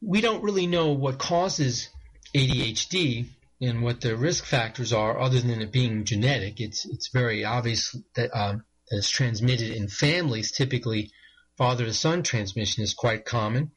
We 0.01 0.19
don't 0.19 0.43
really 0.43 0.67
know 0.67 0.91
what 0.91 1.19
causes 1.19 1.87
ADHD 2.35 3.27
and 3.61 3.81
what 3.81 4.01
the 4.01 4.17
risk 4.17 4.43
factors 4.43 4.91
are, 4.91 5.21
other 5.21 5.39
than 5.39 5.61
it 5.61 5.71
being 5.71 6.03
genetic. 6.03 6.59
It's 6.59 6.85
it's 6.85 7.07
very 7.13 7.45
obvious 7.45 7.95
that, 8.15 8.29
um, 8.37 8.65
that 8.89 8.97
it's 8.97 9.09
transmitted 9.09 9.71
in 9.71 9.87
families. 9.87 10.51
Typically, 10.51 11.11
father 11.57 11.85
to 11.85 11.93
son 11.93 12.23
transmission 12.23 12.83
is 12.83 12.93
quite 12.93 13.23
common. 13.23 13.71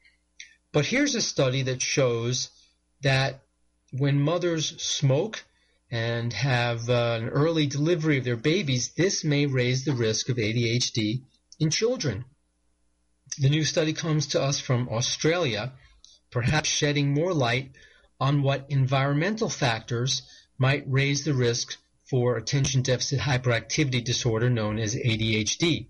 But 0.71 0.85
here's 0.85 1.15
a 1.15 1.21
study 1.21 1.63
that 1.63 1.81
shows 1.81 2.49
that 3.01 3.41
when 3.91 4.19
mothers 4.19 4.81
smoke 4.81 5.43
and 5.89 6.33
have 6.33 6.89
uh, 6.89 7.19
an 7.21 7.29
early 7.29 7.67
delivery 7.67 8.17
of 8.17 8.25
their 8.25 8.35
babies, 8.35 8.89
this 8.89 9.23
may 9.23 9.45
raise 9.45 9.85
the 9.85 9.93
risk 9.93 10.29
of 10.29 10.37
ADHD 10.37 11.23
in 11.59 11.69
children. 11.69 12.25
The 13.39 13.49
new 13.49 13.63
study 13.63 13.93
comes 13.93 14.27
to 14.27 14.41
us 14.41 14.59
from 14.59 14.89
Australia, 14.89 15.73
perhaps 16.31 16.69
shedding 16.69 17.13
more 17.13 17.33
light 17.33 17.71
on 18.19 18.41
what 18.41 18.65
environmental 18.69 19.49
factors 19.49 20.23
might 20.57 20.83
raise 20.87 21.23
the 21.23 21.33
risk 21.33 21.77
for 22.09 22.37
attention 22.37 22.81
deficit 22.81 23.19
hyperactivity 23.19 24.03
disorder 24.03 24.49
known 24.49 24.79
as 24.79 24.95
ADHD. 24.95 25.87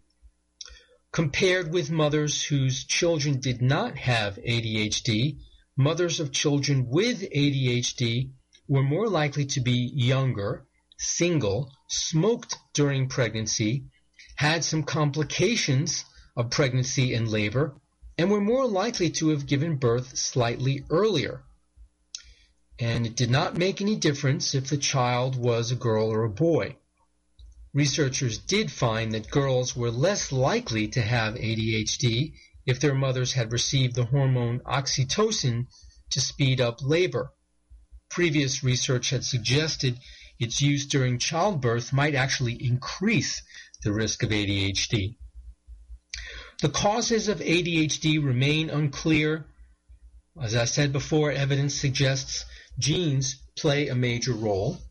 Compared 1.11 1.71
with 1.71 1.89
mothers 1.89 2.43
whose 2.43 2.83
children 2.83 3.39
did 3.39 3.61
not 3.61 3.97
have 3.97 4.35
ADHD, 4.35 5.39
mothers 5.75 6.19
of 6.19 6.31
children 6.31 6.87
with 6.89 7.21
ADHD 7.21 8.31
were 8.67 8.83
more 8.83 9.07
likely 9.07 9.45
to 9.45 9.61
be 9.61 9.91
younger, 9.95 10.67
single, 10.97 11.71
smoked 11.87 12.55
during 12.73 13.07
pregnancy, 13.07 13.85
had 14.35 14.63
some 14.63 14.83
complications 14.83 16.03
of 16.35 16.51
pregnancy 16.51 17.13
and 17.13 17.29
labor, 17.29 17.79
and 18.17 18.29
were 18.29 18.41
more 18.41 18.67
likely 18.67 19.09
to 19.09 19.29
have 19.29 19.47
given 19.47 19.77
birth 19.77 20.17
slightly 20.17 20.83
earlier. 20.89 21.43
And 22.79 23.07
it 23.07 23.15
did 23.15 23.31
not 23.31 23.57
make 23.57 23.81
any 23.81 23.95
difference 23.95 24.53
if 24.53 24.69
the 24.69 24.77
child 24.77 25.35
was 25.35 25.71
a 25.71 25.75
girl 25.75 26.09
or 26.11 26.23
a 26.23 26.29
boy. 26.29 26.75
Researchers 27.77 28.39
did 28.39 28.71
find 28.71 29.11
that 29.11 29.29
girls 29.29 29.75
were 29.75 29.91
less 29.91 30.31
likely 30.31 30.87
to 30.87 30.99
have 30.99 31.35
ADHD 31.35 32.33
if 32.65 32.79
their 32.79 32.95
mothers 32.95 33.33
had 33.33 33.51
received 33.51 33.93
the 33.93 34.05
hormone 34.05 34.61
oxytocin 34.61 35.67
to 36.09 36.19
speed 36.19 36.59
up 36.59 36.81
labor. 36.81 37.31
Previous 38.09 38.63
research 38.63 39.11
had 39.11 39.23
suggested 39.23 39.99
its 40.39 40.59
use 40.59 40.87
during 40.87 41.19
childbirth 41.19 41.93
might 41.93 42.15
actually 42.15 42.55
increase 42.55 43.43
the 43.83 43.93
risk 43.93 44.23
of 44.23 44.31
ADHD. 44.31 45.15
The 46.63 46.69
causes 46.69 47.27
of 47.27 47.41
ADHD 47.41 48.25
remain 48.25 48.71
unclear. 48.71 49.45
As 50.41 50.55
I 50.55 50.65
said 50.65 50.91
before, 50.91 51.31
evidence 51.31 51.75
suggests 51.75 52.43
genes 52.79 53.35
play 53.55 53.87
a 53.89 53.93
major 53.93 54.33
role. 54.33 54.81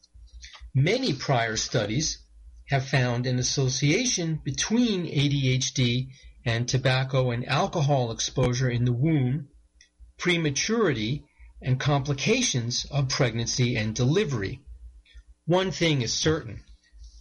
Many 0.72 1.14
prior 1.14 1.56
studies 1.56 2.18
have 2.68 2.88
found 2.88 3.26
an 3.26 3.38
association 3.38 4.40
between 4.44 5.06
ADHD 5.06 6.08
and 6.44 6.68
tobacco 6.68 7.30
and 7.30 7.48
alcohol 7.48 8.10
exposure 8.10 8.68
in 8.68 8.84
the 8.84 8.92
womb, 8.92 9.48
prematurity, 10.18 11.24
and 11.62 11.80
complications 11.80 12.84
of 12.90 13.08
pregnancy 13.08 13.76
and 13.76 13.94
delivery. 13.94 14.60
One 15.46 15.70
thing 15.70 16.02
is 16.02 16.12
certain. 16.12 16.62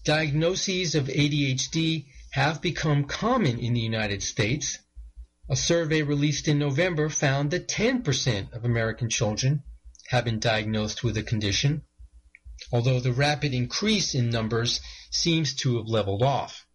Diagnoses 0.04 0.96
of 0.96 1.08
ADHD 1.08 2.06
have 2.32 2.62
become 2.62 3.06
common 3.06 3.60
in 3.60 3.74
the 3.74 3.80
United 3.80 4.22
States. 4.22 4.80
A 5.50 5.56
survey 5.56 6.02
released 6.02 6.48
in 6.48 6.60
November 6.60 7.10
found 7.10 7.52
that 7.52 7.68
10% 7.68 8.52
of 8.52 8.66
American 8.66 9.10
children 9.10 9.64
have 10.10 10.26
been 10.26 10.40
diagnosed 10.40 11.04
with 11.04 11.16
the 11.16 11.24
condition, 11.24 11.84
although 12.72 13.00
the 13.00 13.12
rapid 13.12 13.54
increase 13.54 14.16
in 14.16 14.30
numbers 14.30 14.80
seems 15.12 15.54
to 15.54 15.78
have 15.78 15.88
leveled 15.88 16.24
off. 16.24 16.66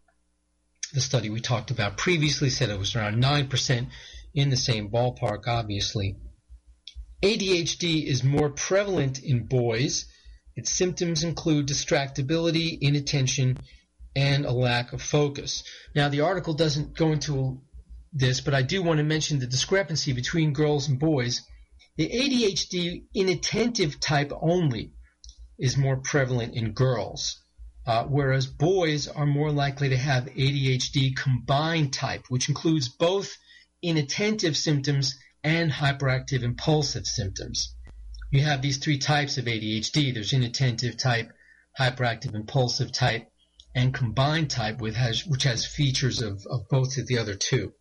The 0.92 1.00
study 1.00 1.30
we 1.30 1.40
talked 1.40 1.70
about 1.70 1.96
previously 1.96 2.50
said 2.50 2.68
it 2.68 2.78
was 2.78 2.96
around 2.96 3.22
9% 3.22 3.88
in 4.34 4.50
the 4.50 4.56
same 4.56 4.90
ballpark, 4.90 5.46
obviously. 5.46 6.16
ADHD 7.22 8.04
is 8.06 8.24
more 8.24 8.50
prevalent 8.50 9.22
in 9.22 9.46
boys. 9.46 10.06
Its 10.56 10.72
symptoms 10.72 11.22
include 11.22 11.68
distractibility, 11.68 12.78
inattention, 12.80 13.58
and 14.16 14.44
a 14.44 14.52
lack 14.52 14.92
of 14.92 15.02
focus. 15.02 15.62
Now, 15.94 16.08
the 16.08 16.22
article 16.22 16.54
doesn't 16.54 16.96
go 16.96 17.12
into 17.12 17.60
this, 18.12 18.40
but 18.40 18.54
I 18.54 18.62
do 18.62 18.82
want 18.82 18.98
to 18.98 19.04
mention 19.04 19.38
the 19.38 19.46
discrepancy 19.46 20.12
between 20.12 20.52
girls 20.52 20.88
and 20.88 20.98
boys. 20.98 21.42
The 21.96 22.08
ADHD 22.08 23.04
inattentive 23.14 24.00
type 24.00 24.32
only 24.40 24.92
is 25.60 25.76
more 25.76 25.98
prevalent 25.98 26.54
in 26.54 26.72
girls, 26.72 27.38
uh, 27.86 28.04
whereas 28.04 28.46
boys 28.46 29.06
are 29.06 29.26
more 29.26 29.52
likely 29.52 29.90
to 29.90 29.96
have 29.96 30.24
ADHD 30.24 31.14
combined 31.14 31.92
type, 31.92 32.24
which 32.28 32.48
includes 32.48 32.88
both 32.88 33.36
inattentive 33.82 34.56
symptoms 34.56 35.16
and 35.44 35.70
hyperactive 35.70 36.42
impulsive 36.42 37.06
symptoms. 37.06 37.74
You 38.30 38.42
have 38.42 38.62
these 38.62 38.78
three 38.78 38.98
types 38.98 39.38
of 39.38 39.44
ADHD. 39.44 40.14
There's 40.14 40.32
inattentive 40.32 40.96
type, 40.96 41.32
hyperactive 41.78 42.34
impulsive 42.34 42.92
type, 42.92 43.30
and 43.74 43.92
combined 43.94 44.50
type, 44.50 44.80
with 44.80 44.96
has, 44.96 45.26
which 45.26 45.42
has 45.44 45.66
features 45.66 46.22
of, 46.22 46.46
of 46.46 46.68
both 46.68 46.96
of 46.96 47.06
the 47.06 47.18
other 47.18 47.34
two. 47.34 47.72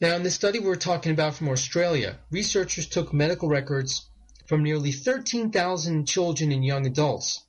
Now, 0.00 0.14
in 0.14 0.22
the 0.22 0.30
study 0.30 0.58
we're 0.58 0.76
talking 0.76 1.12
about 1.12 1.34
from 1.34 1.48
Australia, 1.48 2.18
researchers 2.30 2.86
took 2.86 3.14
medical 3.14 3.48
records 3.48 4.06
from 4.46 4.62
nearly 4.62 4.92
13,000 4.92 6.06
children 6.06 6.52
and 6.52 6.64
young 6.64 6.86
adults 6.86 7.42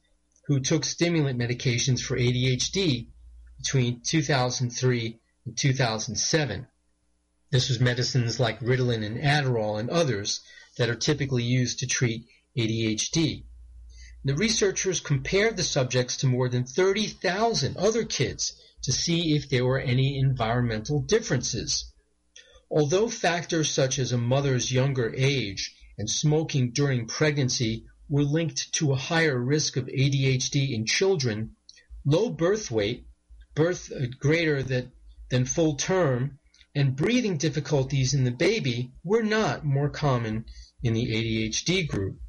who 0.47 0.59
took 0.59 0.83
stimulant 0.83 1.39
medications 1.39 2.01
for 2.01 2.17
ADHD 2.17 3.07
between 3.57 4.01
2003 4.01 5.19
and 5.45 5.57
2007. 5.57 6.67
This 7.51 7.69
was 7.69 7.79
medicines 7.79 8.39
like 8.39 8.59
Ritalin 8.59 9.05
and 9.05 9.17
Adderall 9.17 9.79
and 9.79 9.89
others 9.89 10.41
that 10.77 10.89
are 10.89 10.95
typically 10.95 11.43
used 11.43 11.79
to 11.79 11.87
treat 11.87 12.25
ADHD. 12.57 13.43
The 14.25 14.35
researchers 14.35 14.99
compared 14.99 15.55
the 15.55 15.63
subjects 15.63 16.17
to 16.17 16.27
more 16.27 16.49
than 16.49 16.65
30,000 16.65 17.77
other 17.77 18.03
kids 18.03 18.53
to 18.83 18.91
see 18.91 19.35
if 19.35 19.49
there 19.49 19.65
were 19.65 19.79
any 19.79 20.17
environmental 20.17 21.01
differences. 21.01 21.85
Although 22.69 23.09
factors 23.09 23.69
such 23.71 23.99
as 23.99 24.11
a 24.11 24.17
mother's 24.17 24.71
younger 24.71 25.13
age 25.15 25.76
and 25.97 26.09
smoking 26.09 26.71
during 26.71 27.07
pregnancy 27.07 27.85
were 28.09 28.23
linked 28.23 28.71
to 28.73 28.91
a 28.91 28.95
higher 28.95 29.37
risk 29.37 29.77
of 29.77 29.87
ADHD 29.87 30.71
in 30.71 30.85
children, 30.85 31.55
low 32.05 32.29
birth 32.29 32.71
weight, 32.71 33.07
birth 33.55 33.91
uh, 33.91 34.05
greater 34.19 34.63
than, 34.63 34.91
than 35.29 35.45
full 35.45 35.75
term, 35.75 36.39
and 36.75 36.95
breathing 36.95 37.37
difficulties 37.37 38.13
in 38.13 38.23
the 38.23 38.31
baby 38.31 38.91
were 39.03 39.23
not 39.23 39.65
more 39.65 39.89
common 39.89 40.45
in 40.83 40.93
the 40.93 41.05
ADHD 41.05 41.87
group. 41.87 42.19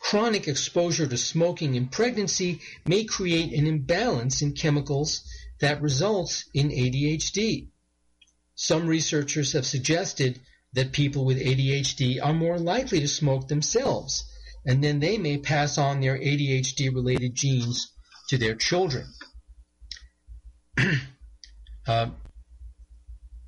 Chronic 0.00 0.48
exposure 0.48 1.06
to 1.06 1.18
smoking 1.18 1.74
in 1.74 1.88
pregnancy 1.88 2.60
may 2.86 3.04
create 3.04 3.52
an 3.52 3.66
imbalance 3.66 4.40
in 4.40 4.54
chemicals 4.54 5.22
that 5.60 5.82
results 5.82 6.46
in 6.54 6.70
ADHD. 6.70 7.68
Some 8.54 8.86
researchers 8.86 9.52
have 9.52 9.66
suggested 9.66 10.40
that 10.74 10.92
people 10.92 11.24
with 11.24 11.40
ADHD 11.40 12.22
are 12.22 12.34
more 12.34 12.58
likely 12.58 13.00
to 13.00 13.08
smoke 13.08 13.48
themselves, 13.48 14.24
and 14.66 14.82
then 14.82 15.00
they 15.00 15.18
may 15.18 15.38
pass 15.38 15.78
on 15.78 16.00
their 16.00 16.18
ADHD 16.18 16.94
related 16.94 17.34
genes 17.34 17.90
to 18.28 18.38
their 18.38 18.54
children. 18.54 19.06
uh, 21.86 22.10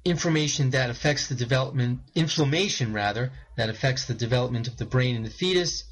information 0.04 0.70
that 0.70 0.90
affects 0.90 1.28
the 1.28 1.34
development, 1.34 2.00
inflammation 2.14 2.92
rather, 2.92 3.32
that 3.56 3.68
affects 3.68 4.06
the 4.06 4.14
development 4.14 4.66
of 4.66 4.76
the 4.78 4.86
brain 4.86 5.14
in 5.14 5.22
the 5.22 5.30
fetus, 5.30 5.84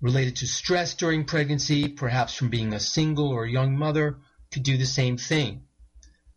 related 0.00 0.36
to 0.36 0.46
stress 0.46 0.94
during 0.94 1.24
pregnancy, 1.24 1.88
perhaps 1.88 2.34
from 2.34 2.50
being 2.50 2.74
a 2.74 2.80
single 2.80 3.28
or 3.28 3.44
a 3.44 3.50
young 3.50 3.78
mother, 3.78 4.18
could 4.52 4.62
do 4.62 4.76
the 4.76 4.86
same 4.86 5.16
thing. 5.16 5.65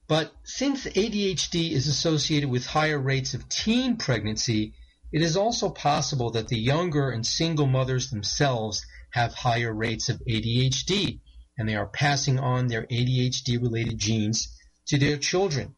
But 0.09 0.33
since 0.43 0.85
ADHD 0.85 1.69
is 1.71 1.87
associated 1.87 2.49
with 2.49 2.65
higher 2.65 2.97
rates 2.97 3.35
of 3.35 3.47
teen 3.47 3.95
pregnancy, 3.95 4.73
it 5.11 5.21
is 5.21 5.37
also 5.37 5.69
possible 5.69 6.31
that 6.31 6.47
the 6.47 6.57
younger 6.57 7.11
and 7.11 7.23
single 7.23 7.67
mothers 7.67 8.09
themselves 8.09 8.83
have 9.11 9.35
higher 9.35 9.71
rates 9.71 10.09
of 10.09 10.19
ADHD, 10.27 11.19
and 11.59 11.69
they 11.69 11.75
are 11.75 11.85
passing 11.85 12.39
on 12.39 12.67
their 12.67 12.87
ADHD 12.87 13.61
related 13.61 13.99
genes 13.99 14.47
to 14.87 14.97
their 14.97 15.17
children. 15.17 15.75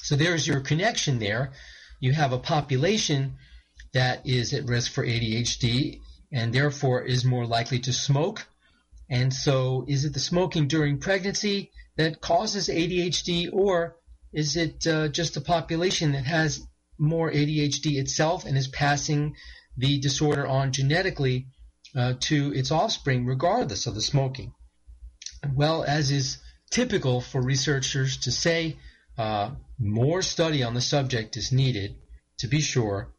So 0.00 0.14
there's 0.14 0.46
your 0.46 0.60
connection 0.60 1.18
there. 1.18 1.54
You 1.98 2.12
have 2.12 2.32
a 2.32 2.38
population 2.38 3.34
that 3.94 4.24
is 4.24 4.54
at 4.54 4.66
risk 4.66 4.92
for 4.92 5.04
ADHD 5.04 6.00
and 6.32 6.54
therefore 6.54 7.02
is 7.02 7.24
more 7.24 7.46
likely 7.46 7.80
to 7.80 7.92
smoke 7.92 8.46
And 9.08 9.34
so, 9.34 9.84
is 9.88 10.04
it 10.04 10.12
the 10.14 10.20
smoking 10.20 10.68
during 10.68 10.98
pregnancy 10.98 11.72
that 11.96 12.20
causes 12.20 12.68
ADHD, 12.68 13.50
or 13.52 13.96
is 14.32 14.56
it 14.56 14.86
uh, 14.86 15.08
just 15.08 15.36
a 15.36 15.40
population 15.40 16.12
that 16.12 16.24
has 16.24 16.66
more 16.98 17.30
ADHD 17.30 17.98
itself 17.98 18.44
and 18.44 18.56
is 18.56 18.68
passing 18.68 19.36
the 19.76 19.98
disorder 19.98 20.46
on 20.46 20.72
genetically 20.72 21.46
uh, 21.96 22.14
to 22.20 22.52
its 22.54 22.70
offspring, 22.70 23.24
regardless 23.26 23.86
of 23.86 23.94
the 23.94 24.00
smoking? 24.00 24.52
Well, 25.54 25.84
as 25.84 26.10
is 26.10 26.38
typical 26.70 27.20
for 27.20 27.40
researchers 27.40 28.16
to 28.18 28.32
say, 28.32 28.76
uh, 29.16 29.50
more 29.78 30.22
study 30.22 30.62
on 30.62 30.74
the 30.74 30.80
subject 30.80 31.36
is 31.36 31.52
needed, 31.52 31.96
to 32.38 32.48
be 32.48 32.60
sure. 32.60 33.14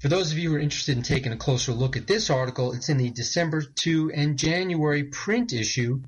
For 0.00 0.08
those 0.08 0.32
of 0.32 0.38
you 0.38 0.50
who 0.50 0.56
are 0.56 0.60
interested 0.60 0.96
in 0.96 1.02
taking 1.02 1.32
a 1.32 1.36
closer 1.36 1.72
look 1.72 1.96
at 1.96 2.06
this 2.06 2.30
article, 2.30 2.72
it's 2.72 2.88
in 2.88 2.98
the 2.98 3.10
December 3.10 3.62
2 3.62 4.12
and 4.12 4.38
January 4.38 5.04
print 5.04 5.52
issue, 5.52 6.02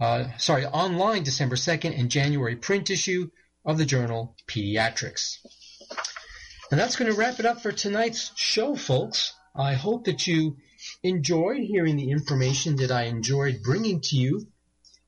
uh, 0.00 0.24
sorry, 0.38 0.64
online 0.66 1.24
December 1.24 1.56
2nd 1.56 1.98
and 1.98 2.10
January 2.10 2.56
print 2.56 2.90
issue 2.90 3.30
of 3.64 3.78
the 3.78 3.84
journal 3.84 4.36
Pediatrics. 4.46 5.38
And 6.70 6.78
that's 6.78 6.96
going 6.96 7.10
to 7.10 7.16
wrap 7.16 7.40
it 7.40 7.46
up 7.46 7.62
for 7.62 7.72
tonight's 7.72 8.32
show, 8.36 8.76
folks. 8.76 9.32
I 9.56 9.74
hope 9.74 10.04
that 10.04 10.26
you 10.26 10.58
enjoyed 11.02 11.62
hearing 11.62 11.96
the 11.96 12.10
information 12.10 12.76
that 12.76 12.92
I 12.92 13.04
enjoyed 13.04 13.62
bringing 13.62 14.00
to 14.02 14.16
you. 14.16 14.46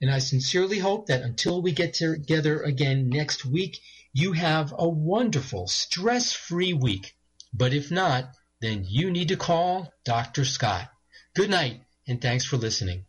And 0.01 0.11
I 0.11 0.18
sincerely 0.18 0.78
hope 0.78 1.07
that 1.07 1.22
until 1.22 1.61
we 1.61 1.72
get 1.72 1.95
together 1.95 2.62
again 2.62 3.11
next 3.11 3.45
week, 3.45 3.78
you 4.12 4.32
have 4.32 4.74
a 4.76 4.88
wonderful, 4.88 5.68
stress-free 5.68 6.72
week. 6.72 7.14
But 7.53 7.74
if 7.74 7.91
not, 7.91 8.30
then 8.61 8.84
you 8.88 9.11
need 9.11 9.28
to 9.28 9.36
call 9.36 9.93
Dr. 10.05 10.45
Scott. 10.45 10.91
Good 11.34 11.51
night, 11.51 11.82
and 12.09 12.20
thanks 12.20 12.45
for 12.45 12.57
listening. 12.57 13.05